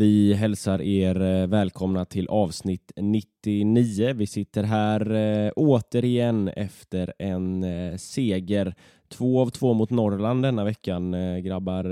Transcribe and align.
Vi 0.00 0.34
hälsar 0.34 0.82
er 0.82 1.20
eh, 1.20 1.46
välkomna 1.46 2.04
till 2.04 2.28
avsnitt 2.28 2.92
99. 2.96 4.12
Vi 4.14 4.26
sitter 4.26 4.62
här 4.62 5.10
eh, 5.46 5.52
återigen 5.56 6.48
efter 6.48 7.12
en 7.18 7.64
eh, 7.64 7.96
seger. 7.96 8.74
Två 9.08 9.40
av 9.40 9.50
två 9.50 9.74
mot 9.74 9.90
Norrland 9.90 10.42
denna 10.42 10.64
veckan. 10.64 11.14
Eh, 11.14 11.38
grabbar, 11.38 11.84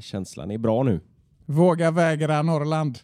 känslan 0.00 0.50
är 0.50 0.58
bra 0.58 0.82
nu. 0.82 1.00
Våga 1.46 1.90
vägra 1.90 2.42
Norrland. 2.42 2.98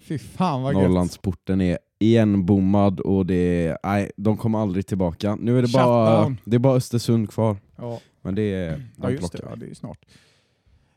Fy 0.00 0.18
fan 0.18 0.62
vad 0.62 0.74
gött. 0.74 0.82
Norrlandsporten 0.82 1.60
är 1.60 1.78
igenbommad 1.98 3.00
och 3.00 3.26
det 3.26 3.66
är, 3.66 3.78
nej, 3.82 4.10
de 4.16 4.36
kommer 4.36 4.58
aldrig 4.58 4.86
tillbaka. 4.86 5.36
Nu 5.40 5.58
är 5.58 5.62
det 5.62 5.72
bara, 5.72 6.36
det 6.44 6.56
är 6.56 6.58
bara 6.58 6.76
Östersund 6.76 7.30
kvar. 7.30 7.56
Ja, 7.76 8.00
Men 8.22 8.34
det 8.34 8.54
är, 8.54 8.88
ja 9.02 9.10
just 9.10 9.32
det. 9.32 9.40
Ja, 9.50 9.56
det 9.56 9.66
är 9.66 9.74
snart. 9.74 9.98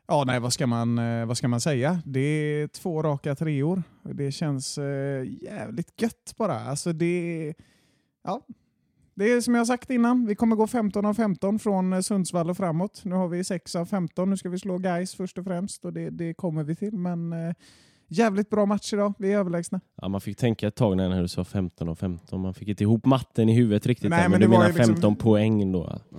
Ja, 0.08 0.24
nej, 0.28 0.40
vad 0.40 0.54
ska, 0.54 0.68
man, 0.68 0.98
eh, 0.98 1.26
vad 1.26 1.38
ska 1.38 1.48
man 1.48 1.62
säga? 1.62 2.02
Det 2.06 2.20
är 2.20 2.68
två 2.68 3.04
raka 3.04 3.36
treor. 3.36 3.84
Det 4.04 4.32
känns 4.32 4.78
eh, 4.78 5.24
jävligt 5.42 6.02
gött 6.02 6.34
bara. 6.38 6.60
Alltså 6.60 6.94
det, 6.94 7.54
ja, 8.24 8.42
det 9.16 9.32
är 9.32 9.42
som 9.42 9.54
jag 9.54 9.60
har 9.62 9.66
sagt 9.66 9.90
innan. 9.90 10.26
Vi 10.26 10.36
kommer 10.36 10.56
gå 10.56 10.68
15 10.68 11.06
av 11.06 11.14
15 11.14 11.60
från 11.60 11.94
eh, 11.94 12.00
Sundsvall 12.00 12.50
och 12.50 12.58
framåt. 12.58 13.02
Nu 13.06 13.16
har 13.16 13.28
vi 13.28 13.44
6 13.44 13.76
av 13.76 13.86
15. 13.86 14.30
Nu 14.30 14.38
ska 14.38 14.50
vi 14.50 14.60
slå 14.60 14.78
guys 14.78 15.16
först 15.16 15.38
och 15.38 15.46
främst 15.46 15.86
och 15.86 15.94
det, 15.94 16.10
det 16.10 16.34
kommer 16.34 16.64
vi 16.64 16.76
till. 16.76 16.98
Men 16.98 17.34
eh, 17.34 17.54
jävligt 18.08 18.50
bra 18.50 18.66
match 18.66 18.94
idag. 18.94 19.14
Vi 19.18 19.34
är 19.34 19.38
överlägsna. 19.38 19.82
Ja, 20.02 20.08
man 20.08 20.22
fick 20.22 20.38
tänka 20.38 20.68
ett 20.68 20.76
tag 20.76 20.98
när 20.98 21.22
du 21.22 21.28
sa 21.28 21.44
15 21.44 21.90
och 21.90 22.00
15. 22.00 22.42
Man 22.42 22.54
fick 22.54 22.68
inte 22.68 22.84
ihop 22.84 23.06
matten 23.06 23.50
i 23.50 23.56
huvudet 23.56 23.86
riktigt. 23.86 24.10
Nej, 24.10 24.22
där, 24.22 24.30
men 24.30 24.40
men, 24.40 24.42
du 24.42 24.48
menar 24.48 24.68
liksom- 24.68 24.86
15 24.86 25.16
poäng 25.16 25.72
då? 25.72 26.00
Ja. 26.10 26.18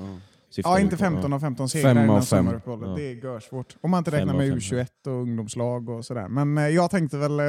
Ja, 0.55 0.81
inte 0.81 0.97
på? 0.97 1.01
15 1.01 1.33
av 1.33 1.41
15 1.41 1.69
segrar 1.69 1.89
Fem 1.91 1.99
av 1.99 2.05
innan 2.05 2.17
fem. 2.23 2.25
sommaruppehållet. 2.39 2.89
Ja. 2.89 2.95
Det 2.97 3.03
är 3.11 3.15
görsvårt. 3.15 3.77
Om 3.81 3.91
man 3.91 3.99
inte 3.99 4.11
räknar 4.11 4.35
med 4.35 4.49
fem, 4.49 4.59
U21 4.59 4.87
och 5.07 5.13
ungdomslag 5.13 5.89
och 5.89 6.05
sådär. 6.05 6.29
Men 6.29 6.59
eh, 6.59 6.69
jag 6.69 6.91
tänkte 6.91 7.19
väl 7.19 7.41
eh, 7.41 7.47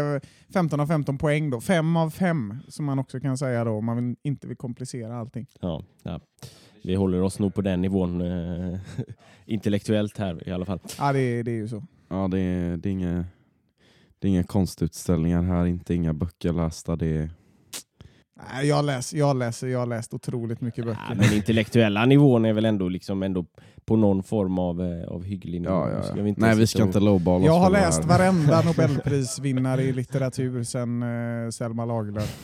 15 0.54 0.80
av 0.80 0.88
15 0.88 1.17
poäng 1.17 1.50
då. 1.50 1.62
5 1.62 1.95
av 1.98 2.09
5 2.09 2.58
som 2.67 2.86
man 2.86 3.00
också 3.00 3.20
kan 3.20 3.38
säga 3.38 3.64
då 3.64 3.72
om 3.72 3.86
man 3.86 3.95
vill, 4.08 4.16
inte 4.23 4.48
vill 4.48 4.58
komplicera 4.58 5.17
allting. 5.20 5.48
Ja, 5.59 5.84
ja. 6.04 6.20
Vi 6.84 6.95
håller 6.95 7.22
oss 7.22 7.39
nog 7.39 7.54
på 7.54 7.62
den 7.62 7.81
nivån 7.81 8.22
eh, 8.22 8.80
intellektuellt 9.45 10.17
här 10.17 10.50
i 10.50 10.52
alla 10.52 10.66
fall. 10.66 10.80
Ja, 11.00 11.14
det, 11.14 11.20
är- 11.20 11.44
det 11.44 11.52
är 11.52 11.56
ju 11.56 11.67
så. 11.67 11.84
Ja, 12.09 12.28
det 12.28 12.39
är, 12.39 12.78
det 12.78 12.89
är 12.89 12.92
inga, 12.94 13.26
det 14.20 14.27
är 14.27 14.32
inga 14.32 14.43
konstutställningar 14.43 15.42
här, 15.42 15.66
inte 15.66 15.93
inga 15.93 16.14
böcker 16.14 16.54
lästa. 16.54 16.95
Det 16.95 17.08
är, 17.08 17.30
Nej, 18.53 18.67
Jag, 18.67 18.86
läs, 18.86 19.14
jag, 19.14 19.37
läser, 19.37 19.67
jag 19.67 19.80
har 19.80 19.86
läst 19.86 20.14
otroligt 20.14 20.61
mycket 20.61 20.86
böcker. 20.86 21.02
Ja, 21.09 21.15
men 21.15 21.33
intellektuella 21.33 22.05
nivån 22.05 22.45
är 22.45 22.53
väl 22.53 22.65
ändå, 22.65 22.89
liksom 22.89 23.23
ändå 23.23 23.45
på 23.86 23.95
någon 23.95 24.23
form 24.23 24.59
av, 24.59 24.81
eh, 24.81 25.08
av 25.08 25.23
hygglig 25.23 25.61
nivå. 25.61 25.73
ja, 25.73 25.89
ja, 26.15 26.23
vi 26.23 26.33
Nej, 26.37 26.55
vi 26.55 26.67
ska 26.67 26.81
och- 26.83 26.87
inte 26.87 26.99
lowballa 26.99 27.37
oss 27.37 27.45
jag 27.45 27.59
har 27.59 27.70
läst 27.70 28.02
här. 28.02 28.08
varenda 28.09 28.61
Nobelprisvinnare 28.65 29.83
i 29.83 29.93
litteratur 29.93 30.64
sedan 30.64 31.03
eh, 31.03 31.49
Selma 31.49 31.86
Lagerlöf. 31.86 32.37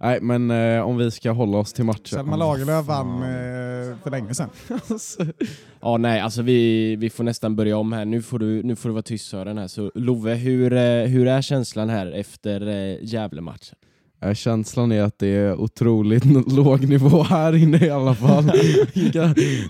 Nej, 0.00 0.18
men 0.20 0.50
eh, 0.50 0.80
om 0.82 0.96
vi 0.96 1.10
ska 1.10 1.30
hålla 1.30 1.58
oss 1.58 1.72
till 1.72 1.84
matchen. 1.84 2.00
Selma 2.04 2.36
Lagerlöf 2.36 2.86
vann 2.86 3.14
eh, 3.22 3.96
för 4.02 4.10
länge 4.10 4.34
sedan. 4.34 4.48
Ja, 5.80 5.96
nej, 5.96 6.20
alltså 6.20 6.42
vi, 6.42 6.96
vi 6.96 7.10
får 7.10 7.24
nästan 7.24 7.56
börja 7.56 7.76
om 7.76 7.92
här. 7.92 8.04
Nu 8.04 8.22
får 8.22 8.38
du, 8.38 8.62
nu 8.62 8.76
får 8.76 8.88
du 8.88 8.92
vara 8.92 9.02
tyst 9.02 9.28
Sören 9.30 9.58
här. 9.58 9.68
Så 9.68 9.92
Love, 9.94 10.34
hur, 10.34 10.72
eh, 10.72 10.80
hur 11.06 11.26
är 11.28 11.42
känslan 11.42 11.88
här 11.90 12.12
efter 12.12 12.66
eh, 12.66 12.96
Gävle-matchen? 13.04 13.76
Eh, 14.24 14.34
Känslan 14.34 14.92
är 14.92 15.02
att 15.02 15.18
det 15.18 15.28
är 15.28 15.60
otroligt 15.60 16.24
låg 16.52 16.88
nivå 16.88 17.22
här 17.22 17.56
inne 17.56 17.86
i 17.86 17.90
alla 17.90 18.14
fall. 18.14 18.44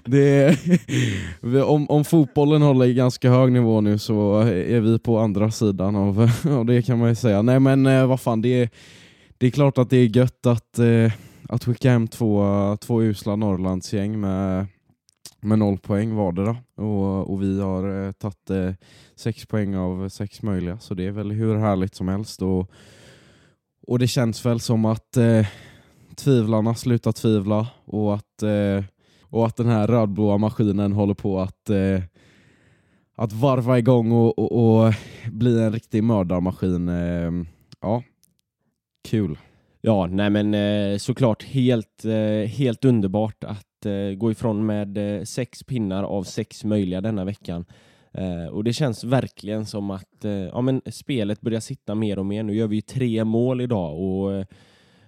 det 0.05 0.57
är, 1.43 1.65
om, 1.65 1.91
om 1.91 2.05
fotbollen 2.05 2.63
håller 2.63 2.87
i 2.87 2.95
ganska 2.95 3.31
hög 3.31 3.53
nivå 3.53 3.81
nu 3.81 3.99
så 3.99 4.41
är 4.41 4.81
vi 4.81 4.99
på 4.99 5.19
andra 5.19 5.51
sidan 5.51 5.97
av, 5.97 6.31
av 6.51 6.67
det 6.67 6.83
kan 6.83 6.99
man 6.99 7.09
ju 7.09 7.15
säga. 7.15 7.43
Nej 7.43 7.61
men 7.61 7.87
eh, 7.87 8.07
vad 8.07 8.21
fan, 8.21 8.43
det 8.43 8.63
är, 8.63 8.69
det 9.39 9.47
är 9.47 9.51
klart 9.51 9.79
att 9.79 9.91
det 9.91 9.97
är 9.97 10.17
gött 10.17 10.47
att, 10.47 10.79
eh, 10.79 11.13
att 11.49 11.65
skicka 11.65 11.91
hem 11.91 12.09
två, 12.09 12.77
två 12.81 13.03
usla 13.03 13.37
Norrlandsgäng 13.37 14.21
med, 14.21 14.67
med 15.41 15.59
noll 15.59 15.79
poäng 15.79 16.15
vardera. 16.15 16.57
Och, 16.77 17.33
och 17.33 17.43
vi 17.43 17.61
har 17.61 18.13
tagit 18.13 18.79
sex 19.17 19.47
poäng 19.47 19.77
av 19.77 20.09
sex 20.09 20.43
möjliga, 20.43 20.79
så 20.79 20.95
det 20.95 21.07
är 21.07 21.11
väl 21.11 21.31
hur 21.31 21.57
härligt 21.57 21.95
som 21.95 22.09
helst. 22.09 22.43
Och, 22.43 22.71
och 23.87 23.99
det 23.99 24.07
känns 24.07 24.47
väl 24.47 24.61
som 24.61 24.85
att 24.85 25.17
eh, 25.17 25.47
tvivlarna 26.17 26.75
slutar 26.75 27.13
tvivla 27.13 27.67
och 27.85 28.15
att, 28.15 28.43
eh, 28.43 28.85
och 29.23 29.47
att 29.47 29.57
den 29.57 29.69
här 29.69 29.87
rödblåa 29.87 30.39
maskinen 30.39 30.93
håller 30.93 31.15
på 31.15 31.41
att, 31.41 31.71
eh, 31.71 32.03
att 33.17 33.33
varva 33.33 33.79
igång 33.79 34.13
och, 34.13 34.39
och, 34.39 34.87
och 34.87 34.95
bli 35.33 35.63
en 35.63 35.73
riktig 35.73 36.05
mördarmaskin. 36.05 36.89
Eh, 36.89 37.31
ja, 37.81 38.03
kul. 39.09 39.39
Ja, 39.81 40.07
nej 40.07 40.31
men 40.31 40.55
eh, 40.55 40.99
såklart 40.99 41.43
helt, 41.43 42.05
eh, 42.05 42.49
helt 42.49 42.85
underbart 42.85 43.45
att 43.45 43.87
eh, 43.87 44.17
gå 44.17 44.31
ifrån 44.31 44.67
med 44.67 45.19
eh, 45.19 45.25
sex 45.25 45.63
pinnar 45.63 46.03
av 46.03 46.23
sex 46.23 46.65
möjliga 46.65 47.01
denna 47.01 47.25
veckan. 47.25 47.65
Eh, 48.15 48.47
och 48.47 48.65
det 48.65 48.73
känns 48.73 49.05
verkligen 49.05 49.67
som 49.67 49.91
att 49.91 50.25
eh, 50.25 50.33
ja, 50.33 50.61
men 50.61 50.83
spelet 50.87 51.41
börjar 51.41 51.61
sitta 51.61 51.95
mer 51.95 52.19
och 52.19 52.27
mer. 52.27 52.43
Nu 52.43 52.55
gör 52.55 52.67
vi 52.67 52.77
ju 52.77 52.83
tre 52.83 53.25
mål 53.25 53.61
idag 53.61 54.01
och 54.01 54.33
eh, 54.33 54.47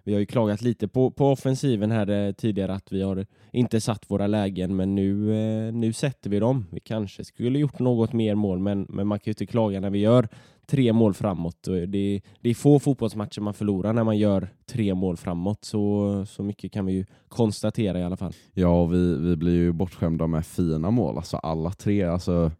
vi 0.06 0.12
har 0.12 0.20
ju 0.20 0.26
klagat 0.26 0.62
lite 0.62 0.88
på, 0.88 1.10
på 1.10 1.26
offensiven 1.30 1.90
här 1.90 2.10
eh, 2.10 2.32
tidigare 2.32 2.74
att 2.74 2.92
vi 2.92 3.02
har 3.02 3.26
inte 3.52 3.80
satt 3.80 4.10
våra 4.10 4.26
lägen 4.26 4.76
men 4.76 4.94
nu, 4.94 5.32
eh, 5.32 5.72
nu 5.72 5.92
sätter 5.92 6.30
vi 6.30 6.38
dem. 6.38 6.66
Vi 6.70 6.80
kanske 6.80 7.24
skulle 7.24 7.58
gjort 7.58 7.78
något 7.78 8.12
mer 8.12 8.34
mål 8.34 8.58
men, 8.58 8.86
men 8.88 9.06
man 9.06 9.18
kan 9.18 9.24
ju 9.24 9.30
inte 9.30 9.46
klaga 9.46 9.80
när 9.80 9.90
vi 9.90 9.98
gör 9.98 10.28
tre 10.66 10.92
mål 10.92 11.14
framåt. 11.14 11.66
Och 11.66 11.88
Det, 11.88 12.20
det 12.40 12.50
är 12.50 12.54
få 12.54 12.78
fotbollsmatcher 12.78 13.40
man 13.40 13.54
förlorar 13.54 13.92
när 13.92 14.04
man 14.04 14.18
gör 14.18 14.48
tre 14.66 14.94
mål 14.94 15.16
framåt. 15.16 15.64
Så, 15.64 16.24
så 16.28 16.42
mycket 16.42 16.72
kan 16.72 16.86
vi 16.86 16.92
ju 16.92 17.04
konstatera 17.28 18.00
i 18.00 18.02
alla 18.02 18.16
fall. 18.16 18.32
Ja, 18.54 18.82
och 18.82 18.94
vi, 18.94 19.18
vi 19.18 19.36
blir 19.36 19.54
ju 19.54 19.72
bortskämda 19.72 20.26
med 20.26 20.46
fina 20.46 20.90
mål, 20.90 21.16
alltså 21.16 21.36
alla 21.36 21.70
tre. 21.70 22.02
Alltså, 22.02 22.50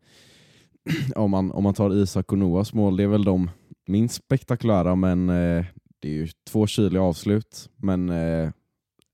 om, 1.16 1.30
man, 1.30 1.52
om 1.52 1.62
man 1.62 1.74
tar 1.74 1.94
Isak 1.94 2.32
och 2.32 2.38
Noahs 2.38 2.72
mål, 2.72 2.97
det 2.97 3.02
är 3.02 3.08
väl 3.08 3.24
de 3.24 3.50
minst 3.86 4.14
spektakulära, 4.14 4.94
men 4.94 5.28
eh, 5.28 5.64
det 6.00 6.08
är 6.08 6.12
ju 6.12 6.28
två 6.48 6.66
kyliga 6.66 7.02
avslut. 7.02 7.70
Men 7.76 8.10
eh, 8.10 8.50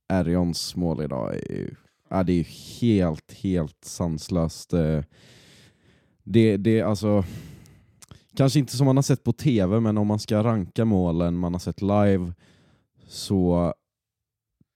Arions 0.09 0.77
mål 0.77 1.03
idag 1.03 1.35
är 1.35 1.53
ju, 1.53 1.75
ja, 2.11 2.23
det 2.23 2.33
är 2.33 2.37
ju 2.37 2.45
helt, 2.81 3.33
helt 3.33 3.85
sanslöst. 3.85 4.73
Eh, 4.73 5.01
det, 6.25 6.57
det, 6.57 6.83
alltså, 6.83 7.25
kanske 8.37 8.59
inte 8.59 8.77
som 8.77 8.87
man 8.87 8.97
har 8.97 9.03
sett 9.03 9.25
på 9.25 9.33
tv, 9.33 9.81
men 9.81 9.99
om 9.99 10.07
man 10.07 10.19
ska 10.19 10.45
ranka 10.45 10.85
målen 10.85 11.39
man 11.39 11.55
har 11.55 11.61
sett 11.61 11.83
live 11.83 12.33
så 13.07 13.75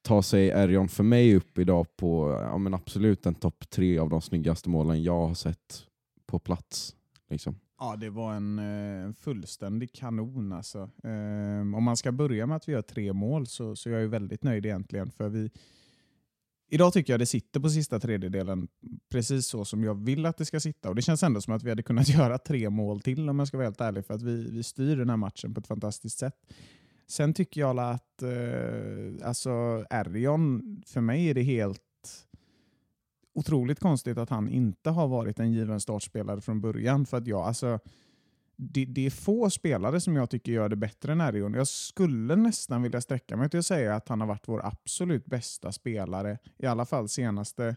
tar 0.03 0.23
sig 0.23 0.51
Erjon 0.51 0.89
för 0.89 1.05
mig 1.05 1.37
upp 1.37 1.59
idag 1.59 1.87
på 1.97 2.41
ja, 2.43 2.59
men 2.59 2.75
absolut 2.75 3.27
en 3.27 3.35
topp 3.35 3.71
tre 3.71 3.99
av 3.99 4.09
de 4.09 4.23
snyggaste 4.23 4.69
målen 4.69 5.03
jag 5.03 5.27
har 5.27 5.35
sett 5.35 5.87
på 6.27 6.39
plats. 6.39 6.97
Liksom. 7.29 7.59
Ja, 7.79 7.97
det 7.97 8.11
var 8.11 8.35
en 8.35 8.59
eh, 8.59 9.13
fullständig 9.13 9.93
kanon 9.93 10.53
alltså. 10.53 10.91
Eh, 11.05 11.61
om 11.77 11.83
man 11.85 11.97
ska 11.97 12.13
börja 12.13 12.47
med 12.47 12.57
att 12.57 12.69
vi 12.69 12.73
gör 12.73 12.83
tre 12.83 13.13
mål 13.13 13.47
så, 13.47 13.77
så 13.77 13.89
jag 13.89 13.99
är 13.99 14.03
jag 14.03 14.09
väldigt 14.09 14.43
nöjd 14.43 14.67
egentligen. 14.67 15.11
För 15.11 15.29
vi, 15.29 15.51
idag 16.71 16.93
tycker 16.93 17.13
jag 17.13 17.21
det 17.21 17.27
sitter 17.27 17.61
på 17.61 17.71
sista 17.71 18.01
tredjedelen 18.01 18.69
precis 19.09 19.47
så 19.47 19.65
som 19.65 19.85
jag 19.85 20.05
vill 20.05 20.27
att 20.27 20.37
det 20.37 20.45
ska 20.45 20.61
sitta. 20.61 20.89
Och 20.89 20.95
Det 20.95 21.03
känns 21.03 21.23
ändå 21.23 21.41
som 21.41 21.55
att 21.55 21.63
vi 21.63 21.69
hade 21.69 21.83
kunnat 21.83 22.09
göra 22.19 22.39
tre 22.39 22.71
mål 22.71 23.01
till 23.01 23.29
om 23.29 23.39
jag 23.39 23.49
ska 23.49 23.57
vara 23.57 23.67
helt 23.67 23.81
ärlig. 23.81 24.07
För 24.07 24.15
att 24.15 24.23
vi, 24.23 24.51
vi 24.51 24.63
styr 24.63 24.97
den 24.97 25.11
här 25.11 25.17
matchen 25.17 25.55
på 25.55 25.61
ett 25.61 25.67
fantastiskt 25.67 26.19
sätt. 26.19 26.35
Sen 27.09 27.35
tycker 27.35 27.61
jag 27.61 27.79
att 27.79 28.23
eh, 28.23 29.29
alltså 29.29 29.85
Erion, 29.91 30.83
för 30.87 31.01
mig 31.01 31.29
är 31.29 31.35
det 31.35 31.43
helt 31.43 31.83
otroligt 33.37 33.81
konstigt 33.81 34.19
att 34.19 34.31
han 34.31 34.49
inte 34.49 34.91
har 34.91 35.09
varit 35.09 35.39
en 35.39 35.53
given 35.53 35.81
startspelare 35.81 36.41
från 36.41 36.61
början. 36.61 37.07
För 37.07 37.17
att 37.17 37.27
jag, 37.27 37.41
alltså, 37.41 37.79
det, 38.57 38.85
det 38.85 39.07
är 39.07 39.11
få 39.11 39.51
spelare 39.51 40.01
som 40.01 40.17
jag 40.17 40.31
tycker 40.31 40.53
gör 40.53 40.69
det 40.69 40.77
bättre 40.77 41.13
än 41.13 41.21
Erion. 41.21 41.55
Jag 41.55 41.69
skulle 41.69 42.37
nästan 42.37 42.83
vilja 42.83 43.01
sträcka 43.01 43.37
mig 43.37 43.51
till 43.51 43.59
att 43.59 43.67
säga 43.67 43.95
att 43.95 44.09
han 44.09 44.21
har 44.21 44.29
varit 44.29 44.49
vår 44.49 44.67
absolut 44.67 45.27
bästa 45.27 45.73
spelare, 45.73 46.39
i 46.59 46.67
alla 46.67 46.85
fall 46.85 47.09
senaste... 47.09 47.77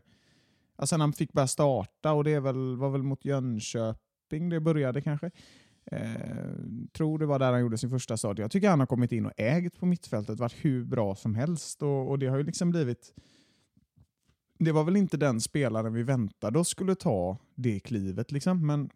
Alltså 0.76 0.98
när 0.98 1.04
han 1.04 1.14
fick 1.14 1.34
börja 1.34 1.48
starta 1.48 2.14
och 2.14 2.24
det 2.24 2.34
är 2.34 2.40
väl, 2.40 2.76
var 2.78 2.90
väl 2.90 3.04
mot 3.04 3.26
Jönköping 3.26 4.50
det 4.50 4.60
började 4.60 5.02
kanske. 5.02 5.32
Eh, 5.86 6.00
tror 6.92 7.20
det 7.20 7.26
var 7.26 7.40
där 7.40 7.52
han 7.52 7.62
gjorde 7.62 7.78
sin 7.78 7.90
första 7.90 8.18
start. 8.18 8.40
Jag 8.40 8.52
tycker 8.52 8.70
han 8.70 8.80
har 8.80 8.88
kommit 8.88 9.12
in 9.12 9.26
och 9.26 9.32
ägt 9.38 9.80
på 9.80 9.86
mittfältet, 9.86 10.40
varit 10.40 10.56
hur 10.62 10.84
bra 10.84 11.16
som 11.16 11.36
helst 11.36 11.84
och, 11.84 12.10
och 12.10 12.20
det 12.20 12.28
har 12.28 12.38
ju 12.38 12.44
liksom 12.44 12.70
blivit 12.70 13.14
det 14.60 14.72
var 14.72 14.84
väl 14.84 14.96
inte 14.98 15.18
den 15.18 15.42
spelaren 15.42 15.94
vi 15.94 16.04
väntade 16.04 16.60
oss 16.60 16.68
skulle 16.70 16.96
ta 16.96 17.38
det 17.56 17.80
klivet. 17.80 18.32
Liksom. 18.32 18.68
Men 18.68 18.90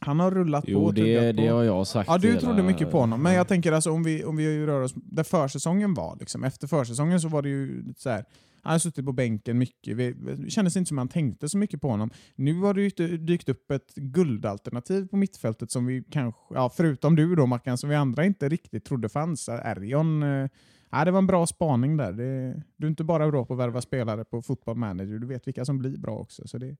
han 0.00 0.20
har 0.20 0.30
rullat 0.30 0.64
Jo, 0.66 0.84
på. 0.86 0.92
det, 0.92 1.36
på. 1.36 1.42
det 1.42 1.48
har 1.48 1.62
jag 1.62 1.86
sagt. 1.86 2.08
Ja, 2.10 2.18
du 2.18 2.28
hela- 2.28 2.40
trodde 2.40 2.62
mycket 2.62 2.90
på 2.90 2.98
honom. 3.00 3.22
Men 3.22 3.34
jag 3.34 3.48
tänker 3.48 3.72
alltså 3.72 3.90
om 3.90 4.02
vi, 4.02 4.24
om 4.24 4.36
vi 4.36 4.66
rör 4.66 4.80
oss 4.80 4.92
där 4.94 5.24
försäsongen 5.24 5.94
var. 5.94 6.16
Liksom. 6.20 6.44
Efter 6.44 6.66
försäsongen 6.66 7.20
så 7.20 7.28
var 7.28 7.42
det 7.42 7.48
ju 7.48 7.84
så 7.96 8.10
här. 8.10 8.24
Han 8.62 8.72
har 8.72 8.78
suttit 8.78 9.04
på 9.04 9.12
bänken 9.12 9.58
mycket. 9.58 9.96
Vi- 9.96 10.12
Det 10.12 10.50
kändes 10.50 10.76
inte 10.76 10.88
som 10.88 10.98
han 10.98 11.08
tänkte 11.08 11.48
så 11.48 11.58
mycket 11.58 11.80
på 11.80 11.88
honom. 11.88 12.10
Nu 12.36 12.54
har 12.60 12.74
det 12.74 13.16
dykt 13.16 13.48
upp 13.48 13.70
ett 13.70 13.94
guldalternativ 13.94 15.08
på 15.08 15.16
mittfältet 15.16 15.70
som 15.70 15.86
vi 15.86 16.04
kanske, 16.10 16.40
ja, 16.54 16.70
förutom 16.76 17.16
du 17.16 17.34
då 17.34 17.46
Mackan, 17.46 17.78
som 17.78 17.90
vi 17.90 17.96
andra 17.96 18.24
inte 18.24 18.48
riktigt 18.48 18.84
trodde 18.84 19.08
fanns. 19.08 19.48
Erion, 19.48 20.22
eh, 20.22 20.48
ja, 20.90 21.04
det 21.04 21.10
var 21.10 21.18
en 21.18 21.26
bra 21.26 21.46
spaning 21.46 21.96
där. 21.96 22.12
Det, 22.12 22.62
du 22.76 22.86
är 22.86 22.90
inte 22.90 23.04
bara 23.04 23.30
bra 23.30 23.44
på 23.44 23.52
att 23.52 23.58
värva 23.58 23.80
spelare 23.80 24.24
på 24.24 24.42
football 24.42 24.76
manager, 24.76 25.18
du 25.18 25.26
vet 25.26 25.46
vilka 25.46 25.64
som 25.64 25.78
blir 25.78 25.96
bra 25.96 26.18
också. 26.18 26.48
Så 26.48 26.58
det, 26.58 26.76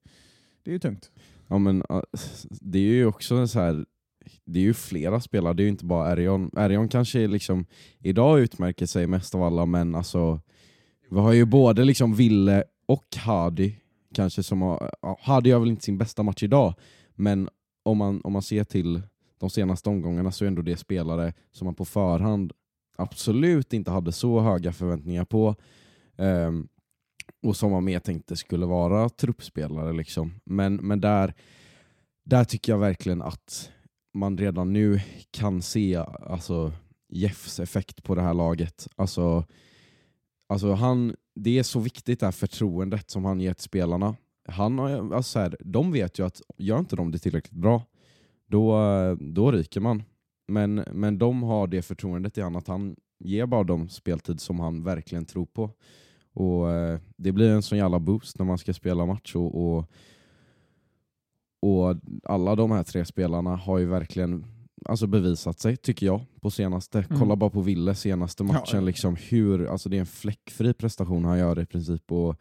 det 0.63 0.71
är 0.71 0.73
ju 0.73 0.79
tungt. 0.79 1.11
Ja 1.49 1.59
men 1.59 1.83
det 2.51 2.79
är 2.79 2.83
ju 2.83 3.07
också 3.07 3.47
så 3.47 3.61
här. 3.61 3.85
Det 4.45 4.59
är 4.59 4.63
ju 4.63 4.75
flera 4.75 5.21
spelare, 5.21 5.55
det 5.55 5.63
är 5.63 5.65
ju 5.65 5.71
inte 5.71 5.85
bara 5.85 6.13
Erion. 6.13 6.51
Erion 6.57 6.89
kanske 6.89 7.27
liksom 7.27 7.67
idag 7.99 8.41
utmärker 8.41 8.87
sig 8.87 9.07
mest 9.07 9.35
av 9.35 9.43
alla, 9.43 9.67
men 9.67 9.95
alltså 9.95 10.41
vi 11.11 11.19
har 11.19 11.33
ju 11.33 11.45
både 11.45 11.85
liksom 11.85 12.15
Ville 12.15 12.65
och 12.87 13.17
Hadi 13.17 13.77
kanske 14.15 14.43
som 14.43 14.63
har, 14.63 14.91
ja, 15.03 15.19
Hadi 15.21 15.51
gör 15.51 15.59
väl 15.59 15.69
inte 15.69 15.85
sin 15.85 15.99
bästa 15.99 16.23
match 16.23 16.43
idag, 16.43 16.75
men 17.15 17.49
om 17.83 17.99
man, 17.99 18.21
om 18.25 18.33
man 18.33 18.43
ser 18.43 18.65
till 18.65 19.03
de 19.39 19.51
senaste 19.51 19.89
omgångarna 19.89 20.33
så 20.33 20.45
är 20.45 20.49
ändå 20.49 20.63
det 20.63 20.77
spelare 20.77 21.33
som 21.53 21.65
man 21.65 21.75
på 21.75 21.85
förhand 21.85 22.53
absolut 23.01 23.73
inte 23.73 23.91
hade 23.91 24.13
så 24.13 24.41
höga 24.41 24.73
förväntningar 24.73 25.25
på. 25.25 25.57
Ehm, 26.19 26.69
och 27.43 27.57
som 27.57 27.71
man 27.71 27.85
mer 27.85 27.99
tänkte 27.99 28.37
skulle 28.37 28.67
vara 28.67 29.09
truppspelare. 29.09 29.93
Liksom. 29.93 30.35
Men, 30.45 30.77
men 30.77 31.01
där, 31.01 31.35
där 32.25 32.45
tycker 32.45 32.73
jag 32.73 32.79
verkligen 32.79 33.23
att 33.23 33.71
man 34.15 34.39
redan 34.39 34.73
nu 34.73 35.01
kan 35.31 35.63
se 35.63 35.97
alltså, 35.97 36.73
Jeffs 37.09 37.61
effekt 37.61 38.03
på 38.03 38.15
det 38.15 38.23
här 38.23 38.35
laget. 38.35 38.89
Alltså, 38.97 39.45
alltså 40.49 40.73
han, 40.73 41.15
det 41.35 41.59
är 41.59 41.63
så 41.63 41.81
viktigt 41.81 42.21
det 42.21 42.27
här 42.27 42.33
förtroendet 42.33 43.11
som 43.11 43.25
han 43.25 43.41
ger 43.41 43.55
till 43.55 43.65
spelarna. 43.65 44.17
Han 44.49 44.79
har, 44.79 45.15
alltså, 45.15 45.39
här, 45.39 45.57
de 45.61 45.93
vet 45.93 46.19
ju 46.19 46.27
att 46.27 46.41
gör 46.57 46.79
inte 46.79 46.97
de 46.97 47.11
det 47.11 47.19
tillräckligt 47.19 47.61
bra, 47.61 47.83
då, 48.47 48.79
då 49.21 49.53
ryker 49.53 49.81
man. 49.81 50.03
Men, 50.51 50.75
men 50.93 51.19
de 51.19 51.43
har 51.43 51.67
det 51.67 51.83
förtroendet 51.83 52.39
i 52.39 52.41
han 52.41 52.57
att 52.57 52.69
han 52.69 52.97
ger 53.19 53.47
bara 53.47 53.65
dem 53.65 53.89
speltid 53.89 54.41
som 54.41 54.61
han 54.61 54.85
verkligen 54.85 55.25
tror 55.25 55.47
på. 55.47 55.71
Och 56.33 56.71
eh, 56.71 57.01
Det 57.17 57.33
blir 57.33 57.51
en 57.51 57.63
sån 57.63 57.79
jävla 57.79 57.99
boost 57.99 58.39
när 58.39 58.47
man 58.47 58.59
ska 58.59 58.75
spela 58.75 59.07
match. 59.07 59.35
Och, 59.35 59.55
och, 59.55 59.91
och 61.63 61.97
Alla 62.25 62.57
de 62.57 62.71
här 62.71 62.83
tre 62.83 63.05
spelarna 63.05 63.57
har 63.57 63.79
ju 63.79 63.87
verkligen 63.87 64.45
alltså 64.85 65.07
bevisat 65.07 65.61
sig, 65.61 65.77
tycker 65.77 66.07
jag, 66.07 66.21
på 66.41 66.51
senaste. 66.51 66.99
Mm. 66.99 67.21
Kolla 67.21 67.37
bara 67.37 67.51
på 67.51 67.61
Ville 67.61 67.95
senaste 67.95 68.45
matchen. 68.45 68.81
Ja. 68.81 68.81
Liksom 68.81 69.17
hur, 69.17 69.67
alltså 69.67 69.89
det 69.89 69.97
är 69.97 70.01
en 70.01 70.07
fläckfri 70.07 70.75
prestation 70.75 71.25
han 71.25 71.39
gör 71.39 71.61
i 71.61 71.67
princip. 71.67 72.13
Och, 72.13 72.37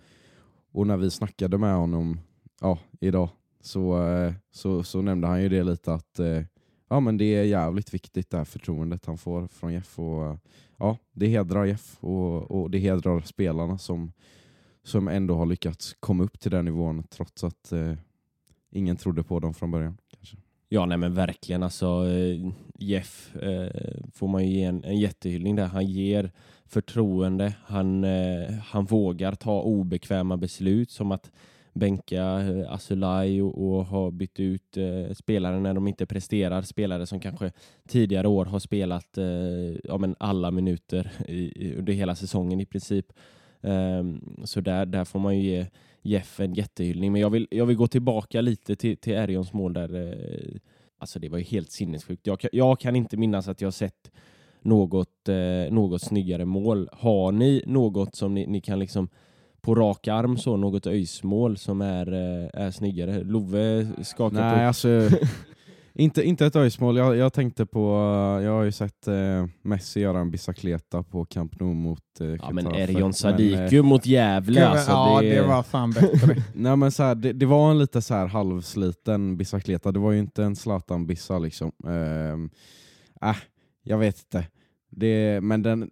och 0.72 0.88
när 0.88 0.98
vi 0.98 1.12
snackade 1.12 1.58
med 1.58 1.76
honom 1.76 2.20
ja, 2.62 2.80
idag 3.00 3.30
så, 3.62 4.08
eh, 4.08 4.34
så, 4.52 4.84
så 4.84 5.02
nämnde 5.02 5.28
han 5.28 5.42
ju 5.42 5.50
det 5.50 5.64
lite 5.64 5.94
att 5.94 6.20
eh, 6.20 6.42
ja, 6.90 7.00
men 7.00 7.18
det 7.18 7.26
är 7.26 7.44
jävligt 7.44 7.94
viktigt 7.94 8.30
det 8.30 8.38
här 8.38 8.46
förtroendet 8.46 9.06
han 9.06 9.18
får 9.18 9.48
från 9.48 9.74
Jeff. 9.74 10.00
Och, 10.00 10.38
ja, 10.78 10.98
det 11.12 11.28
hedrar 11.28 11.66
Jeff 11.66 11.98
och, 12.04 12.52
och 12.52 12.72
det 12.72 12.78
hedrar 12.78 13.22
spelarna 13.22 13.78
som, 13.78 14.12
som 14.84 15.08
ändå 15.08 15.36
har 15.36 15.46
lyckats 15.46 15.96
komma 16.00 16.24
upp 16.24 16.40
till 16.40 16.52
den 16.52 16.66
nivån 16.66 17.04
trots 17.04 17.44
att 17.44 17.72
eh, 17.72 17.94
ingen 18.72 18.98
trodde 18.98 19.24
på 19.24 19.40
dem 19.40 19.54
från 19.54 19.72
början. 19.72 19.98
Kanske. 20.18 20.38
Ja, 20.70 20.86
nej 20.86 20.98
men 20.98 21.14
verkligen. 21.14 21.64
Alltså, 21.64 22.10
eh, 22.10 22.52
Jeff 22.80 23.36
eh, 23.36 24.02
får 24.14 24.28
man 24.28 24.48
ju 24.48 24.54
ge 24.54 24.64
en, 24.64 24.84
en 24.84 24.98
jättehyllning 24.98 25.56
där. 25.56 25.66
Han 25.66 25.86
ger 25.86 26.32
förtroende. 26.66 27.56
Han, 27.64 28.04
eh, 28.04 28.52
han 28.64 28.86
vågar 28.86 29.36
ta 29.36 29.62
obekväma 29.62 30.38
beslut 30.38 30.92
som 30.92 31.12
att 31.12 31.32
bänka 31.80 32.24
eh, 32.42 32.72
Asulaj 32.74 33.42
och, 33.42 33.68
och 33.78 33.86
ha 33.86 34.12
bytt 34.12 34.40
ut 34.40 34.78
eh, 34.78 35.14
spelare 35.14 35.60
när 35.60 35.74
de 35.74 35.88
inte 35.88 36.06
presterar. 36.06 36.62
Spelare 36.62 37.06
som 37.06 37.20
kanske 37.20 37.52
tidigare 37.88 38.28
år 38.28 38.46
har 38.46 38.60
spelat 38.60 39.18
eh, 39.18 39.26
ja, 39.84 39.98
men 39.98 40.16
alla 40.20 40.52
minuter 40.52 41.12
i, 41.28 41.34
i, 41.68 41.76
under 41.76 41.94
hela 41.94 42.16
säsongen 42.16 42.60
i 42.62 42.66
princip. 42.66 43.06
Um, 43.62 44.38
så 44.44 44.62
där, 44.62 44.86
där 44.86 45.06
får 45.06 45.20
man 45.20 45.38
ju 45.40 45.44
ge 45.52 45.66
Jeff 46.02 46.40
en 46.40 46.54
jättehyllning. 46.54 47.12
Men 47.12 47.22
jag 47.22 47.30
vill, 47.30 47.48
jag 47.52 47.66
vill 47.66 47.76
gå 47.78 47.88
tillbaka 47.88 48.42
lite 48.42 48.76
till, 48.76 48.98
till 48.98 49.14
Erions 49.14 49.54
mål 49.54 49.74
där. 49.74 49.96
Eh, 50.08 50.60
alltså 50.98 51.20
det 51.20 51.30
var 51.30 51.38
ju 51.38 51.44
helt 51.44 51.72
sinnessjukt. 51.72 52.28
Jag, 52.28 52.40
kan- 52.40 52.50
jag 52.54 52.80
kan 52.80 52.96
inte 52.96 53.18
minnas 53.18 53.48
att 53.48 53.62
jag 53.62 53.74
sett 53.74 54.12
något, 54.62 55.30
eh, 55.30 55.72
något 55.74 56.02
snyggare 56.02 56.46
mål. 56.46 56.90
Har 56.92 57.32
ni 57.32 57.64
något 57.66 58.16
som 58.16 58.34
ni, 58.34 58.48
ni 58.48 58.62
kan 58.62 58.80
liksom 58.80 59.10
på 59.62 59.76
rak 59.76 60.08
arm 60.08 60.38
så, 60.38 60.58
något 60.58 60.88
öjsmål 60.88 61.58
som 61.58 61.82
är, 61.82 62.14
eh, 62.14 62.50
är 62.66 62.72
snyggare? 62.72 63.24
Love 63.24 63.88
skakar 64.04 64.42
Nej, 64.42 64.56
på... 64.56 64.62
alltså, 64.62 65.10
inte, 65.94 66.24
inte 66.24 66.46
ett 66.46 66.56
öjsmål. 66.56 66.98
Jag, 66.98 67.16
jag 67.16 67.34
tänkte 67.34 67.66
på, 67.66 67.80
eh, 67.80 68.46
jag 68.46 68.52
har 68.52 68.64
ju 68.64 68.72
sett 68.72 69.08
eh, 69.08 69.46
Messi 69.62 70.00
göra 70.00 70.20
en 70.20 70.32
bicicleta 70.32 71.04
på 71.04 71.26
Camp 71.26 71.60
Nou 71.60 71.74
mot 71.74 72.22
eh, 72.22 72.28
Ja 72.28 72.52
men 72.52 72.66
Getafe. 72.66 73.00
Men, 73.00 73.14
Sadiku 73.14 73.78
eh, 73.78 73.84
mot 73.84 74.06
Gävle 74.06 74.68
alltså. 74.68 74.92
ja, 74.92 75.20
det, 75.22 75.30
det 75.30 75.48
var 75.48 75.64
fan 75.64 75.92
bättre. 75.92 76.36
Nej, 76.54 76.76
men 76.76 76.92
så 76.92 77.04
här, 77.04 77.16
det, 77.16 77.34
det 77.34 77.46
var 77.46 77.72
en 77.72 77.80
lite 77.80 78.02
så 78.02 78.14
här 78.14 78.28
halvsliten 78.28 79.38
bicicleta. 79.38 79.92
Det 79.92 80.00
var 80.00 80.12
ju 80.12 80.20
inte 80.20 80.44
en 80.44 80.56
Zlatan-bissa 80.56 81.40
liksom. 81.40 81.72
Ehm, 81.88 82.50
äh, 83.22 83.36
jag 83.84 83.98
vet 83.98 84.20
inte. 84.20 84.48
Det, 84.92 85.40
men 85.42 85.64
den, 85.64 85.90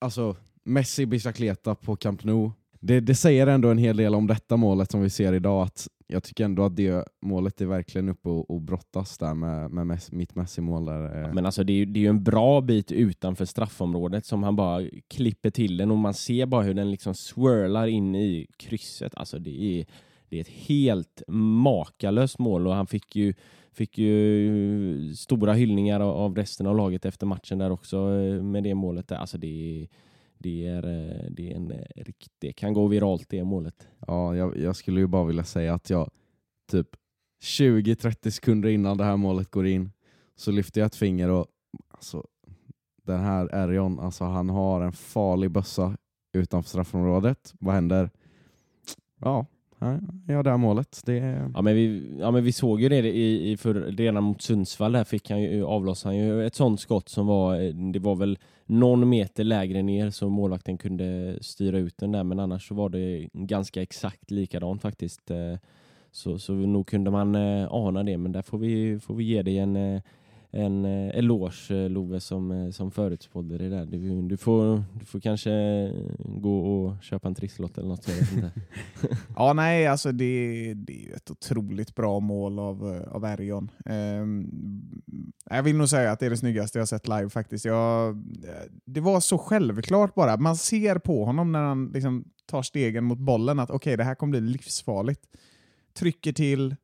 alltså 0.00 0.36
Messi 0.64 1.06
bicicleta 1.06 1.74
på 1.74 1.96
Camp 1.96 2.24
Nou. 2.24 2.52
Det, 2.86 3.00
det 3.00 3.14
säger 3.14 3.46
ändå 3.46 3.70
en 3.70 3.78
hel 3.78 3.96
del 3.96 4.14
om 4.14 4.26
detta 4.26 4.56
målet 4.56 4.90
som 4.90 5.02
vi 5.02 5.10
ser 5.10 5.32
idag. 5.32 5.62
Att 5.62 5.88
jag 6.06 6.22
tycker 6.22 6.44
ändå 6.44 6.64
att 6.64 6.76
det 6.76 7.04
målet 7.22 7.60
är 7.60 7.66
verkligen 7.66 8.08
uppe 8.08 8.28
och, 8.28 8.50
och 8.50 8.60
brottas 8.60 9.18
där 9.18 9.34
med, 9.34 9.70
med 9.70 9.86
mess, 9.86 10.12
mitt 10.12 10.34
Messi-mål. 10.34 10.86
Ja. 10.86 11.20
Eh. 11.20 11.34
Men 11.34 11.46
alltså 11.46 11.64
det 11.64 11.72
är, 11.72 11.76
ju, 11.76 11.84
det 11.84 12.00
är 12.00 12.02
ju 12.02 12.08
en 12.08 12.24
bra 12.24 12.60
bit 12.60 12.92
utanför 12.92 13.44
straffområdet 13.44 14.26
som 14.26 14.42
han 14.42 14.56
bara 14.56 14.88
klipper 15.08 15.50
till 15.50 15.76
den 15.76 15.90
och 15.90 15.98
man 15.98 16.14
ser 16.14 16.46
bara 16.46 16.62
hur 16.62 16.74
den 16.74 16.90
liksom 16.90 17.14
swirlar 17.14 17.86
in 17.86 18.14
i 18.14 18.46
krysset. 18.56 19.14
Alltså 19.14 19.38
det 19.38 19.80
är, 19.80 19.86
det 20.28 20.36
är 20.36 20.40
ett 20.40 20.48
helt 20.48 21.22
makalöst 21.28 22.38
mål 22.38 22.66
och 22.66 22.74
han 22.74 22.86
fick 22.86 23.16
ju, 23.16 23.34
fick 23.72 23.98
ju 23.98 25.14
stora 25.14 25.52
hyllningar 25.52 26.00
av, 26.00 26.36
resten 26.36 26.66
av 26.66 26.76
laget 26.76 27.04
efter 27.04 27.26
matchen 27.26 27.58
där 27.58 27.70
också 27.70 27.96
eh, 27.96 28.42
med 28.42 28.62
det 28.62 28.74
målet. 28.74 29.08
Där. 29.08 29.16
Alltså 29.16 29.38
det 29.38 29.80
är, 29.80 29.88
det 30.38 30.66
är, 30.66 30.86
eh, 30.86 31.30
det 31.30 31.52
är 31.52 31.56
en 31.56 31.68
det 32.38 32.52
kan 32.52 32.72
gå 32.72 32.86
viralt 32.86 33.28
det 33.28 33.44
målet. 33.44 33.88
Ja, 34.06 34.36
jag, 34.36 34.56
jag 34.56 34.76
skulle 34.76 35.00
ju 35.00 35.06
bara 35.06 35.24
vilja 35.24 35.44
säga 35.44 35.74
att 35.74 35.90
jag 35.90 36.10
typ 36.70 36.88
20-30 37.42 38.30
sekunder 38.30 38.68
innan 38.68 38.96
det 38.96 39.04
här 39.04 39.16
målet 39.16 39.50
går 39.50 39.66
in 39.66 39.90
så 40.36 40.50
lyfter 40.50 40.80
jag 40.80 40.86
ett 40.86 40.96
finger 40.96 41.28
och 41.28 41.46
alltså, 41.88 42.26
den 43.02 43.20
här 43.20 43.54
Erion, 43.54 44.00
alltså 44.00 44.24
han 44.24 44.48
har 44.48 44.80
en 44.80 44.92
farlig 44.92 45.50
bössa 45.50 45.96
utanför 46.32 46.68
straffområdet. 46.68 47.54
Vad 47.60 47.74
händer? 47.74 48.10
Ja, 49.20 49.46
Ja, 50.26 50.42
det 50.42 50.50
här 50.50 50.56
målet. 50.56 51.02
Det. 51.04 51.50
Ja 51.54 51.62
men 51.62 51.74
vi, 51.74 52.16
ja, 52.20 52.30
men 52.30 52.44
vi 52.44 52.52
såg 52.52 52.80
ju 52.80 52.88
det 52.88 52.96
i, 52.96 53.52
i 53.52 53.56
för, 53.56 53.74
redan 53.74 54.22
mot 54.22 54.42
Sundsvall. 54.42 54.92
Där 54.92 55.04
fick 55.04 55.30
han 55.30 55.42
ju, 55.42 55.64
avlossade 55.64 56.14
han 56.14 56.24
ju 56.24 56.46
ett 56.46 56.54
sånt 56.54 56.80
skott 56.80 57.08
som 57.08 57.26
var, 57.26 57.60
eh, 57.60 57.74
det 57.74 57.98
var 57.98 58.16
väl 58.16 58.38
någon 58.66 59.08
meter 59.08 59.44
lägre 59.44 59.82
ner 59.82 60.10
så 60.10 60.28
målvakten 60.28 60.78
kunde 60.78 61.38
styra 61.40 61.78
ut 61.78 61.98
den 61.98 62.12
där. 62.12 62.24
Men 62.24 62.40
annars 62.40 62.68
så 62.68 62.74
var 62.74 62.88
det 62.88 63.28
ganska 63.32 63.82
exakt 63.82 64.30
likadant 64.30 64.82
faktiskt. 64.82 65.30
Eh, 65.30 65.56
så, 66.12 66.38
så 66.38 66.52
nog 66.52 66.86
kunde 66.86 67.10
man 67.10 67.34
eh, 67.34 67.66
ana 67.70 68.02
det. 68.02 68.18
Men 68.18 68.32
där 68.32 68.42
får 68.42 68.58
vi, 68.58 69.00
får 69.00 69.14
vi 69.14 69.24
ge 69.24 69.42
det 69.42 69.58
en, 69.58 70.00
en 70.56 70.84
eh, 70.84 71.18
eloge 71.18 71.70
eh, 71.70 71.90
Love 71.90 72.20
som, 72.20 72.50
eh, 72.50 72.70
som 72.70 72.90
förutspådde 72.90 73.58
det 73.58 73.68
där. 73.68 73.86
Du, 73.86 74.22
du, 74.22 74.36
får, 74.36 74.84
du 74.98 75.04
får 75.04 75.20
kanske 75.20 75.52
eh, 75.52 75.90
gå 76.18 76.58
och 76.58 77.02
köpa 77.02 77.28
en 77.28 77.34
trisslott 77.34 77.78
eller 77.78 77.88
något. 77.88 78.08
Ja, 79.36 79.52
nej, 79.52 79.86
alltså 79.86 80.12
det, 80.12 80.74
det 80.74 80.92
är 80.92 81.06
ju 81.06 81.12
ett 81.12 81.30
otroligt 81.30 81.94
bra 81.94 82.20
mål 82.20 82.58
av, 82.58 83.04
av 83.08 83.24
Erion. 83.24 83.70
Eh, 83.86 84.24
jag 85.56 85.62
vill 85.62 85.76
nog 85.76 85.88
säga 85.88 86.12
att 86.12 86.20
det 86.20 86.26
är 86.26 86.30
det 86.30 86.36
snyggaste 86.36 86.78
jag 86.78 86.88
sett 86.88 87.08
live 87.08 87.30
faktiskt. 87.30 87.64
Jag, 87.64 88.16
det 88.84 89.00
var 89.00 89.20
så 89.20 89.38
självklart 89.38 90.14
bara. 90.14 90.36
Man 90.36 90.56
ser 90.56 90.98
på 90.98 91.24
honom 91.24 91.52
när 91.52 91.62
han 91.62 91.90
liksom 91.94 92.24
tar 92.46 92.62
stegen 92.62 93.04
mot 93.04 93.18
bollen 93.18 93.58
att 93.58 93.70
okej, 93.70 93.96
det 93.96 94.04
här 94.04 94.14
kommer 94.14 94.30
bli 94.30 94.40
livsfarligt. 94.40 95.22
Trycker 95.98 96.32
till, 96.32 96.76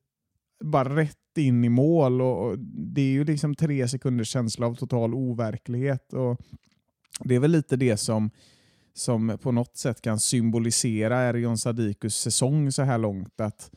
bara 0.64 0.96
rätt 0.96 1.19
in 1.38 1.64
i 1.64 1.68
mål 1.68 2.20
och, 2.20 2.46
och 2.46 2.58
det 2.58 3.00
är 3.00 3.12
ju 3.12 3.25
liksom 3.25 3.54
tre 3.54 3.88
sekunders 3.88 4.28
känsla 4.28 4.66
av 4.66 4.75
total 4.75 5.14
overklighet. 5.14 6.12
Och 6.12 6.40
det 7.20 7.34
är 7.34 7.40
väl 7.40 7.50
lite 7.50 7.76
det 7.76 7.96
som 7.96 8.30
som 8.94 9.38
på 9.42 9.52
något 9.52 9.76
sätt 9.76 10.00
kan 10.00 10.20
symbolisera 10.20 11.28
Erion 11.28 11.58
Sadikus 11.58 12.16
säsong 12.16 12.72
så 12.72 12.82
här 12.82 12.99
långt. 12.99 13.40
Att 13.40 13.70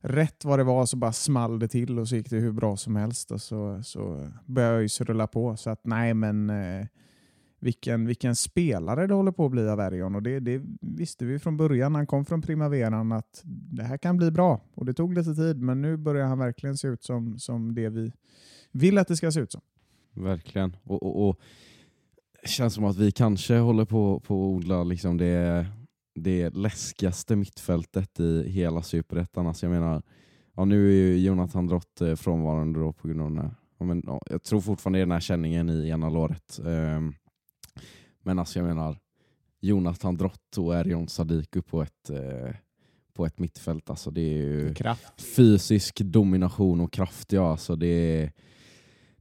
rätt 0.00 0.44
vad 0.44 0.58
det 0.58 0.64
var 0.64 0.86
så 0.86 0.96
bara 0.96 1.12
small 1.12 1.58
det 1.58 1.68
till 1.68 1.98
och 1.98 2.08
så 2.08 2.16
gick 2.16 2.30
det 2.30 2.36
hur 2.36 2.52
bra 2.52 2.76
som 2.76 2.96
helst 2.96 3.30
och 3.30 3.40
så, 3.40 3.82
så 3.82 4.30
började 4.46 4.76
ÖIS 4.76 5.00
rulla 5.00 5.26
på. 5.26 5.56
Så 5.56 5.70
att 5.70 5.80
nej 5.84 6.14
men 6.14 6.50
eh, 6.50 6.86
vilken, 7.60 8.06
vilken 8.06 8.36
spelare 8.36 9.06
det 9.06 9.14
håller 9.14 9.32
på 9.32 9.44
att 9.44 9.50
bli 9.50 9.68
av 9.68 9.80
Erion 9.80 10.14
och 10.14 10.22
det, 10.22 10.40
det 10.40 10.62
visste 10.80 11.24
vi 11.24 11.38
från 11.38 11.56
början 11.56 11.92
när 11.92 11.98
han 11.98 12.06
kom 12.06 12.24
från 12.24 12.42
Primaveran 12.42 13.12
att 13.12 13.42
det 13.44 13.84
här 13.84 13.98
kan 13.98 14.16
bli 14.16 14.30
bra. 14.30 14.60
Och 14.74 14.86
det 14.86 14.94
tog 14.94 15.14
lite 15.14 15.34
tid 15.34 15.62
men 15.62 15.82
nu 15.82 15.96
börjar 15.96 16.26
han 16.26 16.38
verkligen 16.38 16.76
se 16.76 16.88
ut 16.88 17.02
som, 17.02 17.38
som 17.38 17.74
det 17.74 17.88
vi 17.88 18.12
vill 18.72 18.98
att 18.98 19.08
det 19.08 19.16
ska 19.16 19.32
se 19.32 19.40
ut 19.40 19.52
som. 19.52 19.60
Verkligen. 20.14 20.76
Och, 20.84 21.02
och, 21.02 21.28
och 21.28 21.40
det 22.42 22.48
känns 22.48 22.74
som 22.74 22.84
att 22.84 22.96
vi 22.96 23.12
kanske 23.12 23.58
håller 23.58 23.84
på, 23.84 24.20
på 24.20 24.34
att 24.34 24.54
odla 24.54 24.84
liksom 24.84 25.16
det, 25.16 25.66
det 26.14 26.50
läskigaste 26.50 27.36
mittfältet 27.36 28.20
i 28.20 28.48
hela 28.48 28.82
Superettan. 28.82 29.46
Alltså 29.46 29.66
jag 29.66 29.70
menar, 29.70 30.02
ja, 30.56 30.64
nu 30.64 30.88
är 30.88 30.92
ju 30.92 31.18
Jonathan 31.18 31.66
Drott 31.66 32.00
eh, 32.00 32.14
frånvarande 32.14 32.80
då 32.80 32.92
på 32.92 33.08
grund 33.08 33.22
av 33.22 33.30
den 33.30 33.38
här, 33.38 33.54
ja, 33.78 33.84
men, 33.84 34.02
ja, 34.06 34.20
jag 34.30 34.42
tror 34.42 34.60
fortfarande 34.60 34.98
det 34.98 35.00
är 35.00 35.06
den 35.06 35.12
här 35.12 35.20
känningen 35.20 35.70
i 35.70 35.88
ena 35.88 36.08
låret. 36.08 36.60
Um, 36.62 37.14
men 38.22 38.38
alltså 38.38 38.58
jag 38.58 38.66
menar, 38.68 38.98
Jonathan 39.60 40.16
Drott 40.16 40.58
och 40.58 40.74
Erion 40.74 41.08
Sadiku 41.08 41.62
på 41.62 41.82
ett, 41.82 42.10
eh, 42.10 42.54
på 43.14 43.26
ett 43.26 43.38
mittfält. 43.38 43.90
Alltså 43.90 44.10
det 44.10 44.20
är 44.20 44.36
ju 44.36 44.74
Kraft. 44.74 45.22
fysisk 45.22 46.00
domination 46.00 46.80
och 46.80 46.92
kraft. 46.92 47.32
Ja, 47.32 47.50
alltså 47.50 47.76
det 47.76 47.86
är, 47.86 48.32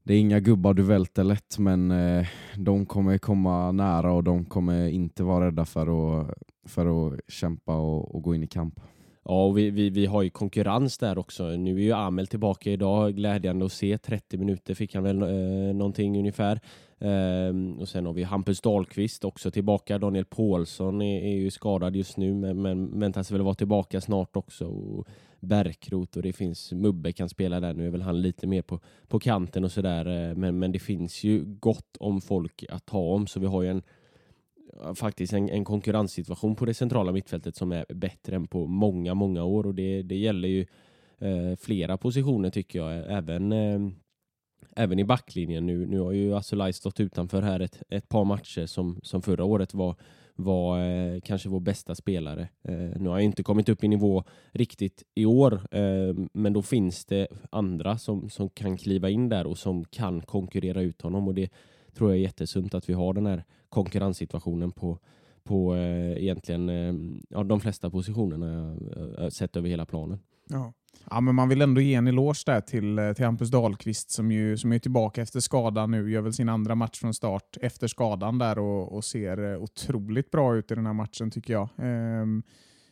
det 0.04 0.14
är 0.14 0.20
inga 0.20 0.40
gubbar 0.40 0.74
du 0.74 0.84
välter 0.84 1.24
lätt, 1.24 1.58
men 1.60 1.92
eh, 1.92 2.28
de 2.58 2.86
kommer 2.86 3.18
komma 3.18 3.72
nära 3.72 4.12
och 4.14 4.24
de 4.24 4.46
kommer 4.46 4.88
inte 4.88 5.24
vara 5.24 5.46
rädda 5.46 5.66
för 5.66 6.22
att, 6.22 6.34
för 6.66 7.08
att 7.08 7.20
kämpa 7.28 7.76
och, 7.76 8.16
och 8.16 8.22
gå 8.24 8.36
in 8.36 8.44
i 8.44 8.48
kamp. 8.48 8.80
Ja, 9.30 9.46
och 9.46 9.58
vi, 9.58 9.70
vi, 9.70 9.90
vi 9.90 10.06
har 10.06 10.22
ju 10.22 10.30
konkurrens 10.30 10.98
där 10.98 11.18
också. 11.18 11.44
Nu 11.44 11.76
är 11.76 11.84
ju 11.84 11.92
Amel 11.92 12.28
tillbaka 12.28 12.72
idag. 12.72 13.16
Glädjande 13.16 13.66
att 13.66 13.72
se. 13.72 13.98
30 13.98 14.38
minuter 14.38 14.74
fick 14.74 14.96
han 14.96 15.04
väl 15.04 15.22
eh, 15.22 15.76
någonting 15.76 16.20
ungefär. 16.20 16.60
Ehm, 17.00 17.80
och 17.80 17.90
sen 17.90 18.06
har 18.06 18.14
vi 18.14 18.24
Hampus 18.24 18.62
Dahlqvist 18.62 19.26
också 19.26 19.52
tillbaka. 19.52 19.98
Daniel 19.98 20.26
Paulsson 20.26 21.02
är, 21.02 21.22
är 21.22 21.36
ju 21.36 21.52
skadad 21.52 21.96
just 21.96 22.18
nu 22.18 22.34
men, 22.34 22.62
men 22.62 23.00
väntas 23.00 23.32
väl 23.32 23.42
vara 23.42 23.56
tillbaka 23.56 24.02
snart 24.02 24.36
också. 24.36 24.66
Och 24.66 25.08
Bärkrot 25.40 26.16
och 26.16 26.22
det 26.22 26.34
finns 26.34 26.72
Mubbe 26.72 27.12
kan 27.12 27.30
spela 27.30 27.60
där. 27.60 27.74
Nu 27.74 27.88
är 27.88 27.92
väl 27.92 28.02
han 28.02 28.22
lite 28.22 28.48
mer 28.48 28.62
på, 28.62 28.80
på 29.08 29.20
kanten 29.20 29.64
och 29.64 29.72
sådär. 29.72 30.30
Eh, 30.30 30.36
men, 30.36 30.60
men 30.60 30.72
det 30.72 30.80
finns 30.80 31.24
ju 31.24 31.44
gott 31.46 31.98
om 32.00 32.22
folk 32.22 32.64
att 32.70 32.86
ta 32.86 33.00
om 33.00 33.28
så 33.28 33.40
vi 33.40 33.48
har 33.48 33.62
ju 33.64 33.70
en 33.70 33.82
faktiskt 34.96 35.34
en, 35.34 35.50
en 35.50 35.66
konkurrenssituation 35.66 36.56
på 36.56 36.66
det 36.66 36.74
centrala 36.74 37.12
mittfältet 37.12 37.56
som 37.56 37.72
är 37.72 37.86
bättre 37.94 38.36
än 38.36 38.48
på 38.48 38.68
många, 38.68 39.14
många 39.14 39.44
år 39.44 39.68
och 39.68 39.76
det, 39.76 40.02
det 40.02 40.18
gäller 40.18 40.48
ju 40.48 40.66
eh, 41.20 41.56
flera 41.60 41.98
positioner 41.98 42.50
tycker 42.50 42.80
jag. 42.80 43.18
Även, 43.18 43.52
eh, 43.52 43.80
även 44.76 45.00
i 45.00 45.04
backlinjen. 45.04 45.66
Nu, 45.66 45.86
nu 45.86 46.00
har 46.00 46.12
ju 46.12 46.36
Asulaj 46.36 46.74
stått 46.74 47.00
utanför 47.00 47.42
här 47.42 47.60
ett, 47.60 47.84
ett 47.90 48.10
par 48.10 48.26
matcher 48.26 48.66
som, 48.66 49.00
som 49.04 49.22
förra 49.22 49.44
året 49.44 49.74
var, 49.74 49.96
var 50.36 50.80
eh, 50.80 51.20
kanske 51.20 51.50
vår 51.50 51.60
bästa 51.60 51.96
spelare. 51.96 52.50
Eh, 52.64 52.74
nu 52.76 53.10
har 53.10 53.18
jag 53.18 53.24
inte 53.24 53.44
kommit 53.44 53.70
upp 53.70 53.84
i 53.84 53.88
nivå 53.88 54.24
riktigt 54.52 55.04
i 55.16 55.26
år, 55.26 55.54
eh, 55.72 56.16
men 56.34 56.54
då 56.54 56.62
finns 56.62 57.06
det 57.06 57.28
andra 57.52 57.98
som, 57.98 58.30
som 58.30 58.50
kan 58.50 58.78
kliva 58.78 59.10
in 59.10 59.30
där 59.30 59.48
och 59.48 59.58
som 59.58 59.86
kan 59.86 60.22
konkurrera 60.22 60.82
ut 60.82 61.02
honom 61.02 61.28
och 61.28 61.36
det 61.36 61.50
tror 61.94 62.10
jag 62.10 62.18
är 62.18 62.22
jättesunt 62.22 62.74
att 62.74 62.90
vi 62.90 62.94
har 62.94 63.14
den 63.14 63.26
här 63.26 63.44
konkurrenssituationen 63.70 64.72
på, 64.72 65.00
på 65.44 65.76
eh, 65.76 66.24
egentligen 66.24 66.70
eh, 66.70 67.20
ja, 67.30 67.44
de 67.44 67.60
flesta 67.60 67.90
positionerna 67.90 68.78
eh, 68.96 69.24
eh, 69.24 69.30
sett 69.30 69.56
över 69.56 69.70
hela 69.70 69.86
planen. 69.86 70.20
Ja. 70.50 70.74
Ja, 71.10 71.22
men 71.22 71.36
man 71.36 71.50
vill 71.50 71.62
ändå 71.62 71.82
ge 71.82 71.96
en 71.96 72.08
eloge 72.08 72.44
där 72.46 72.62
till, 72.62 73.00
eh, 73.00 73.14
till 73.14 73.26
Hampus 73.26 73.50
Dahlqvist 73.50 74.12
som, 74.12 74.32
ju, 74.32 74.58
som 74.58 74.74
är 74.74 74.80
tillbaka 74.80 75.22
efter 75.22 75.40
skadan 75.40 75.92
nu. 75.92 76.12
Gör 76.12 76.22
väl 76.22 76.34
sin 76.34 76.50
andra 76.50 76.76
match 76.76 77.00
från 77.00 77.14
start 77.14 77.58
efter 77.62 77.88
skadan 77.88 78.38
där 78.38 78.60
och, 78.60 78.96
och 78.96 79.06
ser 79.06 79.54
eh, 79.54 79.62
otroligt 79.62 80.32
bra 80.32 80.56
ut 80.56 80.72
i 80.72 80.76
den 80.76 80.86
här 80.86 80.94
matchen 80.94 81.32
tycker 81.32 81.54
jag. 81.54 81.70
Ehm, 81.78 82.44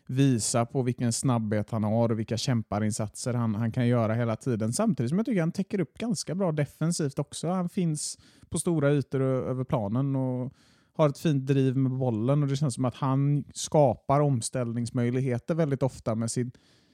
visa 0.08 0.66
på 0.66 0.82
vilken 0.82 1.14
snabbhet 1.14 1.70
han 1.70 1.84
har 1.84 2.12
och 2.12 2.20
vilka 2.20 2.38
kämparinsatser 2.38 3.34
han, 3.34 3.56
han 3.56 3.72
kan 3.72 3.88
göra 3.88 4.14
hela 4.14 4.36
tiden. 4.36 4.74
Samtidigt 4.74 5.10
som 5.10 5.18
jag 5.18 5.26
tycker 5.26 5.40
han 5.40 5.52
täcker 5.52 5.80
upp 5.80 5.98
ganska 5.98 6.36
bra 6.36 6.52
defensivt 6.52 7.20
också. 7.20 7.48
Han 7.48 7.70
finns 7.70 8.18
på 8.50 8.60
stora 8.60 8.92
ytor 8.92 9.22
över 9.22 9.64
planen 9.64 10.16
och 10.16 10.54
har 10.94 11.10
ett 11.10 11.18
fint 11.18 11.46
driv 11.46 11.78
med 11.78 11.92
bollen 11.92 12.44
och 12.44 12.50
det 12.50 12.56
känns 12.56 12.74
som 12.76 12.86
att 12.86 12.96
han 12.96 13.44
skapar 13.54 14.20
omställningsmöjligheter 14.20 15.56
väldigt 15.56 15.84
ofta 15.84 16.16
med 16.16 16.32
sin, 16.32 16.52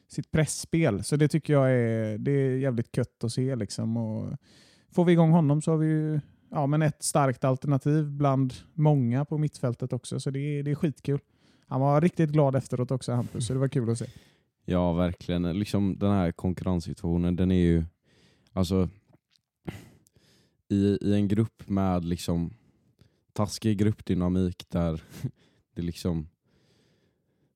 sitt 0.08 0.32
pressspel. 0.32 1.03
Så 1.03 1.15
det 1.15 1.27
tycker 1.27 1.53
jag 1.53 1.72
är, 1.72 2.18
det 2.18 2.32
är 2.32 2.58
jävligt 2.58 2.96
kött 2.96 3.24
att 3.24 3.32
se. 3.32 3.56
Liksom. 3.56 3.98
Och 3.98 4.34
får 4.91 5.06
vi 5.06 5.12
igång 5.12 5.32
honom 5.32 5.62
så 5.62 5.72
har 5.72 5.77
vi 5.77 5.88
ju 5.88 6.20
ja, 6.51 6.68
men 6.68 6.82
ett 6.82 7.03
starkt 7.03 7.44
alternativ 7.44 8.12
bland 8.12 8.53
många 8.74 9.25
på 9.25 9.38
mittfältet 9.38 9.94
också. 9.94 10.20
Så 10.20 10.30
det 10.30 10.39
är, 10.39 10.63
det 10.63 10.72
är 10.72 10.75
skitkul. 10.75 11.20
Han 11.72 11.82
var 11.82 12.01
riktigt 12.01 12.30
glad 12.30 12.56
efteråt 12.56 12.92
också 12.92 13.12
Hampus, 13.12 13.48
så 13.48 13.54
det 13.54 13.60
var 13.60 13.68
kul 13.68 13.90
att 13.90 13.98
se. 13.98 14.06
Ja, 14.66 14.94
verkligen. 14.94 15.60
Liksom 15.60 16.00
den 16.00 16.12
här 16.12 16.32
konkurrenssituationen, 16.32 17.36
den 17.36 17.51
är 17.51 17.56
ju... 17.56 17.86
Alltså, 18.54 18.90
i, 20.70 20.98
i 21.01 21.13
en 21.13 21.28
grupp 21.28 21.70
med 21.70 22.06
liksom 22.06 22.54
taskig 23.34 23.78
gruppdynamik 23.78 24.66
där 24.70 25.04
det 25.75 25.82
liksom... 25.82 26.28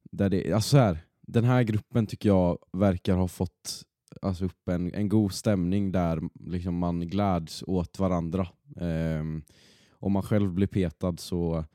Där 0.03 0.29
det, 0.29 0.53
alltså 0.53 0.69
så 0.69 0.77
här, 0.77 1.00
den 1.22 1.43
här 1.43 1.63
gruppen 1.63 2.07
tycker 2.07 2.29
jag 2.29 2.57
verkar 2.72 3.15
ha 3.15 3.27
fått 3.27 3.84
alltså 4.22 4.45
upp 4.45 4.69
en, 4.69 4.93
en 4.93 5.10
god 5.10 5.34
stämning 5.34 5.91
där 5.91 6.22
liksom 6.39 6.77
man 6.77 7.07
gläds 7.07 7.63
åt 7.67 8.00
varandra. 8.00 8.48
Um, 8.75 9.43
om 9.91 10.12
man 10.12 10.24
själv 10.24 10.53
blir 10.53 10.67
petad 10.67 11.17
så, 11.17 11.65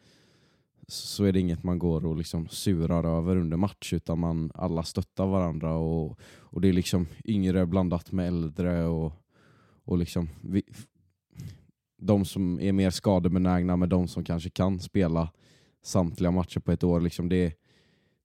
så 0.92 1.24
är 1.24 1.32
det 1.32 1.40
inget 1.40 1.62
man 1.62 1.78
går 1.78 2.06
och 2.06 2.16
liksom 2.16 2.48
surar 2.48 3.04
över 3.04 3.36
under 3.36 3.56
match 3.56 3.92
utan 3.92 4.18
man 4.18 4.50
alla 4.54 4.82
stöttar 4.82 5.26
varandra 5.26 5.74
och, 5.74 6.18
och 6.38 6.60
det 6.60 6.68
är 6.68 6.72
liksom 6.72 7.06
yngre 7.24 7.66
blandat 7.66 8.12
med 8.12 8.28
äldre 8.28 8.84
och, 8.84 9.12
och 9.84 9.98
liksom 9.98 10.28
vi, 10.42 10.62
de 12.00 12.24
som 12.24 12.60
är 12.60 12.72
mer 12.72 12.90
skadebenägna 12.90 13.76
med 13.76 13.88
de 13.88 14.08
som 14.08 14.24
kanske 14.24 14.50
kan 14.50 14.78
spela 14.78 15.28
samtliga 15.82 16.30
matcher 16.30 16.60
på 16.60 16.72
ett 16.72 16.84
år. 16.84 17.00
Liksom 17.00 17.28
det, 17.28 17.54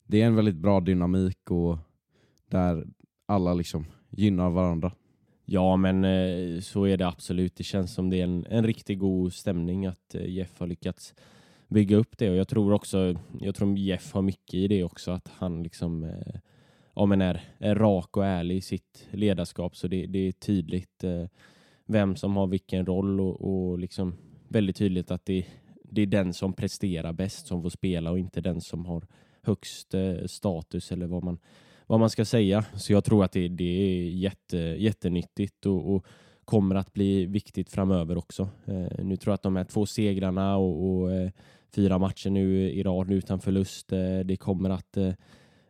det 0.08 0.22
är 0.22 0.26
en 0.26 0.36
väldigt 0.36 0.56
bra 0.56 0.80
dynamik 0.80 1.52
och 1.52 1.78
där 2.50 2.88
alla 3.26 3.54
liksom 3.54 3.86
gynnar 4.10 4.50
varandra. 4.50 4.92
Ja, 5.46 5.76
men 5.76 6.04
eh, 6.04 6.60
så 6.60 6.84
är 6.84 6.98
det 6.98 7.08
absolut. 7.08 7.56
Det 7.56 7.64
känns 7.64 7.94
som 7.94 8.10
det 8.10 8.20
är 8.20 8.24
en, 8.24 8.46
en 8.50 8.66
riktigt 8.66 9.00
god 9.00 9.34
stämning 9.34 9.86
att 9.86 10.16
eh, 10.16 10.30
Jeff 10.30 10.60
har 10.60 10.68
lyckats 10.68 11.14
bygga 11.68 11.98
upp 11.98 12.18
det. 12.18 12.30
Och 12.30 12.36
jag 12.36 12.48
tror 12.48 12.74
också, 12.74 13.16
jag 13.40 13.56
tror 13.56 13.78
Jeff 13.78 14.14
har 14.14 14.22
mycket 14.22 14.54
i 14.54 14.68
det 14.68 14.84
också, 14.84 15.12
att 15.12 15.32
han 15.38 15.64
liksom 15.64 16.04
eh, 16.04 16.40
ja, 16.96 17.06
men 17.06 17.22
är, 17.22 17.42
är 17.60 17.76
rak 17.76 18.18
och 18.18 18.26
ärlig 18.26 18.56
i 18.56 18.62
sitt 18.62 19.08
ledarskap. 19.12 19.76
Så 19.76 19.88
det, 19.88 20.06
det 20.06 20.20
är 20.20 20.32
tydligt 20.32 21.04
eh, 21.04 21.26
vem 21.86 22.16
som 22.16 22.36
har 22.36 22.48
vilken 22.48 22.86
roll 22.86 23.20
och, 23.20 23.42
och 23.42 23.80
liksom 23.80 24.16
väldigt 24.48 24.76
tydligt 24.76 25.12
att 25.12 25.26
det, 25.26 25.46
det 25.84 26.02
är 26.02 26.06
den 26.06 26.34
som 26.34 26.54
presterar 26.54 27.14
bäst 27.14 27.48
som 27.48 27.62
får 27.62 27.70
spela 27.70 28.12
och 28.12 28.20
inte 28.20 28.42
den 28.42 28.62
som 28.62 28.86
har 28.86 29.08
högst 29.42 29.94
eh, 29.94 30.26
status 30.26 30.92
eller 30.92 31.08
vad 31.08 31.24
man, 31.24 31.40
vad 31.88 32.00
man 32.00 32.10
ska 32.10 32.26
säga. 32.26 32.66
Så 32.76 32.94
jag 32.94 33.04
tror 33.04 33.24
att 33.24 33.32
det, 33.32 33.48
det 33.48 33.64
är 33.64 34.10
jätte, 34.10 34.58
jättenyttigt. 34.58 35.66
Och, 35.66 35.96
och 35.96 36.06
kommer 36.46 36.76
att 36.76 36.94
bli 36.94 37.26
viktigt 37.26 37.70
framöver 37.70 38.18
också. 38.18 38.50
Eh, 38.66 39.06
nu 39.06 39.18
tror 39.18 39.32
jag 39.32 39.34
att 39.34 39.44
de 39.44 39.56
här 39.56 39.64
två 39.64 39.86
segrarna 39.86 40.58
och, 40.58 41.02
och 41.02 41.12
eh, 41.12 41.32
fyra 41.76 41.98
matcher 41.98 42.30
nu 42.30 42.70
i 42.72 42.84
rad 42.84 43.12
utan 43.12 43.40
förlust, 43.40 43.92
eh, 43.92 44.20
det 44.20 44.38
kommer 44.38 44.70
att 44.70 44.98
eh, 44.98 45.14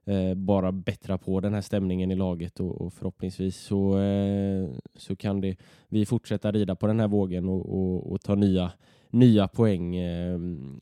eh, 0.05 0.33
bara 0.35 0.71
bättra 0.71 1.17
på 1.17 1.39
den 1.39 1.53
här 1.53 1.61
stämningen 1.61 2.11
i 2.11 2.15
laget 2.15 2.59
och, 2.59 2.81
och 2.81 2.93
förhoppningsvis 2.93 3.57
så, 3.57 3.99
eh, 3.99 4.69
så 4.95 5.15
kan 5.15 5.41
det, 5.41 5.57
vi 5.87 6.05
fortsätta 6.05 6.51
rida 6.51 6.75
på 6.75 6.87
den 6.87 6.99
här 6.99 7.07
vågen 7.07 7.49
och, 7.49 7.73
och, 7.73 8.11
och 8.11 8.21
ta 8.21 8.35
nya, 8.35 8.71
nya 9.09 9.47
poäng 9.47 9.95
eh, 9.95 10.39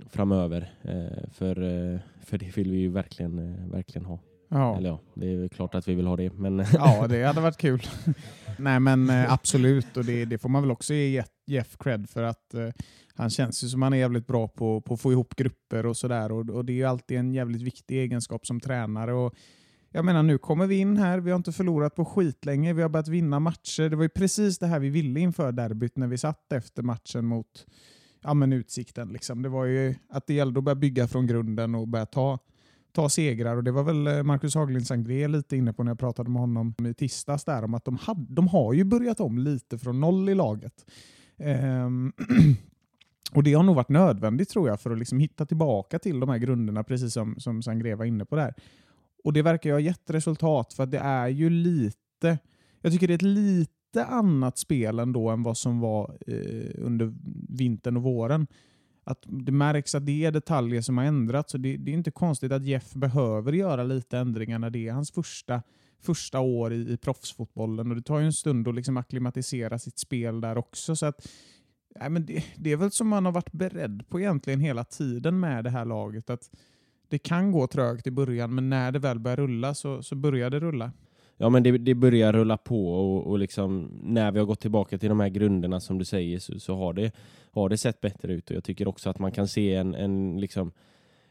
framöver. 0.09 0.73
Eh, 0.81 1.29
för, 1.31 1.61
eh, 1.61 1.99
för 2.21 2.37
det 2.37 2.57
vill 2.57 2.71
vi 2.71 2.77
ju 2.77 2.89
verkligen, 2.89 3.39
eh, 3.39 3.71
verkligen 3.71 4.05
ha. 4.05 4.19
Ja. 4.53 4.77
Eller 4.77 4.89
ja, 4.89 4.99
det 5.13 5.27
är 5.27 5.47
klart 5.47 5.75
att 5.75 5.87
vi 5.87 5.95
vill 5.95 6.07
ha 6.07 6.15
det. 6.15 6.33
Men 6.33 6.65
Ja, 6.73 7.07
det 7.07 7.23
hade 7.23 7.41
varit 7.41 7.57
kul. 7.57 7.81
Nej 8.57 8.79
men 8.79 9.09
eh, 9.09 9.33
absolut, 9.33 9.97
och 9.97 10.05
det, 10.05 10.25
det 10.25 10.37
får 10.37 10.49
man 10.49 10.61
väl 10.61 10.71
också 10.71 10.93
ge 10.93 11.23
Jeff- 11.47 11.77
cred 11.79 12.09
för 12.09 12.23
att 12.23 12.53
eh, 12.53 12.69
han 13.15 13.29
känns 13.29 13.63
ju 13.63 13.67
som 13.67 13.81
han 13.81 13.93
är 13.93 13.97
jävligt 13.97 14.27
bra 14.27 14.47
på, 14.47 14.81
på 14.81 14.93
att 14.93 15.01
få 15.01 15.11
ihop 15.11 15.35
grupper 15.35 15.85
och 15.85 15.97
sådär. 15.97 16.31
Och, 16.31 16.49
och 16.49 16.65
det 16.65 16.73
är 16.73 16.75
ju 16.75 16.83
alltid 16.83 17.17
en 17.17 17.33
jävligt 17.33 17.61
viktig 17.61 17.97
egenskap 17.99 18.45
som 18.45 18.59
tränare. 18.59 19.13
Och 19.13 19.33
jag 19.91 20.05
menar 20.05 20.23
nu 20.23 20.37
kommer 20.37 20.67
vi 20.67 20.75
in 20.75 20.97
här, 20.97 21.19
vi 21.19 21.31
har 21.31 21.37
inte 21.37 21.51
förlorat 21.51 21.95
på 21.95 22.05
skit 22.05 22.45
länge, 22.45 22.73
vi 22.73 22.81
har 22.81 22.89
börjat 22.89 23.07
vinna 23.07 23.39
matcher. 23.39 23.89
Det 23.89 23.95
var 23.95 24.03
ju 24.03 24.09
precis 24.09 24.59
det 24.59 24.67
här 24.67 24.79
vi 24.79 24.89
ville 24.89 25.19
inför 25.19 25.51
derbyt 25.51 25.97
när 25.97 26.07
vi 26.07 26.17
satt 26.17 26.51
efter 26.51 26.83
matchen 26.83 27.25
mot 27.25 27.65
ja, 28.23 28.33
men 28.33 28.53
Utsikten. 28.53 29.09
Liksom. 29.09 29.41
Det 29.41 29.49
var 29.49 29.65
ju 29.65 29.95
att 30.09 30.27
det 30.27 30.33
gällde 30.33 30.57
att 30.57 30.63
börja 30.63 30.75
bygga 30.75 31.07
från 31.07 31.27
grunden 31.27 31.75
och 31.75 31.87
börja 31.87 32.05
ta 32.05 32.39
ta 32.93 33.09
segrar. 33.09 33.55
Och 33.55 33.63
Det 33.63 33.71
var 33.71 33.83
väl 33.83 34.07
eh, 34.07 34.23
Marcus 34.23 34.55
Haglind 34.55 34.87
Sangré 34.87 35.27
lite 35.27 35.57
inne 35.57 35.73
på 35.73 35.83
när 35.83 35.91
jag 35.91 35.99
pratade 35.99 36.29
med 36.29 36.41
honom 36.41 36.75
i 36.89 36.93
tisdags 36.93 37.45
där 37.45 37.63
om 37.63 37.73
att 37.73 37.85
de, 37.85 37.97
hade, 37.97 38.25
de 38.29 38.47
har 38.47 38.73
ju 38.73 38.83
börjat 38.83 39.19
om 39.19 39.37
lite 39.37 39.77
från 39.77 39.99
noll 39.99 40.29
i 40.29 40.35
laget. 40.35 40.85
Ehm, 41.37 42.13
och 43.33 43.43
Det 43.43 43.53
har 43.53 43.63
nog 43.63 43.75
varit 43.75 43.89
nödvändigt 43.89 44.49
tror 44.49 44.69
jag 44.69 44.81
för 44.81 44.91
att 44.91 44.99
liksom 44.99 45.19
hitta 45.19 45.45
tillbaka 45.45 45.99
till 45.99 46.19
de 46.19 46.29
här 46.29 46.37
grunderna 46.37 46.83
precis 46.83 47.13
som, 47.13 47.35
som 47.39 47.61
Sangré 47.61 47.95
var 47.95 48.05
inne 48.05 48.25
på 48.25 48.35
där. 48.35 48.53
Och 49.23 49.33
det 49.33 49.41
verkar 49.41 49.69
ju 49.69 49.73
ha 49.73 49.79
gett 49.79 50.09
resultat 50.09 50.73
för 50.73 50.83
att 50.83 50.91
det 50.91 50.99
är 50.99 51.27
ju 51.27 51.49
lite, 51.49 52.39
jag 52.81 52.93
tycker 52.93 53.07
det 53.07 53.13
är 53.13 53.15
ett 53.15 53.21
lite 53.21 54.05
annat 54.05 54.57
spel 54.57 54.99
ändå 54.99 55.29
än 55.29 55.43
vad 55.43 55.57
som 55.57 55.79
var 55.79 56.17
eh, 56.27 56.71
under 56.77 57.13
vintern 57.49 57.97
och 57.97 58.03
våren 58.03 58.47
att 59.03 59.23
det 59.25 59.51
märks 59.51 59.95
att 59.95 60.05
det 60.05 60.25
är 60.25 60.31
detaljer 60.31 60.81
som 60.81 60.97
har 60.97 61.05
ändrats. 61.05 61.51
Så 61.51 61.57
det, 61.57 61.77
det 61.77 61.91
är 61.91 61.93
inte 61.93 62.11
konstigt 62.11 62.51
att 62.51 62.65
Jeff 62.65 62.93
behöver 62.93 63.51
göra 63.53 63.83
lite 63.83 64.17
ändringar 64.17 64.59
när 64.59 64.69
det 64.69 64.87
är 64.87 64.93
hans 64.93 65.11
första, 65.11 65.61
första 66.01 66.39
år 66.39 66.73
i, 66.73 66.93
i 66.93 66.97
proffsfotbollen. 66.97 67.89
Och 67.89 67.95
det 67.95 68.01
tar 68.01 68.19
ju 68.19 68.25
en 68.25 68.33
stund 68.33 68.67
att 68.67 68.75
liksom 68.75 68.97
akklimatisera 68.97 69.79
sitt 69.79 69.99
spel 69.99 70.41
där 70.41 70.57
också. 70.57 70.95
Så 70.95 71.05
att, 71.05 71.27
nej, 71.99 72.09
men 72.09 72.25
det, 72.25 72.43
det 72.55 72.71
är 72.71 72.77
väl 72.77 72.91
som 72.91 73.07
man 73.07 73.25
har 73.25 73.31
varit 73.31 73.51
beredd 73.51 74.03
på 74.09 74.19
egentligen 74.19 74.59
hela 74.59 74.83
tiden 74.83 75.39
med 75.39 75.63
det 75.63 75.69
här 75.69 75.85
laget. 75.85 76.29
Att 76.29 76.49
det 77.07 77.19
kan 77.19 77.51
gå 77.51 77.67
trögt 77.67 78.07
i 78.07 78.11
början, 78.11 78.55
men 78.55 78.69
när 78.69 78.91
det 78.91 78.99
väl 78.99 79.19
börjar 79.19 79.37
rulla 79.37 79.73
så, 79.73 80.03
så 80.03 80.15
börjar 80.15 80.49
det 80.49 80.59
rulla. 80.59 80.91
Ja 81.43 81.49
men 81.49 81.63
det, 81.63 81.77
det 81.77 81.95
börjar 81.95 82.33
rulla 82.33 82.57
på 82.57 82.93
och, 82.93 83.27
och 83.27 83.39
liksom 83.39 83.91
när 84.03 84.31
vi 84.31 84.39
har 84.39 84.45
gått 84.45 84.59
tillbaka 84.59 84.97
till 84.97 85.09
de 85.09 85.19
här 85.19 85.29
grunderna 85.29 85.79
som 85.79 85.97
du 85.97 86.05
säger 86.05 86.39
så, 86.39 86.59
så 86.59 86.75
har, 86.75 86.93
det, 86.93 87.11
har 87.51 87.69
det 87.69 87.77
sett 87.77 88.01
bättre 88.01 88.33
ut 88.33 88.49
och 88.49 88.55
jag 88.55 88.63
tycker 88.63 88.87
också 88.87 89.09
att 89.09 89.19
man 89.19 89.31
kan 89.31 89.47
se 89.47 89.75
en, 89.75 89.95
en, 89.95 90.41
liksom, 90.41 90.71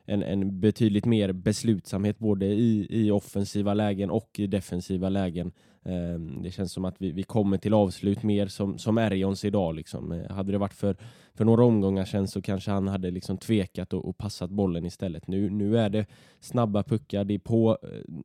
en, 0.04 0.22
en 0.22 0.60
betydligt 0.60 1.04
mer 1.04 1.32
beslutsamhet 1.32 2.18
både 2.18 2.46
i, 2.46 2.86
i 2.90 3.10
offensiva 3.10 3.74
lägen 3.74 4.10
och 4.10 4.30
i 4.38 4.46
defensiva 4.46 5.08
lägen. 5.08 5.52
Ehm, 5.84 6.42
det 6.42 6.50
känns 6.50 6.72
som 6.72 6.84
att 6.84 6.96
vi, 6.98 7.12
vi 7.12 7.22
kommer 7.22 7.58
till 7.58 7.74
avslut 7.74 8.22
mer 8.22 8.46
som, 8.46 8.78
som 8.78 8.98
Erjons 8.98 9.44
idag. 9.44 9.74
Liksom. 9.74 10.12
Eh, 10.12 10.30
hade 10.30 10.52
det 10.52 10.58
varit 10.58 10.74
för, 10.74 10.96
för 11.34 11.44
några 11.44 11.64
omgångar 11.64 12.04
sedan 12.04 12.28
så 12.28 12.42
kanske 12.42 12.70
han 12.70 12.88
hade 12.88 13.10
liksom 13.10 13.38
tvekat 13.38 13.92
och, 13.92 14.08
och 14.08 14.18
passat 14.18 14.50
bollen 14.50 14.84
istället. 14.84 15.26
Nu, 15.26 15.50
nu 15.50 15.78
är 15.78 15.90
det 15.90 16.06
snabba 16.40 16.82
puckar, 16.82 17.24
det 17.24 17.34
är 17.34 17.38
på 17.38 17.78
eh, 17.82 18.22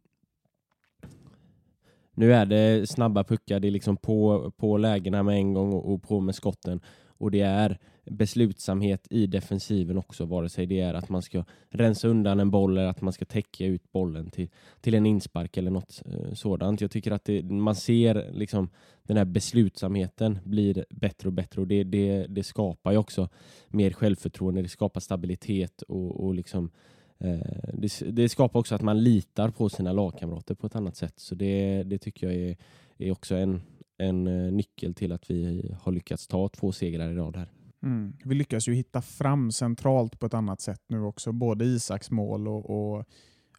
nu 2.17 2.33
är 2.33 2.45
det 2.45 2.89
snabba 2.89 3.23
puckar, 3.23 3.59
det 3.59 3.67
är 3.67 3.71
liksom 3.71 3.97
på, 3.97 4.51
på 4.57 4.77
lägena 4.77 5.23
med 5.23 5.35
en 5.35 5.53
gång 5.53 5.73
och, 5.73 5.93
och 5.93 6.03
på 6.03 6.19
med 6.19 6.35
skotten. 6.35 6.81
Och 7.07 7.31
det 7.31 7.41
är 7.41 7.77
beslutsamhet 8.05 9.07
i 9.09 9.27
defensiven 9.27 9.97
också, 9.97 10.25
vare 10.25 10.49
sig 10.49 10.65
det 10.65 10.79
är 10.79 10.93
att 10.93 11.09
man 11.09 11.21
ska 11.21 11.45
rensa 11.69 12.07
undan 12.07 12.39
en 12.39 12.51
boll 12.51 12.77
eller 12.77 12.87
att 12.87 13.01
man 13.01 13.13
ska 13.13 13.25
täcka 13.25 13.65
ut 13.65 13.91
bollen 13.91 14.29
till, 14.29 14.49
till 14.81 14.93
en 14.93 15.05
inspark 15.05 15.57
eller 15.57 15.71
något 15.71 16.01
eh, 16.05 16.33
sådant. 16.33 16.81
Jag 16.81 16.91
tycker 16.91 17.11
att 17.11 17.25
det, 17.25 17.43
man 17.43 17.75
ser 17.75 18.31
liksom 18.31 18.69
den 19.03 19.17
här 19.17 19.25
beslutsamheten 19.25 20.39
blir 20.43 20.85
bättre 20.89 21.29
och 21.29 21.33
bättre 21.33 21.61
och 21.61 21.67
det, 21.67 21.83
det, 21.83 22.25
det 22.29 22.43
skapar 22.43 22.91
ju 22.91 22.97
också 22.97 23.29
mer 23.67 23.91
självförtroende, 23.91 24.61
det 24.61 24.69
skapar 24.69 24.99
stabilitet 24.99 25.81
och, 25.81 26.25
och 26.25 26.35
liksom 26.35 26.69
Eh, 26.69 26.96
Eh, 27.19 27.69
det, 27.73 28.01
det 28.11 28.29
skapar 28.29 28.59
också 28.59 28.75
att 28.75 28.81
man 28.81 29.03
litar 29.03 29.49
på 29.49 29.69
sina 29.69 29.93
lagkamrater 29.93 30.55
på 30.55 30.67
ett 30.67 30.75
annat 30.75 30.95
sätt. 30.95 31.13
Så 31.15 31.35
det, 31.35 31.83
det 31.83 31.97
tycker 31.97 32.27
jag 32.27 32.35
är, 32.35 32.57
är 32.97 33.11
också 33.11 33.35
en, 33.35 33.61
en 33.97 34.27
eh, 34.27 34.51
nyckel 34.51 34.93
till 34.93 35.11
att 35.11 35.31
vi 35.31 35.71
har 35.81 35.91
lyckats 35.91 36.27
ta 36.27 36.49
två 36.49 36.71
segrar 36.71 37.11
i 37.11 37.15
rad 37.15 37.35
här. 37.35 37.49
Mm. 37.83 38.13
Vi 38.25 38.35
lyckas 38.35 38.67
ju 38.67 38.73
hitta 38.73 39.01
fram 39.01 39.51
centralt 39.51 40.19
på 40.19 40.25
ett 40.25 40.33
annat 40.33 40.61
sätt 40.61 40.81
nu 40.87 41.01
också. 41.01 41.31
Både 41.31 41.65
Isaks 41.65 42.11
mål 42.11 42.47
och, 42.47 42.69
och 42.69 43.05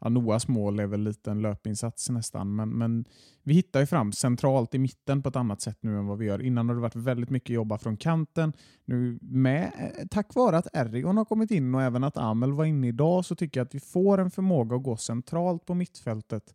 ja, 0.00 0.08
Noahs 0.08 0.48
mål 0.48 0.80
är 0.80 0.86
väl 0.86 1.00
lite 1.00 1.30
en 1.30 1.42
löpinsats 1.42 2.10
nästan. 2.10 2.56
Men, 2.56 2.68
men 2.68 3.04
vi 3.42 3.54
hittar 3.54 3.80
ju 3.80 3.86
fram 3.86 4.12
centralt 4.12 4.74
i 4.74 4.78
mitten 4.78 5.22
på 5.22 5.28
ett 5.28 5.36
annat 5.36 5.60
sätt 5.60 5.78
nu 5.80 5.98
än 5.98 6.06
vad 6.06 6.18
vi 6.18 6.26
gör. 6.26 6.42
Innan 6.42 6.68
har 6.68 6.74
det 6.74 6.80
varit 6.80 6.96
väldigt 6.96 7.30
mycket 7.30 7.50
jobba 7.50 7.78
från 7.78 7.96
kanten. 7.96 8.52
Nu 8.84 9.18
med, 9.22 9.72
eh, 9.78 10.06
tack 10.10 10.34
vare 10.34 10.58
att 10.58 10.66
Erigon 10.72 11.16
har 11.16 11.24
kommit 11.24 11.50
in 11.50 11.74
och 11.74 11.82
även 11.82 12.04
att 12.04 12.16
Amel 12.16 12.52
var 12.52 12.64
inne 12.64 12.88
idag 12.88 13.24
så 13.24 13.34
tycker 13.34 13.60
jag 13.60 13.64
att 13.64 13.74
vi 13.74 13.80
får 13.80 14.18
en 14.18 14.30
förmåga 14.30 14.76
att 14.76 14.82
gå 14.82 14.96
centralt 14.96 15.66
på 15.66 15.74
mittfältet 15.74 16.54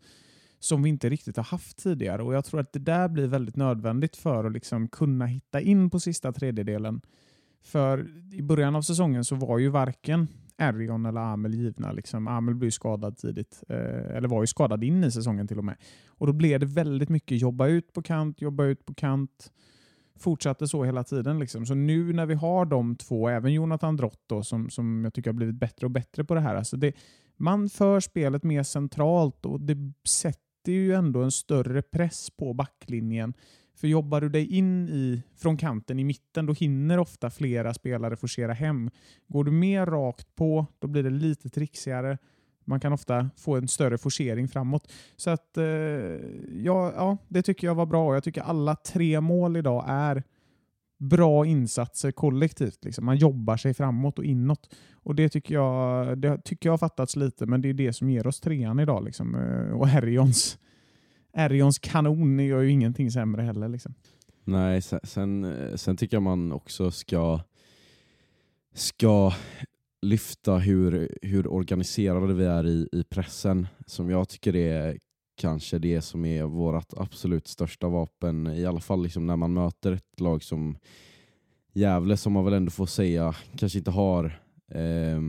som 0.60 0.84
vi 0.84 0.89
inte 0.89 1.10
riktigt 1.10 1.38
har 1.38 1.43
haft 1.43 1.77
tidigare. 1.77 2.23
Och 2.23 2.34
Jag 2.34 2.45
tror 2.45 2.60
att 2.60 2.73
det 2.73 2.79
där 2.79 3.08
blir 3.08 3.27
väldigt 3.27 3.56
nödvändigt 3.56 4.15
för 4.15 4.45
att 4.45 4.51
liksom 4.51 4.88
kunna 4.88 5.25
hitta 5.25 5.62
in 5.62 5.89
på 5.89 5.99
sista 5.99 6.32
tredjedelen. 6.32 7.01
För 7.63 8.08
i 8.34 8.41
början 8.41 8.75
av 8.75 8.82
säsongen 8.82 9.23
så 9.23 9.36
var 9.36 9.58
ju 9.58 9.69
varken 9.69 10.27
Arion 10.58 11.06
eller 11.06 11.22
Amel 11.22 11.54
givna. 11.54 11.92
Liksom. 11.92 12.28
Amel 12.28 12.56
blev 12.56 12.70
skadad 12.70 13.18
tidigt, 13.18 13.63
eh, 13.70 14.16
eller 14.16 14.28
var 14.28 14.44
ju 14.44 14.48
skadad 14.48 14.84
in 14.84 15.04
i 15.04 15.12
säsongen 15.12 15.48
till 15.48 15.58
och 15.58 15.66
med. 15.66 15.76
Och 16.08 16.28
Då 16.28 16.34
blev 16.34 16.60
det 16.60 16.66
väldigt 16.66 17.10
mycket 17.10 17.42
jobba 17.42 17.68
ut 17.68 17.94
på 17.94 18.02
kant, 18.02 18.42
jobba 18.42 18.63
ut 18.63 18.86
på 18.86 18.94
kant. 18.94 19.52
Fortsatte 20.16 20.68
så 20.68 20.84
hela 20.84 21.04
tiden. 21.04 21.39
Liksom. 21.39 21.66
Så 21.66 21.74
nu 21.76 22.13
när 22.13 22.26
vi 22.26 22.34
har 22.34 22.66
de 22.66 22.96
två, 22.96 23.30
även 23.30 23.54
Jonathan 23.54 23.98
Drott 23.98 24.24
då, 24.28 24.44
som, 24.44 24.70
som 24.70 25.04
jag 25.04 25.13
tycker 25.13 25.30
har 25.30 25.36
blivit 25.36 25.56
bättre 25.56 25.88
och 25.88 25.92
bättre 25.92 26.24
på 26.24 26.34
det 26.34 26.42
här. 26.42 26.56
Alltså 26.56 26.78
det, 26.78 26.94
man 27.38 27.70
för 27.70 28.00
spelet 28.00 28.44
mer 28.44 28.63
centralt 28.63 29.46
och 29.46 29.62
det 29.62 29.78
sätter 30.08 30.72
ju 30.72 30.94
ändå 30.94 31.24
en 31.24 31.32
större 31.32 31.82
press 31.82 32.30
på 32.30 32.54
backlinjen. 32.54 33.34
För 33.76 33.88
jobbar 33.88 34.22
du 34.22 34.30
dig 34.30 34.48
in 34.58 34.90
i, 34.90 35.24
från 35.36 35.58
kanten 35.58 36.00
i 36.00 36.04
mitten, 36.04 36.46
då 36.46 36.54
hinner 36.54 36.98
ofta 36.98 37.30
flera 37.30 37.74
spelare 37.74 38.16
forcera 38.16 38.54
hem. 38.54 38.90
Går 39.28 39.44
du 39.44 39.52
mer 39.52 39.86
rakt 39.86 40.36
på, 40.36 40.66
då 40.80 40.88
blir 40.88 41.04
det 41.04 41.10
lite 41.10 41.50
trixigare. 41.50 42.18
Man 42.66 42.80
kan 42.80 42.94
ofta 42.94 43.30
få 43.38 43.56
en 43.56 43.68
större 43.68 43.98
forcering 43.98 44.48
framåt. 44.48 44.92
Så 45.16 45.30
att, 45.30 45.58
eh, 45.58 45.64
ja, 46.54 46.94
ja, 46.96 47.18
det 47.28 47.42
tycker 47.42 47.68
jag 47.68 47.76
var 47.76 47.86
bra. 47.86 48.14
Jag 48.14 48.24
tycker 48.24 48.42
alla 48.42 48.76
tre 48.76 49.22
mål 49.22 49.58
idag 49.58 49.86
är 49.88 50.24
bra 51.00 51.46
insatser 51.46 52.12
kollektivt. 52.12 52.86
Liksom. 52.86 53.06
Man 53.06 53.18
jobbar 53.18 53.58
sig 53.58 53.74
framåt 53.74 54.20
och 54.20 54.26
inåt. 54.26 54.70
Och 54.94 55.16
Det 55.16 55.30
tycker 55.30 55.56
jag, 55.56 56.18
det 56.18 56.38
tycker 56.46 56.70
jag 56.70 56.74
har 56.74 56.78
fattats 56.78 57.16
lite, 57.16 57.46
men 57.46 57.62
det 57.62 57.70
är 57.70 57.74
det 57.74 57.94
som 57.94 58.10
ger 58.10 58.28
oss 58.28 58.40
trean 58.40 58.80
idag. 58.80 59.04
Liksom. 59.04 59.36
Eh, 59.36 59.74
Och 59.74 59.88
Herrions, 59.88 60.58
Erions 61.34 61.80
kanon 61.80 62.39
gör 62.39 62.62
ju 62.62 62.72
ingenting 62.72 63.12
sämre 63.12 63.41
heller. 63.41 63.67
Liksom. 63.67 63.93
Nej, 64.43 64.82
sen, 64.82 65.00
sen, 65.04 65.43
eh, 65.43 65.76
sen 65.76 65.98
tycker 65.98 66.15
jag 66.15 66.24
man 66.24 66.52
också 66.52 66.91
ska, 66.91 67.39
ska 68.74 69.34
lyfta 70.02 70.58
hur, 70.58 71.17
hur 71.22 71.48
organiserade 71.48 72.34
vi 72.34 72.46
är 72.46 72.67
i, 72.67 72.89
i 72.91 73.04
pressen, 73.04 73.67
som 73.86 74.10
jag 74.10 74.30
tycker 74.30 74.56
är 74.56 74.98
kanske 75.36 75.80
det 75.80 76.02
som 76.02 76.26
är 76.26 76.43
vårt 76.43 76.93
absolut 76.98 77.48
största 77.48 77.88
vapen, 77.88 78.48
i 78.48 78.65
alla 78.65 78.80
fall 78.80 79.04
liksom 79.04 79.28
när 79.28 79.36
man 79.36 79.54
möter 79.54 79.91
ett 79.91 80.19
lag 80.19 80.43
som 80.43 80.78
Gävle, 81.76 82.17
som 82.17 82.34
man 82.34 82.46
väl 82.46 82.54
ändå 82.54 82.72
får 82.72 82.86
säga 82.86 83.36
kanske 83.58 83.78
inte 83.78 83.91
har 83.91 84.26
eh, 84.72 85.22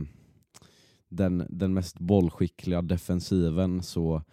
den, 1.09 1.45
den 1.49 1.73
mest 1.73 1.99
bollskickliga 1.99 2.81
defensiven, 2.81 3.83
så 3.83 4.23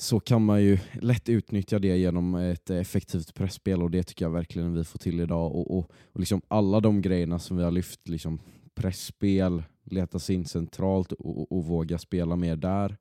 så 0.00 0.20
kan 0.20 0.44
man 0.44 0.62
ju 0.62 0.78
lätt 1.00 1.28
utnyttja 1.28 1.78
det 1.78 1.96
genom 1.96 2.34
ett 2.34 2.70
effektivt 2.70 3.34
pressspel 3.34 3.82
och 3.82 3.90
det 3.90 4.02
tycker 4.02 4.24
jag 4.24 4.30
verkligen 4.30 4.74
vi 4.74 4.84
får 4.84 4.98
till 4.98 5.20
idag. 5.20 5.54
Och, 5.54 5.78
och, 5.78 5.90
och 6.12 6.20
liksom 6.20 6.42
alla 6.48 6.80
de 6.80 7.02
grejerna 7.02 7.38
som 7.38 7.56
vi 7.56 7.62
har 7.62 7.70
lyft, 7.70 8.08
liksom 8.08 8.38
pressspel, 8.74 9.62
leta 9.84 10.18
sig 10.18 10.34
in 10.34 10.44
centralt 10.44 11.12
och, 11.12 11.40
och, 11.40 11.52
och 11.52 11.64
våga 11.64 11.98
spela 11.98 12.36
mer 12.36 12.56
där. 12.56 12.96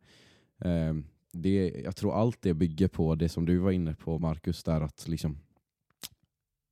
Eh, 0.59 0.93
det, 1.33 1.81
jag 1.83 1.95
tror 1.95 2.13
allt 2.13 2.41
det 2.41 2.53
bygger 2.53 2.87
på 2.87 3.15
det 3.15 3.29
som 3.29 3.45
du 3.45 3.57
var 3.57 3.71
inne 3.71 3.95
på 3.95 4.19
Marcus, 4.19 4.63
där 4.63 4.81
att 4.81 5.07
liksom 5.07 5.37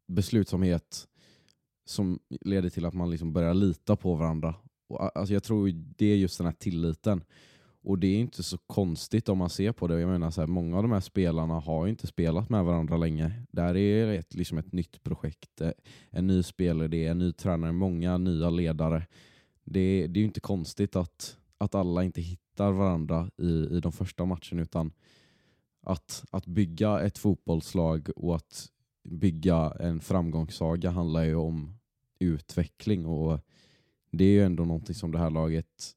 beslutsamhet 0.08 1.08
som 1.86 2.20
leder 2.42 2.70
till 2.70 2.86
att 2.86 2.94
man 2.94 3.10
liksom 3.10 3.34
börjar 3.34 3.54
lita 3.54 3.96
på 3.96 4.16
varandra. 4.16 4.56
Och, 4.88 5.18
alltså 5.18 5.34
jag 5.34 5.44
tror 5.44 5.72
det 5.98 6.06
är 6.06 6.16
just 6.16 6.38
den 6.38 6.48
här 6.48 6.54
tilliten 6.54 7.24
och 7.86 8.00
det 8.00 8.08
är 8.08 8.20
inte 8.20 8.44
så 8.44 8.58
konstigt 8.58 9.30
om 9.30 9.38
man 9.38 9.50
ser 9.50 9.72
på 9.72 9.88
det. 9.88 10.00
Jag 10.00 10.10
menar 10.10 10.32
så 10.32 10.42
här, 10.42 10.48
Många 10.48 10.78
av 10.78 10.84
de 10.84 10.92
här 10.92 11.00
spelarna 11.00 11.60
har 11.60 11.88
inte 11.88 12.08
spelat 12.08 12.50
med 12.50 12.66
varandra 12.66 12.98
länge. 12.98 13.32
Där 13.52 13.78
är 13.78 14.20
ett, 14.20 14.34
liksom 14.34 14.58
ett 14.58 14.72
nytt 14.72 15.04
projekt, 15.04 15.62
eh, 15.62 15.72
en 16.10 16.28
ny 16.28 16.44
spelare, 16.44 16.98
en 16.98 17.18
ny 17.18 17.32
tränare, 17.32 17.72
många 17.72 18.18
nya 18.18 18.50
ledare. 18.50 19.08
Det, 19.64 20.08
det 20.08 20.20
är 20.20 20.22
ju 20.22 20.26
inte 20.26 20.40
konstigt 20.40 20.96
att, 20.96 21.38
att 21.58 21.76
alla 21.76 22.04
inte 22.04 22.22
hittar 22.22 22.72
varandra 22.72 23.30
i, 23.38 23.78
i 23.78 23.80
de 23.80 23.92
första 23.92 24.26
matcherna 24.26 24.62
utan 24.62 24.92
att, 25.82 26.26
att 26.32 26.46
bygga 26.46 27.00
ett 27.02 27.18
fotbollslag 27.18 28.10
och 28.16 28.36
att 28.36 28.70
bygga 29.04 29.74
en 29.80 30.00
framgångssaga 30.00 30.90
handlar 30.90 31.24
ju 31.24 31.36
om 31.36 31.78
utveckling 32.20 33.06
och 33.06 33.40
det 34.12 34.24
är 34.24 34.32
ju 34.32 34.44
ändå 34.44 34.66
någonting 34.66 34.96
som 34.96 35.12
det 35.12 35.20
här 35.20 35.30
laget 35.30 35.96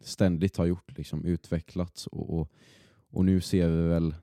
ständigt 0.00 0.56
har 0.56 0.66
gjort, 0.66 0.98
liksom 0.98 1.24
utvecklats 1.24 2.06
och, 2.06 2.38
och, 2.38 2.52
och 3.10 3.24
nu 3.24 3.40
ser 3.40 3.68
vi 3.68 3.88
väl 3.88 4.14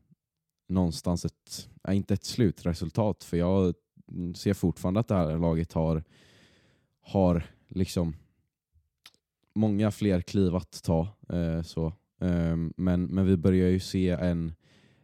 någonstans 0.68 1.26
ett, 1.26 1.70
inte 1.90 2.14
ett 2.14 2.24
slutresultat 2.24 3.24
för 3.24 3.38
jag 3.38 3.76
ser 4.36 4.54
fortfarande 4.54 5.00
att 5.00 5.08
det 5.08 5.16
här 5.16 5.38
laget 5.38 5.74
har, 5.74 6.04
har 7.02 7.44
liksom 7.68 8.16
många 9.54 9.92
fler 9.92 10.22
kliv 10.22 10.56
att 10.56 10.84
ta. 10.84 11.08
Eh, 11.30 11.62
så. 11.62 11.86
Eh, 12.22 12.56
men, 12.78 13.04
men 13.04 13.26
vi 13.26 13.38
börjar 13.38 13.70
ju 13.70 13.80
se 13.80 14.10
en, 14.10 14.54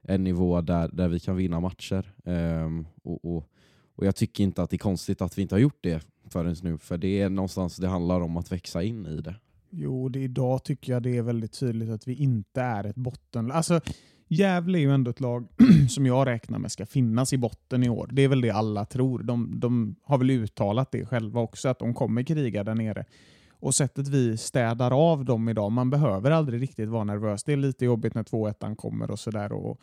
en 0.02 0.24
nivå 0.24 0.62
där, 0.62 0.90
där 0.94 1.08
vi 1.08 1.20
kan 1.20 1.36
vinna 1.36 1.60
matcher. 1.60 2.14
Eh, 2.26 2.70
och, 3.04 3.26
och, 3.26 3.50
och 3.96 4.06
jag 4.06 4.16
tycker 4.16 4.44
inte 4.44 4.64
att 4.64 4.70
det 4.70 4.76
är 4.76 4.78
konstigt 4.78 5.22
att 5.22 5.38
vi 5.38 5.42
inte 5.42 5.56
har 5.56 5.60
gjort 5.60 5.80
det 5.82 6.08
förrän 6.30 6.56
nu, 6.62 6.78
för 6.78 6.98
det 6.98 7.22
är 7.22 7.30
någonstans 7.30 7.78
det 7.78 7.88
handlar 7.88 8.22
om 8.22 8.38
att 8.38 8.52
växa 8.52 8.84
in 8.84 9.06
i 9.06 9.22
det. 9.22 9.36
Jo, 9.76 10.10
det, 10.10 10.20
idag 10.20 10.64
tycker 10.64 10.94
jag 10.94 11.04
det 11.04 11.18
är 11.18 11.22
väldigt 11.22 11.60
tydligt 11.60 11.90
att 11.90 12.08
vi 12.08 12.14
inte 12.14 12.62
är 12.62 12.84
ett 12.84 12.96
bottenlag. 12.96 13.58
Alltså, 13.58 13.82
Gävle 14.28 14.78
är 14.78 14.82
ju 14.82 14.92
ändå 14.92 15.12
ett 15.12 15.20
lag 15.20 15.48
som 15.90 16.06
jag 16.06 16.28
räknar 16.28 16.60
med 16.60 16.72
ska 16.72 16.86
finnas 16.86 17.34
i 17.34 17.38
botten 17.38 17.84
i 17.84 17.90
år. 17.90 18.10
Det 18.12 18.22
är 18.22 18.28
väl 18.28 18.42
det 18.42 18.50
alla 18.50 18.86
tror. 18.86 19.24
De, 19.24 19.60
de 19.60 19.96
har 20.04 20.18
väl 20.18 20.30
uttalat 20.30 20.92
det 20.92 21.06
själva 21.06 21.42
också, 21.42 21.70
att 21.70 21.80
de 21.80 21.94
kommer 21.94 22.24
kriga 22.24 22.64
där 22.64 22.76
nere. 22.76 23.06
Och 23.64 23.76
sättet 23.76 24.08
vi 24.08 24.38
städar 24.38 24.92
av 24.92 25.26
dem 25.26 25.50
idag, 25.50 25.72
man 25.72 25.90
behöver 25.90 26.32
aldrig 26.32 26.62
riktigt 26.62 26.90
vara 26.90 27.04
nervös. 27.04 27.44
Det 27.44 27.54
är 27.54 27.58
lite 27.58 27.86
jobbigt 27.86 28.14
när 28.14 28.24
2-1 28.24 28.76
kommer 28.76 29.12
och 29.12 29.20
sådär. 29.20 29.76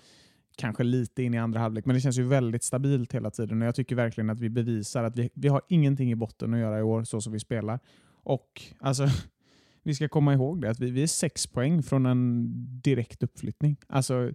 Kanske 0.57 0.85
lite 0.85 1.23
in 1.23 1.35
i 1.35 1.39
andra 1.39 1.61
halvlek, 1.61 1.85
men 1.85 1.95
det 1.95 2.01
känns 2.01 2.19
ju 2.19 2.23
väldigt 2.23 2.63
stabilt 2.63 3.15
hela 3.15 3.31
tiden. 3.31 3.63
Och 3.63 3.69
Jag 3.69 3.75
tycker 3.75 3.97
verkligen 3.97 4.31
att 4.31 4.41
vi 4.41 4.51
bevisar 4.51 5.05
att 5.05 5.19
vi, 5.19 5.31
vi 5.35 5.49
har 5.49 5.63
ingenting 5.69 6.11
i 6.11 6.15
botten 6.15 6.55
att 6.55 6.61
göra 6.61 6.79
i 6.79 6.83
år, 6.83 7.05
så 7.05 7.21
som 7.21 7.33
vi 7.33 7.41
spelar. 7.41 7.81
Och 8.23 8.63
alltså, 8.81 9.07
vi 9.83 9.95
ska 9.95 10.09
komma 10.09 10.35
ihåg 10.35 10.61
det, 10.61 10.71
att 10.71 10.81
vi, 10.81 10.91
vi 10.91 11.03
är 11.03 11.07
sex 11.07 11.47
poäng 11.47 11.83
från 11.83 12.07
en 12.07 12.47
direkt 12.83 13.23
uppflyttning. 13.23 13.77
Alltså, 13.87 14.33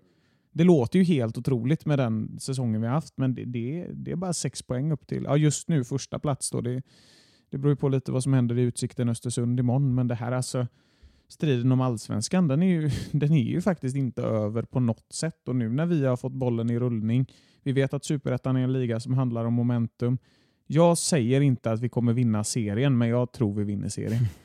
det 0.51 0.63
låter 0.63 0.99
ju 0.99 1.05
helt 1.05 1.37
otroligt 1.37 1.85
med 1.85 1.99
den 1.99 2.39
säsongen 2.39 2.81
vi 2.81 2.87
har 2.87 2.93
haft, 2.93 3.17
men 3.17 3.35
det, 3.35 3.45
det, 3.45 3.87
det 3.93 4.11
är 4.11 4.15
bara 4.15 4.33
sex 4.33 4.61
poäng 4.61 4.91
upp 4.91 5.07
till, 5.07 5.23
ja 5.23 5.37
just 5.37 5.67
nu 5.67 5.83
första 5.83 6.19
plats. 6.19 6.51
Då. 6.51 6.61
Det, 6.61 6.81
det 7.49 7.57
beror 7.57 7.71
ju 7.71 7.75
på 7.75 7.89
lite 7.89 8.11
vad 8.11 8.23
som 8.23 8.33
händer 8.33 8.57
i 8.57 8.61
Utsikten 8.61 9.09
Östersund 9.09 9.59
imorgon, 9.59 9.95
men 9.95 10.07
det 10.07 10.15
här 10.15 10.31
alltså 10.31 10.67
striden 11.27 11.71
om 11.71 11.81
allsvenskan, 11.81 12.47
den 12.47 12.63
är, 12.63 12.67
ju, 12.67 12.89
den 13.11 13.33
är 13.33 13.43
ju 13.43 13.61
faktiskt 13.61 13.95
inte 13.95 14.21
över 14.21 14.63
på 14.63 14.79
något 14.79 15.13
sätt. 15.13 15.47
Och 15.47 15.55
nu 15.55 15.69
när 15.69 15.85
vi 15.85 16.05
har 16.05 16.17
fått 16.17 16.33
bollen 16.33 16.69
i 16.69 16.79
rullning, 16.79 17.25
vi 17.63 17.71
vet 17.71 17.93
att 17.93 18.05
superettan 18.05 18.55
är 18.55 18.63
en 18.63 18.73
liga 18.73 18.99
som 18.99 19.13
handlar 19.13 19.45
om 19.45 19.53
momentum. 19.53 20.17
Jag 20.67 20.97
säger 20.97 21.41
inte 21.41 21.71
att 21.71 21.79
vi 21.79 21.89
kommer 21.89 22.13
vinna 22.13 22.43
serien, 22.43 22.97
men 22.97 23.09
jag 23.09 23.31
tror 23.31 23.53
vi 23.53 23.63
vinner 23.63 23.89
serien. 23.89 24.25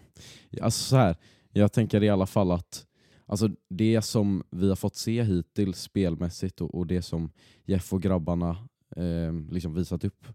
Alltså 0.61 0.85
så 0.85 0.97
här, 0.97 1.17
jag 1.53 1.73
tänker 1.73 2.03
i 2.03 2.09
alla 2.09 2.27
fall 2.27 2.51
att 2.53 2.87
alltså 3.27 3.49
det 3.69 4.03
som 4.03 4.43
vi 4.51 4.69
har 4.69 4.77
fått 4.77 4.97
se 4.97 5.23
hittills 5.23 5.81
spelmässigt 5.81 6.61
och, 6.61 6.75
och 6.75 6.87
det 6.87 7.03
som 7.03 7.31
Jeff 7.65 7.93
och 7.93 8.03
grabbarna 8.03 8.51
eh, 8.97 9.33
liksom 9.51 9.75
visat 9.75 10.05
upp 10.05 10.27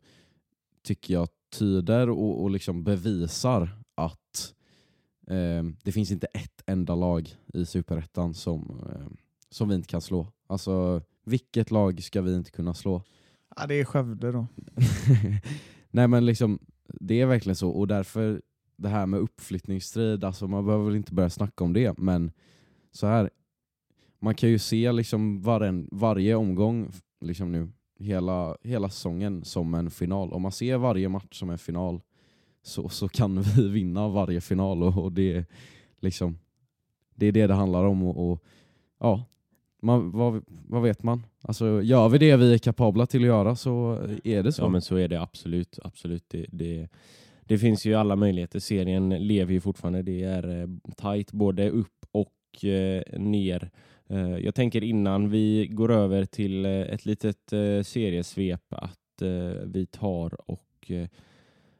tycker 0.83 1.13
jag 1.13 1.27
tyder 1.49 2.09
och, 2.09 2.43
och 2.43 2.51
liksom 2.51 2.83
bevisar 2.83 3.69
att 3.95 4.53
eh, 5.27 5.63
det 5.83 5.91
finns 5.91 6.11
inte 6.11 6.27
ett 6.27 6.63
enda 6.65 6.95
lag 6.95 7.35
i 7.53 7.65
Superettan 7.65 8.33
som, 8.33 8.83
eh, 8.89 9.07
som 9.49 9.69
vi 9.69 9.75
inte 9.75 9.87
kan 9.87 10.01
slå. 10.01 10.27
Alltså 10.47 11.01
vilket 11.23 11.71
lag 11.71 12.03
ska 12.03 12.21
vi 12.21 12.35
inte 12.35 12.51
kunna 12.51 12.73
slå? 12.73 13.01
Ja, 13.55 13.67
det 13.67 13.75
är 13.75 13.85
Skövde 13.85 14.31
då. 14.31 14.47
Nej 15.89 16.07
men 16.07 16.25
liksom, 16.25 16.59
det 16.87 17.21
är 17.21 17.25
verkligen 17.25 17.55
så 17.55 17.69
och 17.69 17.87
därför 17.87 18.41
det 18.77 18.89
här 18.89 19.05
med 19.05 19.19
uppflyttningsstrid, 19.19 20.23
alltså 20.23 20.47
man 20.47 20.65
behöver 20.65 20.85
väl 20.85 20.95
inte 20.95 21.13
börja 21.13 21.29
snacka 21.29 21.63
om 21.63 21.73
det, 21.73 21.97
men 21.97 22.31
så 22.91 23.07
här, 23.07 23.29
man 24.19 24.35
kan 24.35 24.49
ju 24.49 24.59
se 24.59 24.91
liksom 24.91 25.41
varen, 25.41 25.89
varje 25.91 26.35
omgång 26.35 26.91
liksom 27.21 27.51
nu, 27.51 27.69
hela, 27.99 28.57
hela 28.63 28.89
säsongen 28.89 29.43
som 29.43 29.73
en 29.73 29.91
final. 29.91 30.33
Om 30.33 30.41
man 30.41 30.51
ser 30.51 30.77
varje 30.77 31.09
match 31.09 31.39
som 31.39 31.49
en 31.49 31.57
final 31.57 32.01
så, 32.63 32.89
så 32.89 33.07
kan 33.07 33.41
vi 33.55 33.69
vinna 33.69 34.07
varje 34.07 34.41
final 34.41 34.83
och, 34.83 35.03
och 35.03 35.11
det, 35.11 35.45
liksom, 35.99 36.39
det 37.15 37.25
är 37.25 37.31
det 37.31 37.47
det 37.47 37.53
handlar 37.53 37.85
om. 37.85 38.03
Och, 38.03 38.31
och 38.31 38.43
ja, 38.99 39.25
man, 39.81 40.11
vad, 40.11 40.43
vad, 40.47 40.81
vet 40.81 41.03
man? 41.03 41.25
Alltså, 41.41 41.81
gör 41.81 42.09
vi 42.09 42.17
det 42.17 42.35
vi 42.35 42.53
är 42.53 42.57
kapabla 42.57 43.05
till 43.05 43.21
att 43.21 43.27
göra 43.27 43.55
så 43.55 43.99
är 44.23 44.43
det 44.43 44.51
så. 44.51 44.61
Ja 44.61 44.69
men 44.69 44.81
så 44.81 44.95
är 44.95 45.07
det 45.07 45.21
absolut. 45.21 45.79
absolut. 45.83 46.23
Det, 46.27 46.45
det, 46.51 46.87
det 47.47 47.57
finns 47.57 47.85
ju 47.85 47.95
alla 47.95 48.15
möjligheter. 48.15 48.59
Serien 48.59 49.09
lever 49.09 49.53
ju 49.53 49.59
fortfarande. 49.59 50.01
Det 50.01 50.23
är 50.23 50.61
eh, 50.61 50.67
tight 50.97 51.31
både 51.31 51.69
upp 51.69 52.05
och 52.11 52.65
eh, 52.65 53.19
ner. 53.19 53.69
Eh, 54.07 54.37
jag 54.37 54.55
tänker 54.55 54.83
innan 54.83 55.29
vi 55.29 55.67
går 55.67 55.91
över 55.91 56.25
till 56.25 56.65
ett 56.65 57.05
litet 57.05 57.49
seriesvep 57.83 58.61
att 58.69 58.99
vi 59.65 59.85
tar 59.91 60.49
och 60.51 60.91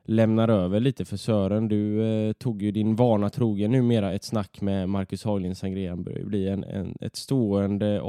lämnar 0.05 0.49
över 0.49 0.79
lite 0.79 1.05
för 1.05 1.17
Sören. 1.17 1.67
Du 1.67 2.33
tog 2.33 2.61
ju 2.61 2.71
din 2.71 2.95
vana 2.95 3.29
trogen 3.29 3.71
numera 3.71 4.13
ett 4.13 4.23
snack 4.23 4.61
med 4.61 4.89
Marcus 4.89 5.23
Haglind 5.23 5.57
Sangren. 5.57 6.03
börjar 6.03 6.25
bli 6.25 6.47
en, 6.47 6.63
en, 6.63 6.97
ett 7.01 7.15
stående, 7.15 8.01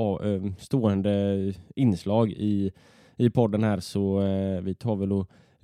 stående 0.58 1.54
inslag 1.74 2.30
i, 2.30 2.72
i 3.16 3.30
podden 3.30 3.64
här 3.64 3.80
så 3.80 4.20
vi 4.62 4.74
tar 4.74 4.96
väl 4.96 5.12
och 5.12 5.30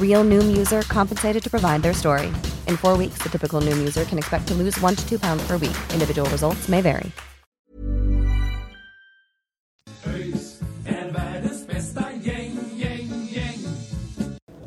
Real 0.00 0.24
Noom 0.24 0.56
user 0.56 0.82
compensated 0.82 1.42
to 1.42 1.50
provide 1.50 1.82
their 1.82 1.94
story. 1.94 2.32
In 2.68 2.76
four 2.76 2.96
weeks, 2.96 3.18
the 3.22 3.28
typical 3.28 3.60
Noom 3.60 3.78
user 3.78 4.04
can 4.04 4.18
expect 4.18 4.46
to 4.48 4.54
lose 4.54 4.80
one 4.80 4.94
to 4.94 5.08
two 5.08 5.18
pounds 5.18 5.46
per 5.46 5.56
week. 5.56 5.76
Individual 5.92 6.28
results 6.30 6.68
may 6.68 6.80
vary. 6.80 7.10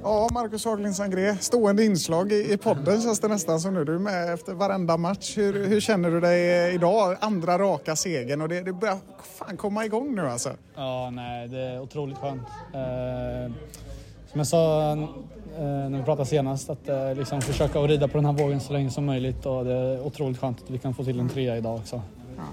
Ja, 0.04 0.30
Marcus 0.32 0.66
Haglind 0.66 0.96
Sangré, 0.96 1.38
stående 1.38 1.86
inslag 1.86 2.32
i, 2.32 2.54
i 2.54 2.58
podden 2.58 3.02
känns 3.02 3.20
det 3.20 3.28
nästan 3.28 3.60
som 3.60 3.74
nu. 3.74 3.84
Du 3.84 3.96
är 3.96 4.00
med 4.00 4.34
efter 4.34 4.54
varenda 4.54 4.98
match. 4.98 5.38
Hur, 5.38 5.68
hur 5.68 5.80
känner 5.80 6.12
du 6.12 6.20
dig 6.20 6.74
idag? 6.74 7.18
Andra 7.20 7.60
raka 7.60 7.96
segern 7.96 8.42
och 8.42 8.50
det, 8.50 8.62
det 8.62 8.74
börjar 8.74 8.98
fan 9.38 9.58
komma 9.58 9.86
igång 9.86 10.16
nu 10.16 10.22
alltså. 10.22 10.54
Ja, 10.76 11.10
nej, 11.10 11.48
det 11.48 11.60
är 11.60 11.82
otroligt 11.82 12.18
skönt. 12.18 12.42
Uh... 12.76 13.56
Som 14.38 14.40
jag 14.40 14.48
sa 14.48 14.92
eh, 14.92 15.90
när 15.90 15.98
vi 15.98 16.04
pratade 16.04 16.30
senast, 16.30 16.70
att 16.70 16.90
eh, 16.90 17.16
liksom 17.16 17.42
försöka 17.42 17.80
att 17.80 17.90
rida 17.90 18.08
på 18.08 18.18
den 18.18 18.26
här 18.26 18.34
vågen 18.34 18.60
så 18.60 18.74
länge 18.74 18.92
som 18.92 19.06
möjligt 19.06 19.46
och 19.46 19.66
det 19.66 19.74
är 19.74 20.02
otroligt 20.02 20.40
skönt 20.40 20.64
att 20.64 20.70
vi 20.70 20.78
kan 20.78 20.94
få 20.94 21.04
till 21.04 21.20
en 21.20 21.30
trea 21.30 21.58
idag 21.58 21.76
också. 21.76 22.02
Ja. 22.38 22.44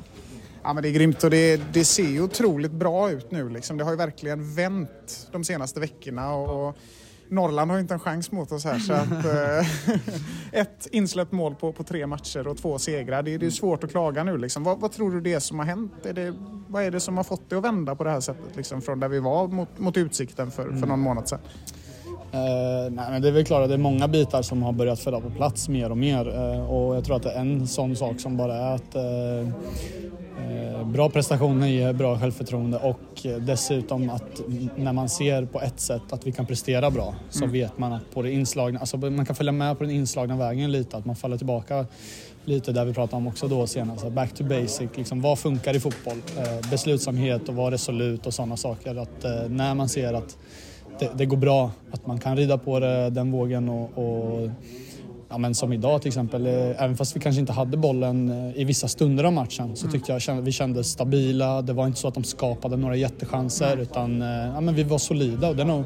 Ja, 0.62 0.72
men 0.72 0.82
det 0.82 0.88
är 0.88 0.92
grymt 0.92 1.24
och 1.24 1.30
det, 1.30 1.60
det 1.72 1.84
ser 1.84 2.08
ju 2.08 2.22
otroligt 2.22 2.70
bra 2.70 3.10
ut 3.10 3.30
nu. 3.30 3.48
Liksom. 3.48 3.76
Det 3.76 3.84
har 3.84 3.90
ju 3.90 3.96
verkligen 3.96 4.54
vänt 4.54 5.28
de 5.32 5.44
senaste 5.44 5.80
veckorna. 5.80 6.34
Och 6.34 6.76
Norrland 7.28 7.70
har 7.70 7.78
inte 7.78 7.94
en 7.94 8.00
chans 8.00 8.32
mot 8.32 8.52
oss 8.52 8.64
här. 8.64 8.78
Så 8.78 8.92
att, 8.92 9.10
eh, 10.54 10.60
ett 10.60 10.88
insläppt 10.90 11.32
mål 11.32 11.54
på, 11.54 11.72
på 11.72 11.84
tre 11.84 12.06
matcher 12.06 12.48
och 12.48 12.56
två 12.56 12.78
segrar. 12.78 13.22
Det, 13.22 13.38
det 13.38 13.46
är 13.46 13.50
svårt 13.50 13.84
att 13.84 13.90
klaga 13.90 14.24
nu. 14.24 14.38
Liksom. 14.38 14.64
Vad, 14.64 14.80
vad 14.80 14.92
tror 14.92 15.10
du 15.10 15.20
det 15.20 15.32
är 15.32 15.40
som 15.40 15.58
har 15.58 15.66
hänt? 15.66 16.06
Är 16.06 16.12
det, 16.12 16.34
vad 16.68 16.82
är 16.82 16.90
det 16.90 17.00
som 17.00 17.16
har 17.16 17.24
fått 17.24 17.50
det 17.50 17.56
att 17.56 17.64
vända 17.64 17.94
på 17.94 18.04
det 18.04 18.10
här 18.10 18.20
sättet? 18.20 18.56
Liksom, 18.56 18.82
från 18.82 19.00
där 19.00 19.08
vi 19.08 19.20
var 19.20 19.48
mot, 19.48 19.78
mot 19.78 19.96
Utsikten 19.96 20.50
för, 20.50 20.64
för 20.64 20.86
någon 20.86 21.00
månad 21.00 21.28
sedan. 21.28 21.40
Eh, 22.32 22.90
nej, 22.90 23.10
men 23.10 23.22
det 23.22 23.28
är 23.28 23.32
väl 23.32 23.44
klart 23.44 23.62
att 23.62 23.68
det 23.68 23.74
är 23.74 23.78
många 23.78 24.08
bitar 24.08 24.42
som 24.42 24.62
har 24.62 24.72
börjat 24.72 25.00
falla 25.00 25.20
på 25.20 25.30
plats 25.30 25.68
mer 25.68 25.90
och 25.90 25.98
mer. 25.98 26.28
Eh, 26.28 26.70
och 26.70 26.96
jag 26.96 27.04
tror 27.04 27.16
att 27.16 27.22
det 27.22 27.32
är 27.32 27.40
en 27.40 27.66
sån 27.66 27.96
sak 27.96 28.20
som 28.20 28.36
bara 28.36 28.56
är 28.56 28.74
att 28.74 28.94
eh, 28.94 29.48
bra 30.84 31.10
prestationer 31.10 31.66
ger 31.66 31.92
bra 31.92 32.18
självförtroende 32.18 32.78
och 32.78 33.26
eh, 33.26 33.36
dessutom 33.36 34.10
att 34.10 34.40
när 34.76 34.92
man 34.92 35.08
ser 35.08 35.44
på 35.44 35.60
ett 35.60 35.80
sätt 35.80 36.02
att 36.10 36.26
vi 36.26 36.32
kan 36.32 36.46
prestera 36.46 36.90
bra 36.90 37.14
så 37.30 37.44
Mm. 37.44 37.52
vet 37.52 37.78
man 37.78 37.92
att 37.92 38.14
på 38.14 38.22
det 38.22 38.32
inslagna, 38.32 38.80
alltså 38.80 38.96
man 38.96 39.26
kan 39.26 39.36
följa 39.36 39.52
med 39.52 39.78
på 39.78 39.84
den 39.84 39.92
inslagna 39.92 40.36
vägen 40.36 40.72
lite, 40.72 40.96
att 40.96 41.04
man 41.04 41.16
faller 41.16 41.36
tillbaka 41.36 41.86
lite 42.44 42.72
där 42.72 42.84
vi 42.84 42.94
pratade 42.94 43.16
om 43.16 43.26
också 43.26 43.48
då 43.48 43.66
senast, 43.66 44.08
back 44.08 44.34
to 44.34 44.44
basic, 44.44 44.90
liksom 44.96 45.20
vad 45.20 45.38
funkar 45.38 45.76
i 45.76 45.80
fotboll? 45.80 46.22
Eh, 46.38 46.70
beslutsamhet 46.70 47.48
och 47.48 47.54
vara 47.54 47.70
resolut 47.74 48.26
och 48.26 48.34
sådana 48.34 48.56
saker. 48.56 48.94
Att 48.96 49.24
eh, 49.24 49.48
när 49.48 49.74
man 49.74 49.88
ser 49.88 50.14
att 50.14 50.36
det, 50.98 51.10
det 51.14 51.26
går 51.26 51.36
bra, 51.36 51.70
att 51.92 52.06
man 52.06 52.18
kan 52.20 52.36
rida 52.36 52.58
på 52.58 52.80
det, 52.80 53.10
den 53.10 53.32
vågen 53.32 53.68
och, 53.68 53.98
och 53.98 54.50
ja, 55.34 55.38
men 55.38 55.54
som 55.54 55.72
idag 55.72 56.02
till 56.02 56.08
exempel, 56.08 56.46
eh, 56.46 56.82
även 56.82 56.96
fast 56.96 57.16
vi 57.16 57.20
kanske 57.20 57.40
inte 57.40 57.52
hade 57.52 57.76
bollen 57.76 58.30
eh, 58.30 58.60
i 58.60 58.64
vissa 58.64 58.88
stunder 58.88 59.24
av 59.24 59.32
matchen 59.32 59.76
så 59.76 59.88
tyckte 59.88 60.20
jag 60.26 60.42
vi 60.42 60.52
kändes 60.52 60.90
stabila. 60.90 61.62
Det 61.62 61.72
var 61.72 61.86
inte 61.86 62.00
så 62.00 62.08
att 62.08 62.14
de 62.14 62.24
skapade 62.24 62.76
några 62.76 62.96
jättechanser 62.96 63.76
utan 63.76 64.22
eh, 64.22 64.28
ja, 64.28 64.60
men 64.60 64.74
vi 64.74 64.82
var 64.82 64.98
solida 64.98 65.48
och 65.48 65.56
det 65.56 65.62
är 65.62 65.66
nog 65.66 65.84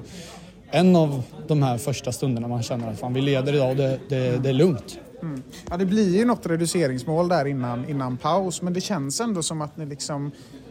en 0.71 0.97
av 0.97 1.23
de 1.47 1.63
här 1.63 1.79
första 1.79 2.13
stunderna 2.13 2.49
man 2.49 2.63
känner 2.63 2.91
att 2.91 2.99
fan, 2.99 3.15
vi 3.15 3.21
leder 3.21 3.55
idag 3.55 3.71
och 3.71 3.77
det, 3.77 3.99
det, 4.09 4.43
det 4.43 4.49
är 4.49 4.53
lugnt. 4.53 4.99
Mm. 5.23 5.43
Ja, 5.71 5.77
det 5.77 5.87
blir 5.87 6.17
ju 6.17 6.25
något 6.25 6.47
reduceringsmål 6.47 7.29
där 7.29 7.45
innan, 7.45 7.89
innan 7.89 8.17
paus, 8.17 8.63
men 8.63 8.73
det 8.73 8.81
känns 8.81 9.21
ändå 9.21 9.43
som 9.43 9.61
att 9.61 9.77
ni 9.77 9.87
liksom 9.87 10.31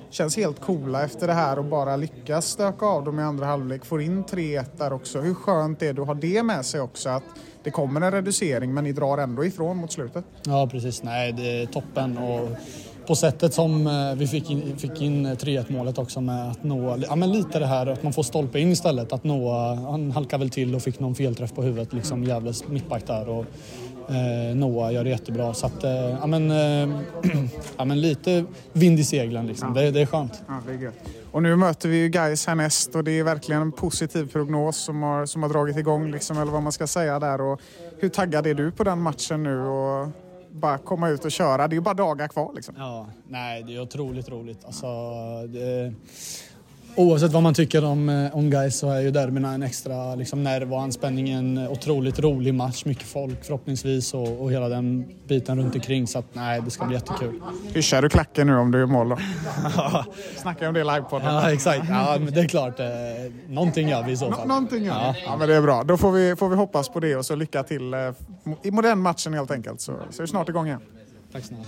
känns 0.09 0.37
helt 0.37 0.61
coola 0.61 1.03
efter 1.03 1.27
det 1.27 1.33
här 1.33 1.59
och 1.59 1.65
bara 1.65 1.95
lyckas 1.95 2.45
stöka 2.45 2.85
av 2.85 3.03
dem 3.03 3.19
i 3.19 3.23
andra 3.23 3.45
halvlek. 3.45 3.85
Får 3.85 4.01
in 4.01 4.23
3-1 4.23 4.65
där 4.77 4.93
också. 4.93 5.19
Hur 5.19 5.33
skönt 5.33 5.81
är 5.81 5.93
det 5.93 6.01
att 6.01 6.07
ha 6.07 6.13
det 6.13 6.43
med 6.43 6.65
sig 6.65 6.81
också? 6.81 7.09
Att 7.09 7.23
det 7.67 7.71
kommer 7.71 8.01
en 8.01 8.11
reducering 8.11 8.73
men 8.73 8.83
ni 8.83 8.91
drar 8.91 9.17
ändå 9.17 9.45
ifrån 9.45 9.77
mot 9.77 9.91
slutet. 9.91 10.25
Ja 10.45 10.67
precis, 10.71 11.03
nej 11.03 11.31
det 11.31 11.61
är 11.61 11.65
toppen 11.65 12.17
och 12.17 12.49
på 13.07 13.15
sättet 13.15 13.53
som 13.53 13.87
eh, 13.87 14.15
vi 14.15 14.27
fick 14.27 14.49
in, 14.49 14.77
fick 14.77 15.01
in 15.01 15.27
3-1 15.27 15.65
målet 15.71 15.97
också 15.97 16.21
med 16.21 16.51
att 16.51 16.63
nå, 16.63 16.97
ja 17.07 17.15
men 17.15 17.31
lite 17.31 17.59
det 17.59 17.65
här 17.65 17.87
att 17.87 18.03
man 18.03 18.13
får 18.13 18.23
stolpe 18.23 18.59
in 18.59 18.71
istället. 18.71 19.13
Att 19.13 19.23
nå, 19.23 19.53
han 19.75 20.11
halkade 20.11 20.39
väl 20.39 20.49
till 20.49 20.75
och 20.75 20.81
fick 20.81 20.99
någon 20.99 21.15
felträff 21.15 21.53
på 21.53 21.63
huvudet 21.63 21.93
liksom 21.93 22.23
Gävles 22.23 22.67
mittback 22.67 23.07
där 23.07 23.29
och 23.29 23.45
eh, 24.09 24.55
Noah 24.55 24.93
gör 24.93 25.03
det 25.03 25.09
jättebra 25.09 25.53
så 25.53 25.65
att, 25.65 25.83
eh, 25.83 25.91
ja 25.91 26.27
men, 26.27 26.51
eh, 26.51 26.99
ja 27.77 27.85
men 27.85 28.01
lite 28.01 28.45
vind 28.73 28.99
i 28.99 29.03
seglen 29.03 29.47
liksom. 29.47 29.73
Det, 29.73 29.91
det 29.91 30.01
är 30.01 30.05
skönt. 30.05 30.43
Ja, 30.47 30.61
det 30.67 30.73
är 30.73 30.77
gött. 30.77 30.95
Och 31.37 31.43
nu 31.43 31.55
möter 31.55 31.89
vi 31.89 31.97
ju 31.97 32.09
Gais 32.09 32.47
härnäst 32.47 32.95
och 32.95 33.03
det 33.03 33.11
är 33.11 33.23
verkligen 33.23 33.61
en 33.61 33.71
positiv 33.71 34.31
prognos 34.31 34.77
som 34.77 35.03
har, 35.03 35.25
som 35.25 35.43
har 35.43 35.49
dragit 35.49 35.77
igång, 35.77 36.11
liksom, 36.11 36.37
eller 36.37 36.51
vad 36.51 36.63
man 36.63 36.71
ska 36.71 36.87
säga 36.87 37.19
där. 37.19 37.41
Och 37.41 37.61
hur 37.99 38.09
taggad 38.09 38.47
är 38.47 38.53
du 38.53 38.71
på 38.71 38.83
den 38.83 39.01
matchen 39.01 39.43
nu? 39.43 39.61
Och 39.61 40.07
bara 40.51 40.77
komma 40.77 41.09
ut 41.09 41.25
och 41.25 41.31
köra. 41.31 41.67
Det 41.67 41.73
är 41.73 41.77
ju 41.77 41.81
bara 41.81 41.93
dagar 41.93 42.27
kvar. 42.27 42.51
Liksom. 42.55 42.75
Ja, 42.77 43.07
nej 43.27 43.63
det 43.63 43.75
är 43.75 43.81
otroligt 43.81 44.29
roligt. 44.29 44.65
Alltså, 44.65 44.87
det, 45.47 45.93
oavsett 46.97 47.31
vad 47.31 47.43
man 47.43 47.53
tycker 47.53 47.85
om, 47.85 48.09
eh, 48.09 48.35
om 48.37 48.49
guys 48.49 48.77
så 48.79 48.89
är 48.89 49.01
ju 49.01 49.11
derbyna 49.11 49.53
en 49.53 49.63
extra 49.63 50.15
liksom, 50.15 50.43
nerv 50.43 50.73
och 50.73 50.81
anspänning. 50.81 51.29
En 51.29 51.57
otroligt 51.67 52.19
rolig 52.19 52.53
match, 52.53 52.85
mycket 52.85 53.07
folk 53.07 53.43
förhoppningsvis 53.45 54.13
och, 54.13 54.41
och 54.41 54.51
hela 54.51 54.69
den 54.69 55.05
biten 55.27 55.57
runt 55.59 55.75
omkring. 55.75 56.07
Så 56.07 56.19
att, 56.19 56.25
nej, 56.33 56.61
det 56.65 56.71
ska 56.71 56.85
bli 56.85 56.95
jättekul. 56.95 57.41
Hyschar 57.73 58.01
du 58.01 58.09
klacken 58.09 58.47
nu 58.47 58.55
om 58.55 58.71
du 58.71 58.79
gör 58.79 58.85
mål 58.85 59.09
då? 59.09 59.17
Snackar 60.37 60.67
om 60.67 60.73
det 60.73 60.79
i 60.79 60.83
livepodden. 60.83 61.27
Ja, 61.35 61.51
exakt. 61.51 61.85
Ja, 61.89 62.17
men 62.19 62.33
det 62.33 62.39
är 62.41 62.47
klart. 62.47 62.79
Eh, 62.79 62.85
någonting 63.49 63.89
gör 63.89 64.03
vi 64.03 64.11
i 64.11 64.17
så 64.17 64.29
Nå- 64.29 64.35
fall. 64.35 64.47
någonting 64.47 64.83
gör 64.85 64.93
Ja. 64.93 65.15
ja. 65.25 65.37
men 65.37 65.47
det 65.49 65.55
är 65.55 65.61
bra. 65.61 65.83
Då 65.83 65.97
får 65.97 66.11
vi, 66.11 66.35
får 66.35 66.49
vi 66.49 66.55
hoppas 66.55 66.89
på 66.89 66.99
det 66.99 67.15
och 67.15 67.25
så 67.25 67.35
lycka 67.35 67.63
till 67.63 67.93
eh, 67.93 67.99
i 68.63 68.71
modern 68.71 68.99
matchen 68.99 69.33
helt 69.33 69.51
enkelt. 69.51 69.81
Så, 69.81 69.93
så 70.11 70.21
är 70.21 70.23
vi 70.23 70.27
snart 70.27 70.49
igång 70.49 70.67
igen. 70.67 70.81
Tack 71.31 71.43
snälla. 71.43 71.63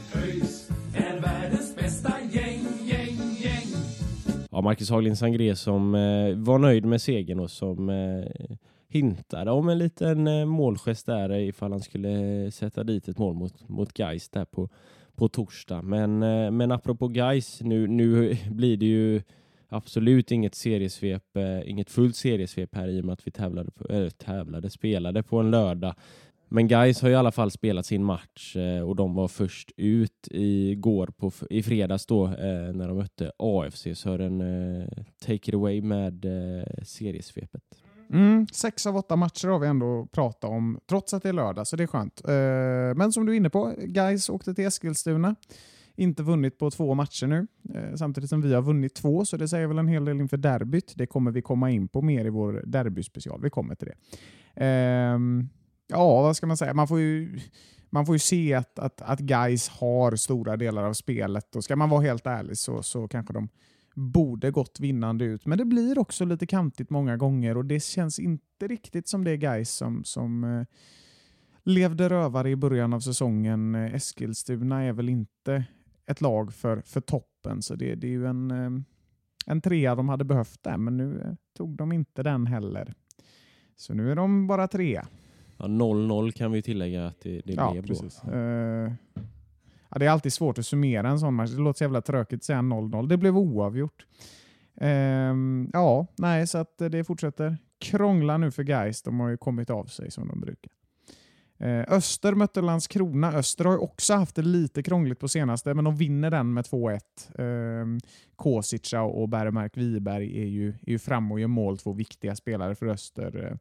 Ja, 4.60 4.64
Marcus 4.64 4.90
Haglind 4.90 5.18
Sangré 5.18 5.56
som 5.56 5.96
eh, 5.96 6.36
var 6.36 6.60
nöjd 6.60 6.86
med 6.86 7.02
segern 7.02 7.40
och 7.40 7.52
som 7.52 7.90
eh, 7.90 8.56
hintade 8.90 9.52
om 9.52 9.70
en 9.70 9.78
liten 9.78 10.28
eh, 10.28 10.46
målgest 10.46 11.06
där 11.06 11.34
ifall 11.34 11.72
han 11.72 11.82
skulle 11.82 12.44
eh, 12.46 12.50
sätta 12.50 12.84
dit 12.84 13.08
ett 13.08 13.18
mål 13.18 13.36
mot, 13.36 13.70
mot 13.70 14.00
Geis 14.00 14.30
där 14.30 14.46
på, 14.46 14.70
på 15.16 15.30
torsdag. 15.30 15.82
Men, 15.82 16.24
eh, 16.24 16.52
men 16.52 16.72
apropå 16.72 17.12
Geis 17.12 17.62
nu, 17.62 17.88
nu 17.88 18.38
blir 18.50 18.78
det 18.78 18.86
ju 18.86 19.22
absolut 19.70 20.32
inget 20.32 20.56
seriesvep, 20.56 21.38
eh, 21.38 21.70
inget 21.70 21.90
fullt 21.90 22.16
seriesvep 22.16 22.76
här 22.76 22.88
i 22.88 23.02
och 23.02 23.06
med 23.06 23.14
att 23.14 23.28
vi 23.28 23.32
tävlade, 23.32 23.72
på, 23.72 23.94
äh, 23.94 24.10
tävlade 24.10 24.70
spelade 24.70 25.24
på 25.24 25.40
en 25.40 25.52
lördag. 25.52 25.96
Men 26.52 26.68
Guys 26.68 27.02
har 27.02 27.10
i 27.10 27.16
alla 27.16 27.32
fall 27.32 27.52
spelat 27.52 27.86
sin 27.86 28.04
match 28.04 28.56
eh, 28.56 28.82
och 28.82 28.96
de 28.96 29.16
var 29.16 29.28
först 29.28 29.72
ut 29.78 30.28
i 30.32 30.82
på 31.18 31.32
i 31.50 31.64
fredags 31.64 32.06
då 32.06 32.26
eh, 32.26 32.74
när 32.74 32.88
de 32.88 32.98
mötte 32.98 33.32
AFC. 33.38 33.88
Sören, 33.94 34.42
en 34.42 34.90
take 35.26 35.50
it 35.50 35.54
away 35.54 35.82
med 35.82 36.26
seriesvepet. 36.84 37.62
Mm, 38.14 38.48
sex 38.48 38.86
av 38.86 38.98
åtta 38.98 39.16
matcher 39.16 39.48
har 39.48 39.60
vi 39.60 39.68
ändå 39.68 40.08
pratat 40.12 40.50
om, 40.50 40.80
trots 40.90 41.14
att 41.14 41.24
det 41.24 41.30
är 41.30 41.34
lördag, 41.34 41.68
så 41.68 41.76
det 41.76 41.84
är 41.84 41.88
skönt. 41.88 42.22
Men 42.98 43.12
som 43.12 43.26
du 43.26 43.32
är 43.32 43.38
inne 43.38 43.50
på, 43.50 43.74
guys 43.78 44.30
åkte 44.30 44.54
till 44.54 44.66
Eskilstuna. 44.66 45.36
Inte 45.96 46.24
vunnit 46.24 46.58
på 46.58 46.72
två 46.72 46.94
matcher 46.94 47.28
nu, 47.28 47.48
samtidigt 47.96 48.30
som 48.30 48.42
vi 48.42 48.54
har 48.54 48.62
vunnit 48.62 48.96
två, 48.96 49.26
så 49.26 49.38
det 49.38 49.48
säger 49.48 49.68
väl 49.68 49.78
en 49.78 49.88
hel 49.88 50.06
del 50.06 50.22
inför 50.22 50.38
derbyt. 50.38 50.94
Det 50.96 51.08
kommer 51.08 51.32
vi 51.32 51.42
komma 51.42 51.72
in 51.72 51.88
på 51.88 52.02
mer 52.02 52.26
i 52.26 52.30
vår 52.30 52.64
derbyspecial. 52.66 53.42
Vi 53.42 53.50
kommer 53.50 53.76
till 53.76 53.88
det. 53.88 53.96
Ehm, 54.66 55.50
ja, 55.90 56.22
vad 56.22 56.38
ska 56.38 56.48
man 56.48 56.58
säga? 56.58 56.74
Man 56.74 56.88
får 56.88 57.00
ju, 57.00 57.40
man 57.90 58.06
får 58.06 58.16
ju 58.16 58.20
se 58.20 58.54
att, 58.54 58.80
att, 58.80 59.02
att 59.02 59.20
guys 59.20 59.70
har 59.70 60.16
stora 60.16 60.58
delar 60.58 60.84
av 60.84 60.94
spelet 60.94 61.56
och 61.56 61.64
ska 61.64 61.76
man 61.76 61.90
vara 61.90 62.02
helt 62.02 62.28
ärlig 62.28 62.58
så, 62.58 62.84
så 62.84 63.08
kanske 63.08 63.34
de 63.34 63.50
borde 63.96 64.52
gått 64.52 64.80
vinnande 64.80 65.26
ut. 65.26 65.46
Men 65.46 65.58
det 65.58 65.66
blir 65.66 66.00
också 66.00 66.26
lite 66.26 66.48
kantigt 66.48 66.90
många 66.90 67.18
gånger 67.18 67.58
och 67.58 67.66
det 67.66 67.84
känns 67.84 68.20
inte 68.20 68.68
riktigt 68.68 69.08
som 69.08 69.24
det 69.24 69.38
guys 69.38 69.70
som, 69.70 70.04
som 70.04 70.44
eh, 70.44 70.66
levde 71.64 72.10
rövare 72.10 72.50
i 72.50 72.56
början 72.56 72.94
av 72.94 73.00
säsongen. 73.00 73.76
Eh, 73.76 73.96
Eskilstuna 73.96 74.84
är 74.84 74.94
väl 74.94 75.10
inte 75.10 75.64
ett 76.06 76.22
lag 76.22 76.54
för, 76.54 76.82
för 76.82 77.02
toppen, 77.02 77.62
så 77.62 77.76
det, 77.76 77.96
det 77.96 78.08
är 78.08 78.12
ju 78.12 78.28
en, 78.28 78.52
eh, 78.52 78.82
en 79.46 79.62
trea 79.62 79.96
de 79.96 80.10
hade 80.10 80.24
behövt 80.24 80.64
där, 80.64 80.78
men 80.78 80.98
nu 80.98 81.22
eh, 81.22 81.34
tog 81.58 81.78
de 81.78 81.92
inte 81.92 82.24
den 82.24 82.48
heller. 82.48 82.94
Så 83.76 83.94
nu 83.94 84.12
är 84.12 84.16
de 84.16 84.48
bara 84.48 84.68
trea. 84.68 85.08
Ja, 85.60 85.66
0-0 85.66 86.32
kan 86.32 86.52
vi 86.52 86.62
tillägga 86.62 87.08
att 87.08 87.20
det, 87.22 87.42
det 87.46 87.54
ja, 87.54 87.72
blev 87.72 87.88
precis. 87.88 88.22
då. 88.24 88.32
Eh, 88.32 88.92
ja, 89.90 90.00
det 90.00 90.06
är 90.06 90.10
alltid 90.10 90.34
svårt 90.34 90.58
att 90.58 90.66
summera 90.66 91.10
en 91.10 91.20
sån 91.20 91.34
match. 91.34 91.52
Det 91.52 91.62
låter 91.62 91.78
så 91.78 91.84
jävla 91.84 92.02
tråkigt 92.02 92.40
att 92.40 92.44
säga 92.44 92.60
0-0. 92.60 93.08
Det 93.08 93.18
blev 93.18 93.38
oavgjort. 93.38 94.06
Ehm, 94.82 95.70
ja, 95.74 96.08
nej, 96.18 96.48
så 96.48 96.58
att 96.58 96.78
det 96.78 97.04
fortsätter 97.04 97.58
krångla 97.80 98.38
nu 98.38 98.52
för 98.52 98.64
Geist. 98.64 99.06
De 99.06 99.20
har 99.20 99.30
ju 99.30 99.38
kommit 99.38 99.70
av 99.70 99.86
sig 99.86 100.12
som 100.12 100.28
de 100.28 100.42
brukar. 100.42 100.72
Eh, 101.60 101.94
Öster 101.94 102.34
mötte 102.34 102.62
Landskrona. 102.62 103.34
Öster 103.34 103.66
har 103.66 103.72
ju 103.72 103.78
också 103.78 104.14
haft 104.14 104.36
det 104.36 104.42
lite 104.42 104.84
krångligt 104.84 105.20
på 105.20 105.28
senaste, 105.28 105.74
men 105.74 105.86
de 105.86 105.96
vinner 105.96 106.32
den 106.32 106.54
med 106.54 106.66
2-1. 106.66 107.00
Eh, 107.36 107.86
Kosica 108.36 109.02
och 109.02 109.30
Bergmark 109.30 109.78
Wiberg 109.78 110.42
är 110.42 110.46
ju, 110.46 110.70
är 110.70 110.92
ju 110.92 111.00
framme 111.00 111.34
och 111.34 111.40
gör 111.40 111.48
mål, 111.48 111.78
två 111.78 111.94
viktiga 111.94 112.36
spelare 112.36 112.76
för 112.76 112.88
Öster. 112.88 113.58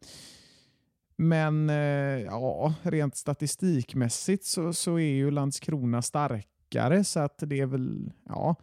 Men 1.21 1.71
eh, 1.71 1.77
ja, 2.25 2.75
rent 2.83 3.17
statistikmässigt 3.17 4.45
så, 4.45 4.73
så 4.73 4.99
är 4.99 5.15
ju 5.15 5.31
Landskrona 5.31 6.03
starkare, 6.03 7.05
så 7.05 7.21
att 7.21 7.39
det 7.39 7.61
är 7.61 7.67
väl, 7.67 8.13
ja, 8.29 8.57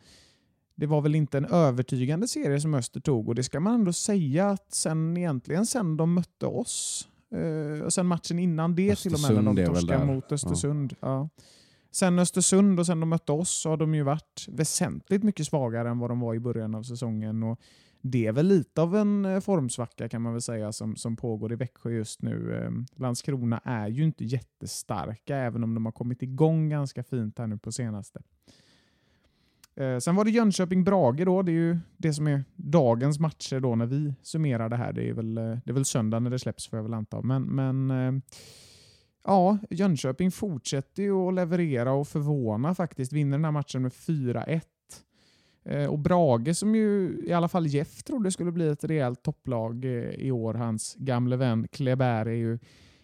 det 0.76 0.86
var 0.86 1.02
väl 1.02 1.15
inte 1.15 1.38
en 1.38 1.46
övertygande 1.46 2.28
serie 2.28 2.60
som 2.62 2.74
Öster 2.74 3.00
tog 3.00 3.28
och 3.28 3.36
det 3.36 3.44
ska 3.44 3.60
man 3.60 3.74
ändå 3.74 3.94
säga 3.94 4.50
att 4.50 4.74
sen 4.74 5.18
egentligen 5.18 5.65
sen 5.65 5.98
de 5.98 6.13
mötte 6.13 6.46
oss 6.46 7.08
eh, 7.36 7.86
och 7.86 7.94
sen 7.94 8.06
matchen 8.08 8.39
innan 8.39 8.76
det 8.76 8.96
till 8.96 9.13
och 9.13 9.20
med 9.20 9.30
Östersund 9.32 9.56
när 9.56 9.62
är 9.62 9.65
de 9.65 9.74
torskade 9.74 10.06
mot 10.06 10.32
Östersund. 10.32 10.96
Ja. 11.00 11.30
Sen 11.91 12.20
Östersund 12.20 12.80
och 12.80 12.86
sen 12.86 13.00
de 13.00 13.10
mötte 13.10 13.32
oss 13.32 13.50
så 13.50 13.70
har 13.70 13.78
de 13.78 13.96
ju 13.96 14.04
varit 14.04 14.46
väsentligt 14.48 15.24
mycket 15.24 15.48
svagare 15.48 15.89
än 15.89 16.00
vad 16.00 16.10
de 16.10 16.20
var 16.20 16.36
i 16.36 16.39
början 16.39 16.76
av 16.76 16.84
säsongen. 16.84 17.44
Och 17.44 17.60
det 18.08 18.28
är 18.28 18.32
väl 18.32 18.48
lite 18.48 18.82
av 18.82 18.96
en 18.96 19.26
eh, 19.26 19.39
formsvacka 19.39 20.10
kan 20.10 20.22
man 20.22 20.34
väl 20.34 20.41
säga 20.41 20.72
som, 20.72 20.96
som 20.96 21.15
pågår 21.15 21.54
i 21.54 21.56
Växjö 21.56 21.91
just 21.91 22.22
nu. 22.22 22.58
Ehm, 22.58 22.86
Landskrona 22.96 23.62
är 23.63 23.88
ju 23.88 24.04
inte 24.04 24.26
jättestarka 24.26 25.38
även 25.38 25.63
om 25.63 25.74
de 25.74 25.86
har 25.86 25.91
kommit 25.91 26.22
igång 26.22 26.70
ganska 26.70 27.04
fint 27.04 27.39
här 27.39 27.48
nu 27.48 27.58
på 27.58 27.72
senaste. 27.72 28.22
Ehm, 29.76 30.02
sen 30.02 30.15
var 30.15 30.26
det 30.26 30.32
Jönköping-Brage 30.32 31.26
då. 31.26 31.41
Det 31.41 31.52
är 31.52 31.54
ju 31.54 31.78
det 31.98 32.13
som 32.13 32.28
är 32.28 32.44
dagens 32.56 33.20
matcher 33.20 33.60
då 33.60 33.76
när 33.76 33.86
vi 33.86 34.13
summerar 34.22 34.70
det 34.70 34.78
här. 34.78 34.94
Det 34.94 35.10
är 35.10 35.13
väl, 35.13 35.38
eh, 35.38 35.44
det 35.44 35.72
är 35.72 35.74
väl 35.74 35.86
söndag 35.86 36.20
när 36.20 36.30
det 36.30 36.39
släpps 36.39 36.68
får 36.68 36.80
jag 36.80 36.84
väl 36.84 36.94
anta. 36.94 37.22
Men, 37.22 37.44
men 37.44 37.91
ehm, 37.91 38.22
ja, 39.24 39.58
Jönköping 39.70 40.32
fortsätter 40.32 41.04
ju 41.04 41.28
att 41.28 41.34
leverera 41.34 41.94
och 41.94 42.08
förvåna 42.08 42.76
faktiskt. 42.76 43.13
Vinner 43.13 43.38
den 43.38 43.46
här 43.46 43.52
matchen 43.52 43.82
med 43.82 43.91
4-1. 43.91 44.62
Eh, 45.65 45.89
Och 45.89 45.99
Brage 45.99 46.58
som 46.58 46.75
ju 46.75 47.19
i 47.25 47.34
alla 47.34 47.47
fall 47.47 47.67
Jeff 47.67 48.04
trodde 48.04 48.32
skulle 48.32 48.51
bli 48.51 48.67
ett 48.67 48.84
rejält 48.84 49.23
topplag 49.23 49.86
eh, 49.86 49.91
i 50.10 50.32
år. 50.32 50.54
Hans 50.54 50.95
gamle 50.99 51.36
vän 51.36 51.67
Kleber 51.71 52.25
är 52.25 52.32
ju 52.32 52.60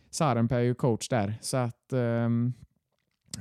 Sarenpää 0.10 0.60
är 0.60 0.64
ju 0.64 0.74
coach 0.74 1.10
där. 1.10 1.38
Så 1.42 1.58
att 1.58 1.94
ehm, 1.94 2.54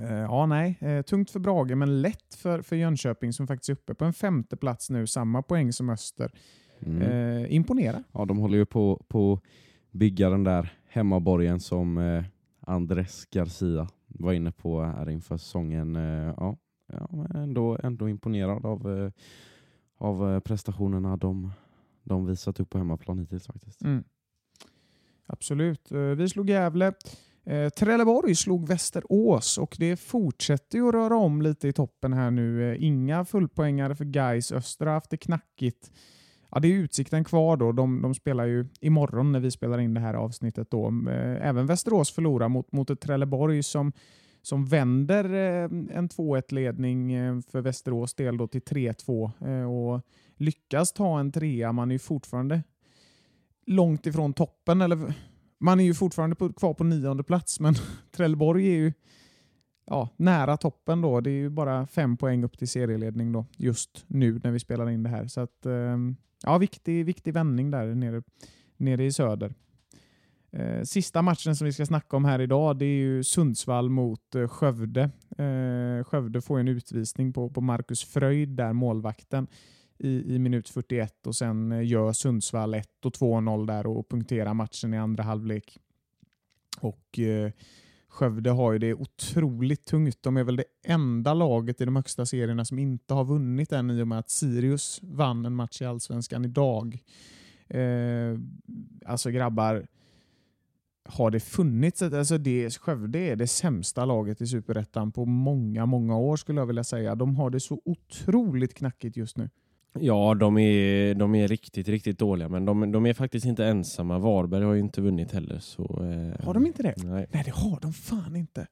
eh, 0.01 0.13
ja, 0.13 0.47
nej. 0.47 0.79
Tungt 1.07 1.31
för 1.31 1.41
Brage 1.41 1.77
men 1.77 2.03
lätt 2.03 2.35
för, 2.35 2.63
för 2.63 2.77
Jönköping 2.77 3.33
som 3.33 3.47
faktiskt 3.47 3.69
är 3.69 3.73
uppe 3.73 3.95
på 3.95 4.05
en 4.05 4.13
femte 4.13 4.57
plats 4.57 4.91
nu. 4.91 5.07
Samma 5.07 5.43
poäng 5.43 5.73
som 5.73 5.91
Öster. 5.91 6.33
Mm. 6.87 7.47
Imponera. 7.51 8.03
Ja, 8.13 8.25
de 8.25 8.39
håller 8.39 8.59
ju 8.59 8.67
på 8.67 9.05
på 9.09 9.41
bygga 9.91 10.31
den 10.31 10.45
där 10.45 10.73
hemmaborgen 10.89 11.61
som 11.61 12.23
Andres 12.61 13.27
Garcia 13.31 13.89
var 14.07 14.33
inne 14.33 14.53
på 14.53 14.83
här 14.83 15.11
inför 15.11 15.37
säsongen. 15.37 15.95
Ja, 16.37 16.57
ja, 16.93 17.27
ändå, 17.35 17.79
ändå 17.83 18.09
imponerad 18.09 18.67
av, 18.67 18.99
eh, 18.99 19.13
av 19.97 20.35
eh, 20.35 20.41
prestationerna 20.41 21.17
de, 21.17 21.53
de 22.03 22.27
visat 22.27 22.61
upp 22.61 22.71
på 22.71 22.79
hemmaplan 22.79 23.19
hittills 23.19 23.47
faktiskt. 23.47 23.83
Mm. 23.83 24.05
Absolut. 25.27 25.93
Eh, 25.93 25.99
vi 25.99 26.29
slog 26.29 26.51
Gävle. 26.51 26.93
Trelleborg 27.77 28.35
slog 28.35 28.69
Västerås 28.69 29.59
och 29.59 29.77
det 29.79 29.97
fortsätter 29.97 30.79
ju 30.79 30.89
att 30.89 30.95
röra 30.95 31.17
om 31.17 31.43
lite 31.43 31.69
i 31.69 31.73
toppen 31.73 32.13
här 32.13 32.31
nu. 32.31 32.77
Inga 32.77 33.25
fullpoängare 33.25 33.95
för 33.95 34.05
Gais 34.05 34.53
Östra 34.53 34.89
har 34.89 34.95
haft 34.95 35.11
det 35.11 35.17
knackigt. 35.17 35.91
Ja, 36.51 36.61
det 36.61 36.69
är 36.69 36.73
utsikten 36.73 37.25
kvar 37.25 37.57
då. 37.57 37.73
De, 37.73 38.03
de 38.03 38.15
spelar 38.15 38.45
ju 38.45 38.67
imorgon 38.81 39.33
när 39.33 39.41
vi 39.41 39.51
spelar 39.51 39.79
in 39.79 39.95
det 39.95 40.01
här 40.01 40.15
avsnittet. 40.15 40.71
Då. 40.71 40.87
Även 41.41 41.67
Västerås 41.67 42.11
förlorar 42.11 42.49
mot, 42.49 42.73
mot 42.73 42.91
ett 42.91 43.01
Trelleborg 43.01 43.63
som, 43.63 43.93
som 44.43 44.67
vänder 44.67 45.25
eh, 45.25 45.65
en 45.97 46.09
2-1-ledning 46.09 47.13
eh, 47.13 47.41
för 47.41 47.61
Västerås 47.61 48.15
del 48.15 48.37
då 48.37 48.47
till 48.47 48.61
3-2 48.61 49.31
eh, 49.47 49.73
och 49.73 50.03
lyckas 50.37 50.93
ta 50.93 51.21
en 51.21 51.33
trea. 51.33 51.73
Man 51.73 51.91
är 51.91 51.95
ju 51.95 51.99
fortfarande 51.99 52.63
långt 53.67 54.07
ifrån 54.07 54.33
toppen. 54.33 54.81
Eller, 54.81 55.15
man 55.59 55.81
är 55.81 55.85
ju 55.85 55.95
fortfarande 55.95 56.37
på, 56.37 56.53
kvar 56.53 56.75
på 56.75 56.85
nionde 56.85 57.23
plats, 57.23 57.61
men 57.61 57.75
Trelleborg 58.11 58.69
är 58.69 58.77
ju 58.77 58.93
ja, 59.87 60.09
nära 60.17 60.57
toppen. 60.57 61.01
då. 61.01 61.21
Det 61.21 61.31
är 61.31 61.35
ju 61.35 61.51
bara 61.51 61.87
fem 61.87 62.17
poäng 62.17 62.45
upp 62.45 62.59
till 62.59 62.69
serieledning 62.69 63.33
då, 63.33 63.47
just 63.57 64.05
nu 64.07 64.41
när 64.45 64.51
vi 64.51 64.59
spelar 64.59 64.91
in 64.91 65.03
det 65.03 65.11
här. 65.11 65.27
Så 65.27 65.41
att, 65.41 65.67
ja, 66.43 66.59
viktig, 66.59 67.05
viktig 67.05 67.35
vändning 67.35 67.71
där 67.71 67.95
nere, 67.95 68.23
nere 68.77 69.05
i 69.05 69.13
söder. 69.13 69.55
Eh, 70.53 70.83
sista 70.83 71.23
matchen 71.23 71.57
som 71.57 71.65
vi 71.65 71.73
ska 71.73 71.87
snacka 71.87 72.17
om 72.17 72.25
här 72.25 72.41
idag 72.41 72.79
det 72.79 72.85
är 72.85 72.99
ju 72.99 73.25
Sundsvall 73.25 73.91
mot 73.91 74.35
eh, 74.35 74.49
Skövde. 74.49 75.11
Eh, 75.39 76.05
Skövde 76.05 76.41
får 76.41 76.61
en 76.61 76.69
utvisning 76.69 77.33
på, 77.33 77.51
på 77.51 77.61
Marcus 77.61 78.05
Fröjd, 78.05 78.49
där 78.49 78.73
målvakten, 78.73 79.47
i, 79.99 80.35
i 80.35 80.39
minut 80.39 80.69
41 80.69 81.27
och 81.27 81.37
sen 81.37 81.73
eh, 81.73 81.87
gör 81.87 82.13
Sundsvall 82.13 82.75
1 82.75 83.05
och 83.05 83.13
2-0 83.13 83.67
där 83.67 83.87
och 83.87 84.09
punkterar 84.09 84.55
matchen 84.55 84.95
i 84.95 84.99
andra 84.99 85.23
halvlek. 85.23 85.79
Och 86.81 87.19
eh, 87.19 87.53
Skövde 88.09 88.51
har 88.51 88.73
ju 88.73 88.79
det 88.79 88.95
otroligt 88.95 89.85
tungt. 89.85 90.23
De 90.23 90.37
är 90.37 90.45
väl 90.45 90.57
det 90.57 90.65
enda 90.85 91.35
laget 91.35 91.81
i 91.81 91.85
de 91.85 91.97
högsta 91.97 92.27
serierna 92.27 92.65
som 92.65 92.79
inte 92.79 93.15
har 93.15 93.25
vunnit 93.25 93.73
än 93.73 93.91
i 93.91 94.03
och 94.03 94.09
med 94.09 94.19
att 94.19 94.31
Sirius 94.31 95.01
vann 95.03 95.47
en 95.47 95.55
match 95.55 95.83
i 95.83 95.85
Allsvenskan 95.85 96.45
idag. 96.45 96.99
Eh, 97.69 98.39
alltså 99.07 99.31
grabbar, 99.31 99.87
har 101.05 101.31
det 101.31 101.41
funnits 101.41 102.03
ett, 102.03 102.13
alltså 102.13 102.39
det, 102.39 102.71
Skövde 102.79 103.19
är 103.19 103.37
det 103.37 103.47
sämsta 103.47 104.05
laget 104.05 104.41
i 104.41 104.47
Superettan 104.47 105.13
på 105.13 105.25
många, 105.25 105.87
många 105.87 106.19
år 106.19 106.37
skulle 106.37 106.61
jag 106.61 106.67
vilja 106.67 106.85
säga. 106.85 107.15
De 107.15 107.37
har 107.37 107.51
det 107.51 107.61
så 107.61 107.81
otroligt 107.85 108.75
knackigt 108.75 109.17
just 109.17 109.37
nu. 109.37 109.51
Ja, 109.99 110.35
de 110.35 110.59
är, 110.59 111.15
de 111.15 111.35
är 111.35 111.49
riktigt, 111.49 111.89
riktigt 111.89 112.19
dåliga, 112.19 112.49
men 112.49 112.65
de, 112.65 112.93
de 112.93 113.07
är 113.07 113.15
faktiskt 113.15 113.47
inte 113.47 113.65
ensamma. 113.65 114.19
Varberg 114.19 114.65
har 114.65 114.73
ju 114.73 114.81
inte 114.81 115.01
vunnit 115.01 115.33
heller. 115.33 115.59
Så, 115.59 115.83
eh, 115.83 116.45
Har 116.45 116.55
de 116.55 116.67
inte 116.67 116.83
det? 116.83 116.95
Nej. 116.97 117.27
Nej, 117.33 117.43
det 117.45 117.51
har 117.51 117.81
de 117.81 117.93
fan 117.93 118.37
inte. 118.37 118.67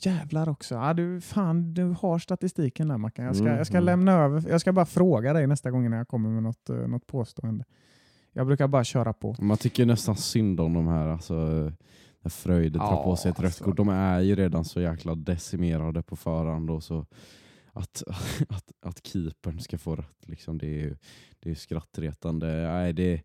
Jävlar 0.00 0.48
också. 0.48 0.74
Ja, 0.74 0.94
du, 0.94 1.20
fan, 1.20 1.74
du 1.74 1.84
har 1.84 2.18
statistiken 2.18 2.88
där 2.88 2.98
Mackan. 2.98 3.24
Jag 3.24 3.36
ska, 3.36 3.44
Mm, 3.44 3.56
jag 3.58 3.66
ska 3.66 3.76
mm. 3.76 3.84
lämna 3.84 4.12
över. 4.12 4.44
Jag 4.48 4.60
ska 4.60 4.72
bara 4.72 4.86
fråga 4.86 5.32
dig 5.32 5.46
nästa 5.46 5.70
gång 5.70 5.90
när 5.90 5.96
jag 5.96 6.08
kommer 6.08 6.30
med 6.30 6.42
något, 6.42 6.70
eh, 6.70 6.76
något 6.76 7.06
påstående. 7.06 7.64
Jag 8.36 8.46
brukar 8.46 8.68
bara 8.68 8.84
köra 8.84 9.12
på. 9.12 9.36
Man 9.38 9.56
tycker 9.56 9.86
nästan 9.86 10.16
synd 10.16 10.60
om 10.60 10.74
de 10.74 10.86
här. 10.88 11.08
Alltså, 11.08 11.34
när 12.20 12.30
Fröjd 12.30 12.76
Ja, 12.76 12.88
tar 12.88 13.04
på 13.04 13.16
sig 13.16 13.30
ett 13.30 13.38
rött 13.38 13.44
alltså. 13.46 13.64
kort. 13.64 13.76
De 13.76 13.88
är 13.88 14.20
ju 14.20 14.34
redan 14.36 14.64
så 14.64 14.80
jäkla 14.80 15.14
decimerade 15.14 16.02
på 16.02 16.16
förhand. 16.16 16.70
Och 16.70 16.82
så 16.82 17.06
att, 17.72 18.02
att, 18.48 18.72
att 18.80 19.06
keepern 19.06 19.60
ska 19.60 19.78
få 19.78 19.96
rött, 19.96 20.28
liksom, 20.28 20.58
det 20.58 20.66
är 20.66 20.80
ju 20.80 20.96
det 21.40 21.50
är 21.50 21.54
skrattretande. 21.54 22.46
Nej, 22.46 22.92
det, 22.92 23.22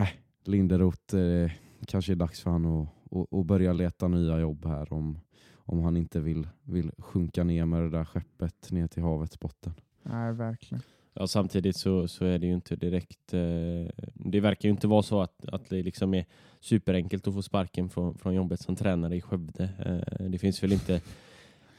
äh, 0.00 0.08
Linderoth, 0.44 1.16
eh, 1.16 1.50
kanske 1.86 2.12
är 2.12 2.16
dags 2.16 2.40
för 2.40 2.50
han 2.50 2.66
att, 2.66 2.88
att, 3.10 3.32
att 3.32 3.46
börja 3.46 3.72
leta 3.72 4.08
nya 4.08 4.38
jobb 4.38 4.66
här 4.66 4.92
om, 4.92 5.18
om 5.54 5.82
han 5.82 5.96
inte 5.96 6.20
vill, 6.20 6.48
vill 6.62 6.90
sjunka 6.98 7.44
ner 7.44 7.64
med 7.64 7.82
det 7.82 7.90
där 7.90 8.04
skeppet 8.04 8.70
ner 8.70 8.86
till 8.86 9.02
havets 9.02 9.40
botten. 9.40 9.74
Nej, 10.02 10.32
verkligen. 10.32 10.82
Ja, 11.18 11.26
samtidigt 11.26 11.76
så, 11.76 12.08
så 12.08 12.24
är 12.24 12.38
det 12.38 12.46
ju 12.46 12.54
inte 12.54 12.76
direkt... 12.76 13.34
Eh, 13.34 13.86
det 14.14 14.40
verkar 14.40 14.68
ju 14.68 14.70
inte 14.70 14.86
vara 14.86 15.02
så 15.02 15.20
att, 15.20 15.48
att 15.48 15.68
det 15.70 15.82
liksom 15.82 16.14
är 16.14 16.24
superenkelt 16.60 17.26
att 17.28 17.34
få 17.34 17.42
sparken 17.42 17.88
från, 17.88 18.18
från 18.18 18.34
jobbet 18.34 18.60
som 18.60 18.76
tränare 18.76 19.16
i 19.16 19.20
Skövde. 19.20 19.68
Eh, 19.86 20.26
det 20.28 20.38
finns 20.38 20.62
väl 20.62 20.72
inte... 20.72 21.00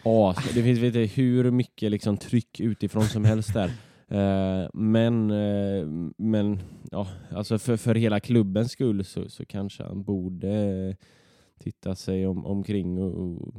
as, 0.04 0.54
det 0.54 0.64
finns 0.64 0.80
väl 0.80 0.86
inte 0.86 1.22
hur 1.22 1.52
mycket 1.52 1.92
liksom 1.92 2.18
tryck 2.18 2.60
utifrån 2.60 3.04
som 3.04 3.26
helst 3.26 3.54
där. 3.54 3.72
Eh, 4.08 4.70
men 4.74 5.32
eh, 5.32 5.86
men 6.18 6.60
ja, 6.92 7.08
alltså 7.32 7.60
för, 7.60 7.78
för 7.78 7.96
hela 7.96 8.20
klubbens 8.20 8.72
skull 8.72 9.06
så, 9.06 9.30
så 9.30 9.46
kanske 9.46 9.84
han 9.84 10.04
borde 10.04 10.50
eh, 10.50 10.96
titta 11.60 11.96
sig 11.96 12.28
om, 12.28 12.46
omkring 12.46 13.02
och, 13.02 13.14
och, 13.14 13.56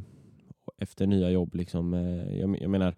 och 0.64 0.72
efter 0.78 1.06
nya 1.06 1.30
jobb. 1.30 1.54
Liksom. 1.54 1.94
Eh, 1.94 2.38
jag, 2.38 2.58
jag 2.60 2.70
menar, 2.70 2.94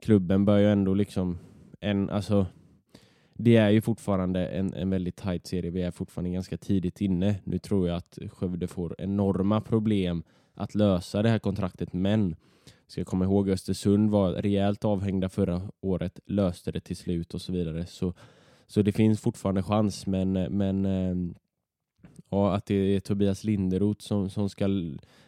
klubben 0.00 0.44
bör 0.44 0.58
ju 0.58 0.72
ändå 0.72 0.94
liksom 0.94 1.38
en, 1.80 2.10
alltså, 2.10 2.46
det 3.34 3.56
är 3.56 3.70
ju 3.70 3.80
fortfarande 3.80 4.46
en, 4.46 4.74
en 4.74 4.90
väldigt 4.90 5.16
tight 5.16 5.46
serie. 5.46 5.70
Vi 5.70 5.82
är 5.82 5.90
fortfarande 5.90 6.30
ganska 6.30 6.56
tidigt 6.56 7.00
inne. 7.00 7.34
Nu 7.44 7.58
tror 7.58 7.88
jag 7.88 7.96
att 7.96 8.18
Skövde 8.30 8.66
får 8.66 8.94
enorma 8.98 9.60
problem 9.60 10.22
att 10.54 10.74
lösa 10.74 11.22
det 11.22 11.28
här 11.28 11.38
kontraktet, 11.38 11.92
men 11.92 12.36
ska 12.86 13.04
komma 13.04 13.24
ihåg 13.24 13.48
Östersund 13.48 14.10
var 14.10 14.32
rejält 14.32 14.84
avhängda 14.84 15.28
förra 15.28 15.62
året, 15.80 16.20
löste 16.26 16.72
det 16.72 16.80
till 16.80 16.96
slut 16.96 17.34
och 17.34 17.40
så 17.40 17.52
vidare. 17.52 17.86
Så, 17.86 18.14
så 18.66 18.82
det 18.82 18.92
finns 18.92 19.20
fortfarande 19.20 19.62
chans, 19.62 20.06
men, 20.06 20.32
men 20.32 20.86
eh, 20.86 21.34
ja, 22.30 22.54
att 22.54 22.66
det 22.66 22.74
är 22.74 23.00
Tobias 23.00 23.44
Linderoth 23.44 24.04
som, 24.04 24.30
som 24.30 24.48
ska 24.48 24.68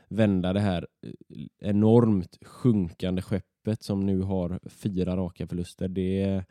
vända 0.09 0.53
det 0.53 0.61
här 0.61 0.87
eh, 1.07 1.47
enormt 1.59 2.39
sjunkande 2.47 3.23
skeppet 3.23 3.52
som 3.81 4.07
nu 4.07 4.21
har 4.21 4.61
fyra 4.65 5.17
raka 5.17 5.47
förluster. 5.47 5.89
Det 5.89 6.23
är, 6.23 6.45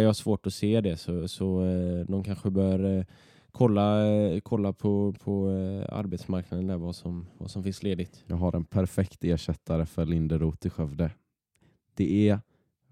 jag 0.00 0.06
har 0.06 0.12
svårt 0.12 0.46
att 0.46 0.54
se 0.54 0.80
det, 0.80 0.96
så, 0.96 1.28
så 1.28 1.64
eh, 1.64 2.06
de 2.06 2.24
kanske 2.24 2.50
bör 2.50 2.98
eh, 2.98 3.04
kolla, 3.50 4.00
kolla 4.42 4.72
på, 4.72 5.12
på 5.12 5.48
arbetsmarknaden 5.88 6.66
där 6.66 6.76
vad 6.76 6.96
som, 6.96 7.26
vad 7.38 7.50
som 7.50 7.62
finns 7.62 7.82
ledigt. 7.82 8.24
Jag 8.26 8.36
har 8.36 8.56
en 8.56 8.64
perfekt 8.64 9.24
ersättare 9.24 9.86
för 9.86 10.06
Linderoth 10.06 10.66
i 10.66 10.70
Skövde. 10.70 11.10
Det 11.94 12.28
är 12.28 12.40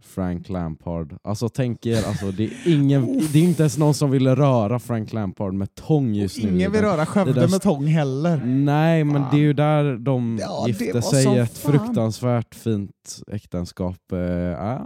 Frank 0.03 0.49
Lampard. 0.49 1.17
Alltså 1.25 1.49
tänk 1.49 1.87
er, 1.87 2.07
alltså, 2.09 2.31
det, 2.31 2.45
är 2.45 2.51
ingen, 2.75 3.07
det 3.33 3.39
är 3.39 3.43
inte 3.45 3.63
ens 3.63 3.79
någon 3.79 3.95
som 3.95 4.11
vill 4.11 4.29
röra 4.29 4.79
Frank 4.79 5.13
Lampard 5.13 5.55
med 5.55 5.75
tång 5.75 6.15
just 6.15 6.43
nu. 6.43 6.49
Ingen 6.51 6.73
vill 6.73 6.81
röra 6.81 7.07
Skövde 7.07 7.33
där- 7.33 7.49
med 7.49 7.63
tång 7.63 7.87
heller. 7.87 8.37
Nej, 8.45 9.05
men 9.05 9.23
det 9.31 9.37
är 9.37 9.41
ju 9.41 9.53
där 9.53 9.97
de 9.97 10.39
Ja, 10.41 10.65
gifte 10.67 11.03
sig 11.03 11.35
i 11.37 11.39
ett 11.39 11.59
fan. 11.59 11.73
fruktansvärt 11.73 12.55
fint 12.55 13.23
äktenskap. 13.29 14.13
Eh, 14.13 14.79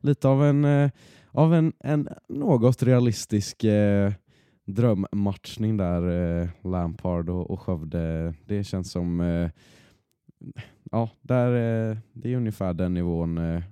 lite 0.00 0.28
av 0.28 0.44
en, 0.44 0.64
eh, 0.64 0.90
av 1.32 1.54
en, 1.54 1.72
en 1.84 2.08
något 2.28 2.82
realistisk 2.82 3.64
eh, 3.64 4.12
drömmatchning 4.66 5.76
där, 5.76 6.40
eh, 6.42 6.48
Lampard 6.64 7.30
och, 7.30 7.50
och 7.50 7.60
Skövde. 7.60 8.34
Det 8.46 8.64
känns 8.64 8.90
som, 8.90 9.20
eh, 9.20 9.50
ja, 10.90 11.10
där, 11.22 11.46
eh, 11.90 11.96
det 12.12 12.32
är 12.32 12.36
ungefär 12.36 12.74
den 12.74 12.94
nivån 12.94 13.38
eh, 13.38 13.62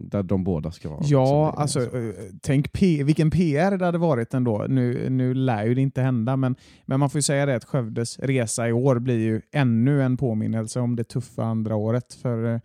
där 0.00 0.22
de 0.22 0.44
båda 0.44 0.70
ska 0.72 0.88
vara. 0.88 1.00
Ja, 1.04 1.54
alltså 1.56 1.80
så. 1.80 1.96
eh, 1.96 2.14
tänk 2.42 2.72
P 2.72 3.04
vilken 3.04 3.30
PR 3.30 3.76
det 3.78 3.84
hade 3.84 3.98
varit 3.98 4.34
ändå. 4.34 4.66
Nu, 4.68 5.10
nu 5.10 5.34
lär 5.34 5.64
ju 5.64 5.74
det 5.74 5.80
inte 5.80 6.02
hända, 6.02 6.36
men, 6.36 6.56
men 6.86 7.00
man 7.00 7.10
får 7.10 7.18
ju 7.18 7.22
säga 7.22 7.46
det 7.46 7.56
att 7.56 7.64
Skövdes 7.64 8.18
resa 8.18 8.68
i 8.68 8.72
år 8.72 8.98
blir 8.98 9.18
ju 9.18 9.40
ännu 9.52 10.02
en 10.02 10.16
påminnelse 10.16 10.80
om 10.80 10.96
det 10.96 11.04
tuffa 11.04 11.44
andra 11.44 11.76
året. 11.76 12.14
För 12.14 12.54
eh, 12.54 12.60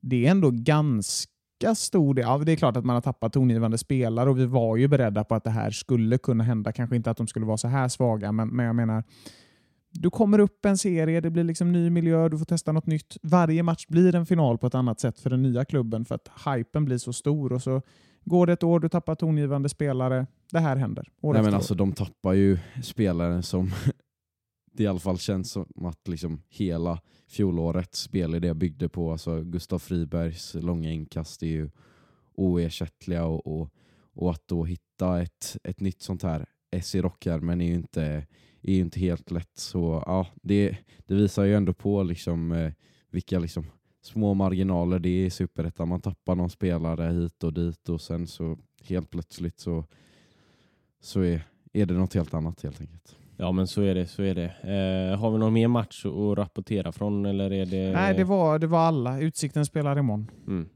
det 0.00 0.26
är 0.26 0.30
ändå 0.30 0.50
ganska 0.50 1.74
stor 1.76 2.14
del. 2.14 2.24
Ja, 2.24 2.38
det 2.38 2.52
är 2.52 2.56
klart 2.56 2.76
att 2.76 2.84
man 2.84 2.94
har 2.94 3.00
tappat 3.00 3.32
tongivande 3.32 3.78
spelare 3.78 4.30
och 4.30 4.38
vi 4.38 4.46
var 4.46 4.76
ju 4.76 4.88
beredda 4.88 5.24
på 5.24 5.34
att 5.34 5.44
det 5.44 5.50
här 5.50 5.70
skulle 5.70 6.18
kunna 6.18 6.44
hända. 6.44 6.72
Kanske 6.72 6.96
inte 6.96 7.10
att 7.10 7.16
de 7.16 7.26
skulle 7.26 7.46
vara 7.46 7.56
så 7.56 7.68
här 7.68 7.88
svaga, 7.88 8.32
men, 8.32 8.48
men 8.48 8.66
jag 8.66 8.76
menar 8.76 9.04
du 9.92 10.10
kommer 10.10 10.38
upp 10.38 10.64
en 10.64 10.78
serie, 10.78 11.20
det 11.20 11.30
blir 11.30 11.44
liksom 11.44 11.72
ny 11.72 11.90
miljö, 11.90 12.28
du 12.28 12.38
får 12.38 12.44
testa 12.44 12.72
något 12.72 12.86
nytt. 12.86 13.16
Varje 13.22 13.62
match 13.62 13.86
blir 13.86 14.14
en 14.14 14.26
final 14.26 14.58
på 14.58 14.66
ett 14.66 14.74
annat 14.74 15.00
sätt 15.00 15.20
för 15.20 15.30
den 15.30 15.42
nya 15.42 15.64
klubben 15.64 16.04
för 16.04 16.14
att 16.14 16.28
hypen 16.46 16.84
blir 16.84 16.98
så 16.98 17.12
stor. 17.12 17.52
Och 17.52 17.62
så 17.62 17.82
går 18.24 18.46
det 18.46 18.52
ett 18.52 18.62
år, 18.62 18.80
du 18.80 18.88
tappar 18.88 19.14
tongivande 19.14 19.68
spelare. 19.68 20.26
Det 20.52 20.58
här 20.58 20.76
händer. 20.76 21.08
År 21.20 21.34
Nej, 21.34 21.42
men 21.42 21.54
alltså, 21.54 21.74
de 21.74 21.92
tappar 21.92 22.32
ju 22.32 22.58
spelare 22.82 23.42
som 23.42 23.70
det 24.72 24.82
i 24.82 24.86
alla 24.86 24.98
fall 24.98 25.18
känns 25.18 25.50
som 25.50 25.86
att 25.86 26.08
liksom 26.08 26.42
hela 26.48 27.00
fjolårets 27.28 28.00
spelidé 28.00 28.54
byggde 28.54 28.88
på. 28.88 29.12
Alltså 29.12 29.42
Gustav 29.42 29.78
Fribergs 29.78 30.54
långa 30.54 30.92
inkast 30.92 31.42
är 31.42 31.46
ju 31.46 31.70
oersättliga 32.34 33.24
och, 33.24 33.60
och, 33.60 33.70
och 34.14 34.30
att 34.30 34.48
då 34.48 34.64
hitta 34.64 35.22
ett, 35.22 35.56
ett 35.64 35.80
nytt 35.80 36.02
sånt 36.02 36.22
här 36.22 36.46
S 36.70 36.94
i 36.94 37.02
rockärmen 37.02 37.60
är 37.60 37.66
ju 37.66 37.74
inte, 37.74 38.26
är 38.62 38.72
ju 38.72 38.80
inte 38.80 39.00
helt 39.00 39.30
lätt. 39.30 39.58
Så 39.58 40.02
ja, 40.06 40.26
det, 40.42 40.76
det 41.06 41.14
visar 41.14 41.44
ju 41.44 41.54
ändå 41.54 41.72
på 41.72 42.02
liksom, 42.02 42.52
eh, 42.52 42.72
vilka 43.10 43.38
liksom, 43.38 43.64
små 44.02 44.34
marginaler 44.34 44.98
det 44.98 45.08
är 45.08 45.26
i 45.26 45.30
Superettan. 45.30 45.88
Man 45.88 46.00
tappar 46.00 46.34
någon 46.34 46.50
spelare 46.50 47.12
hit 47.12 47.44
och 47.44 47.52
dit 47.52 47.88
och 47.88 48.00
sen 48.00 48.26
så 48.26 48.58
helt 48.82 49.10
plötsligt 49.10 49.60
så, 49.60 49.84
så 51.00 51.20
är, 51.20 51.42
är 51.72 51.86
det 51.86 51.94
något 51.94 52.14
helt 52.14 52.34
annat 52.34 52.62
helt 52.62 52.80
enkelt. 52.80 53.16
Ja 53.36 53.52
men 53.52 53.66
så 53.66 53.82
är 53.82 53.94
det, 53.94 54.06
så 54.06 54.22
är 54.22 54.34
det. 54.34 54.44
Eh, 54.44 55.18
har 55.18 55.30
vi 55.30 55.38
någon 55.38 55.52
mer 55.52 55.68
match 55.68 56.06
att 56.06 56.38
rapportera 56.38 56.92
från 56.92 57.26
eller 57.26 57.52
är 57.52 57.66
det... 57.66 57.92
Nej, 57.92 58.14
det 58.14 58.24
var, 58.24 58.58
det 58.58 58.66
var 58.66 58.78
alla. 58.78 59.20
Utsikten 59.20 59.66
spelar 59.66 59.98
imorgon. 59.98 60.30
Mm. 60.46 60.68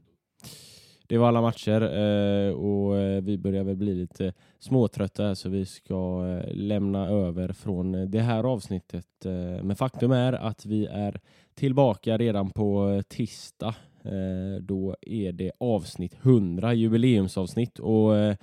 Det 1.07 1.17
var 1.17 1.27
alla 1.27 1.41
matcher 1.41 1.81
eh, 1.81 2.53
och 2.53 2.97
eh, 2.97 3.21
vi 3.21 3.37
börjar 3.37 3.63
väl 3.63 3.75
bli 3.75 3.93
lite 3.93 4.33
småtrötta 4.59 5.23
här 5.23 5.33
så 5.33 5.49
vi 5.49 5.65
ska 5.65 6.27
eh, 6.27 6.53
lämna 6.53 7.07
över 7.07 7.53
från 7.53 8.11
det 8.11 8.21
här 8.21 8.43
avsnittet. 8.43 9.25
Eh, 9.25 9.63
men 9.63 9.75
faktum 9.75 10.11
är 10.11 10.33
att 10.33 10.65
vi 10.65 10.85
är 10.85 11.19
tillbaka 11.55 12.17
redan 12.17 12.49
på 12.49 12.89
eh, 12.89 13.01
tisdag. 13.01 13.75
Eh, 14.03 14.61
då 14.61 14.95
är 15.01 15.31
det 15.31 15.51
avsnitt 15.59 16.15
100, 16.23 16.73
jubileumsavsnitt 16.73 17.79
och 17.79 18.17
eh, 18.17 18.35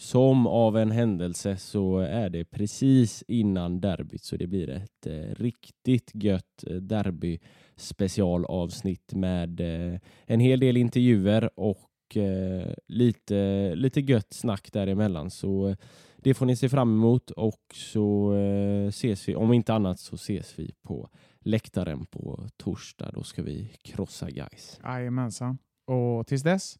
som 0.00 0.46
av 0.46 0.76
en 0.76 0.90
händelse 0.90 1.56
så 1.56 1.98
är 1.98 2.30
det 2.30 2.44
precis 2.44 3.24
innan 3.28 3.80
derbyt 3.80 4.24
så 4.24 4.36
det 4.36 4.46
blir 4.46 4.70
ett 4.70 5.06
eh, 5.06 5.34
riktigt 5.42 6.10
gött 6.14 6.64
eh, 6.66 6.76
derby 6.76 7.38
specialavsnitt 7.76 9.14
med 9.14 9.60
eh, 9.60 9.98
en 10.26 10.40
hel 10.40 10.60
del 10.60 10.76
intervjuer 10.76 11.50
och 11.56 11.89
Eh, 12.16 12.74
lite, 12.86 13.72
lite 13.74 14.00
gött 14.00 14.32
snack 14.32 14.72
däremellan. 14.72 15.30
Så 15.30 15.68
eh, 15.68 15.76
det 16.16 16.34
får 16.34 16.46
ni 16.46 16.56
se 16.56 16.68
fram 16.68 16.90
emot 16.90 17.30
och 17.30 17.60
så 17.74 18.34
eh, 18.34 18.88
ses 18.88 19.28
vi, 19.28 19.34
om 19.34 19.52
inte 19.52 19.74
annat 19.74 20.00
så 20.00 20.14
ses 20.14 20.58
vi 20.58 20.74
på 20.82 21.08
läktaren 21.40 22.06
på 22.06 22.48
torsdag. 22.56 23.10
Då 23.14 23.22
ska 23.22 23.42
vi 23.42 23.72
krossa 23.82 24.30
guys. 24.30 24.80
Jajamensan. 24.84 25.58
Och 25.86 26.26
tills 26.26 26.42
dess, 26.42 26.78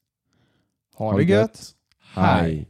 ha, 0.95 1.11
ha 1.11 1.19
det 1.19 1.25
gött. 1.25 1.41
gött. 1.41 1.77
Hej. 1.99 2.41
Hej. 2.41 2.69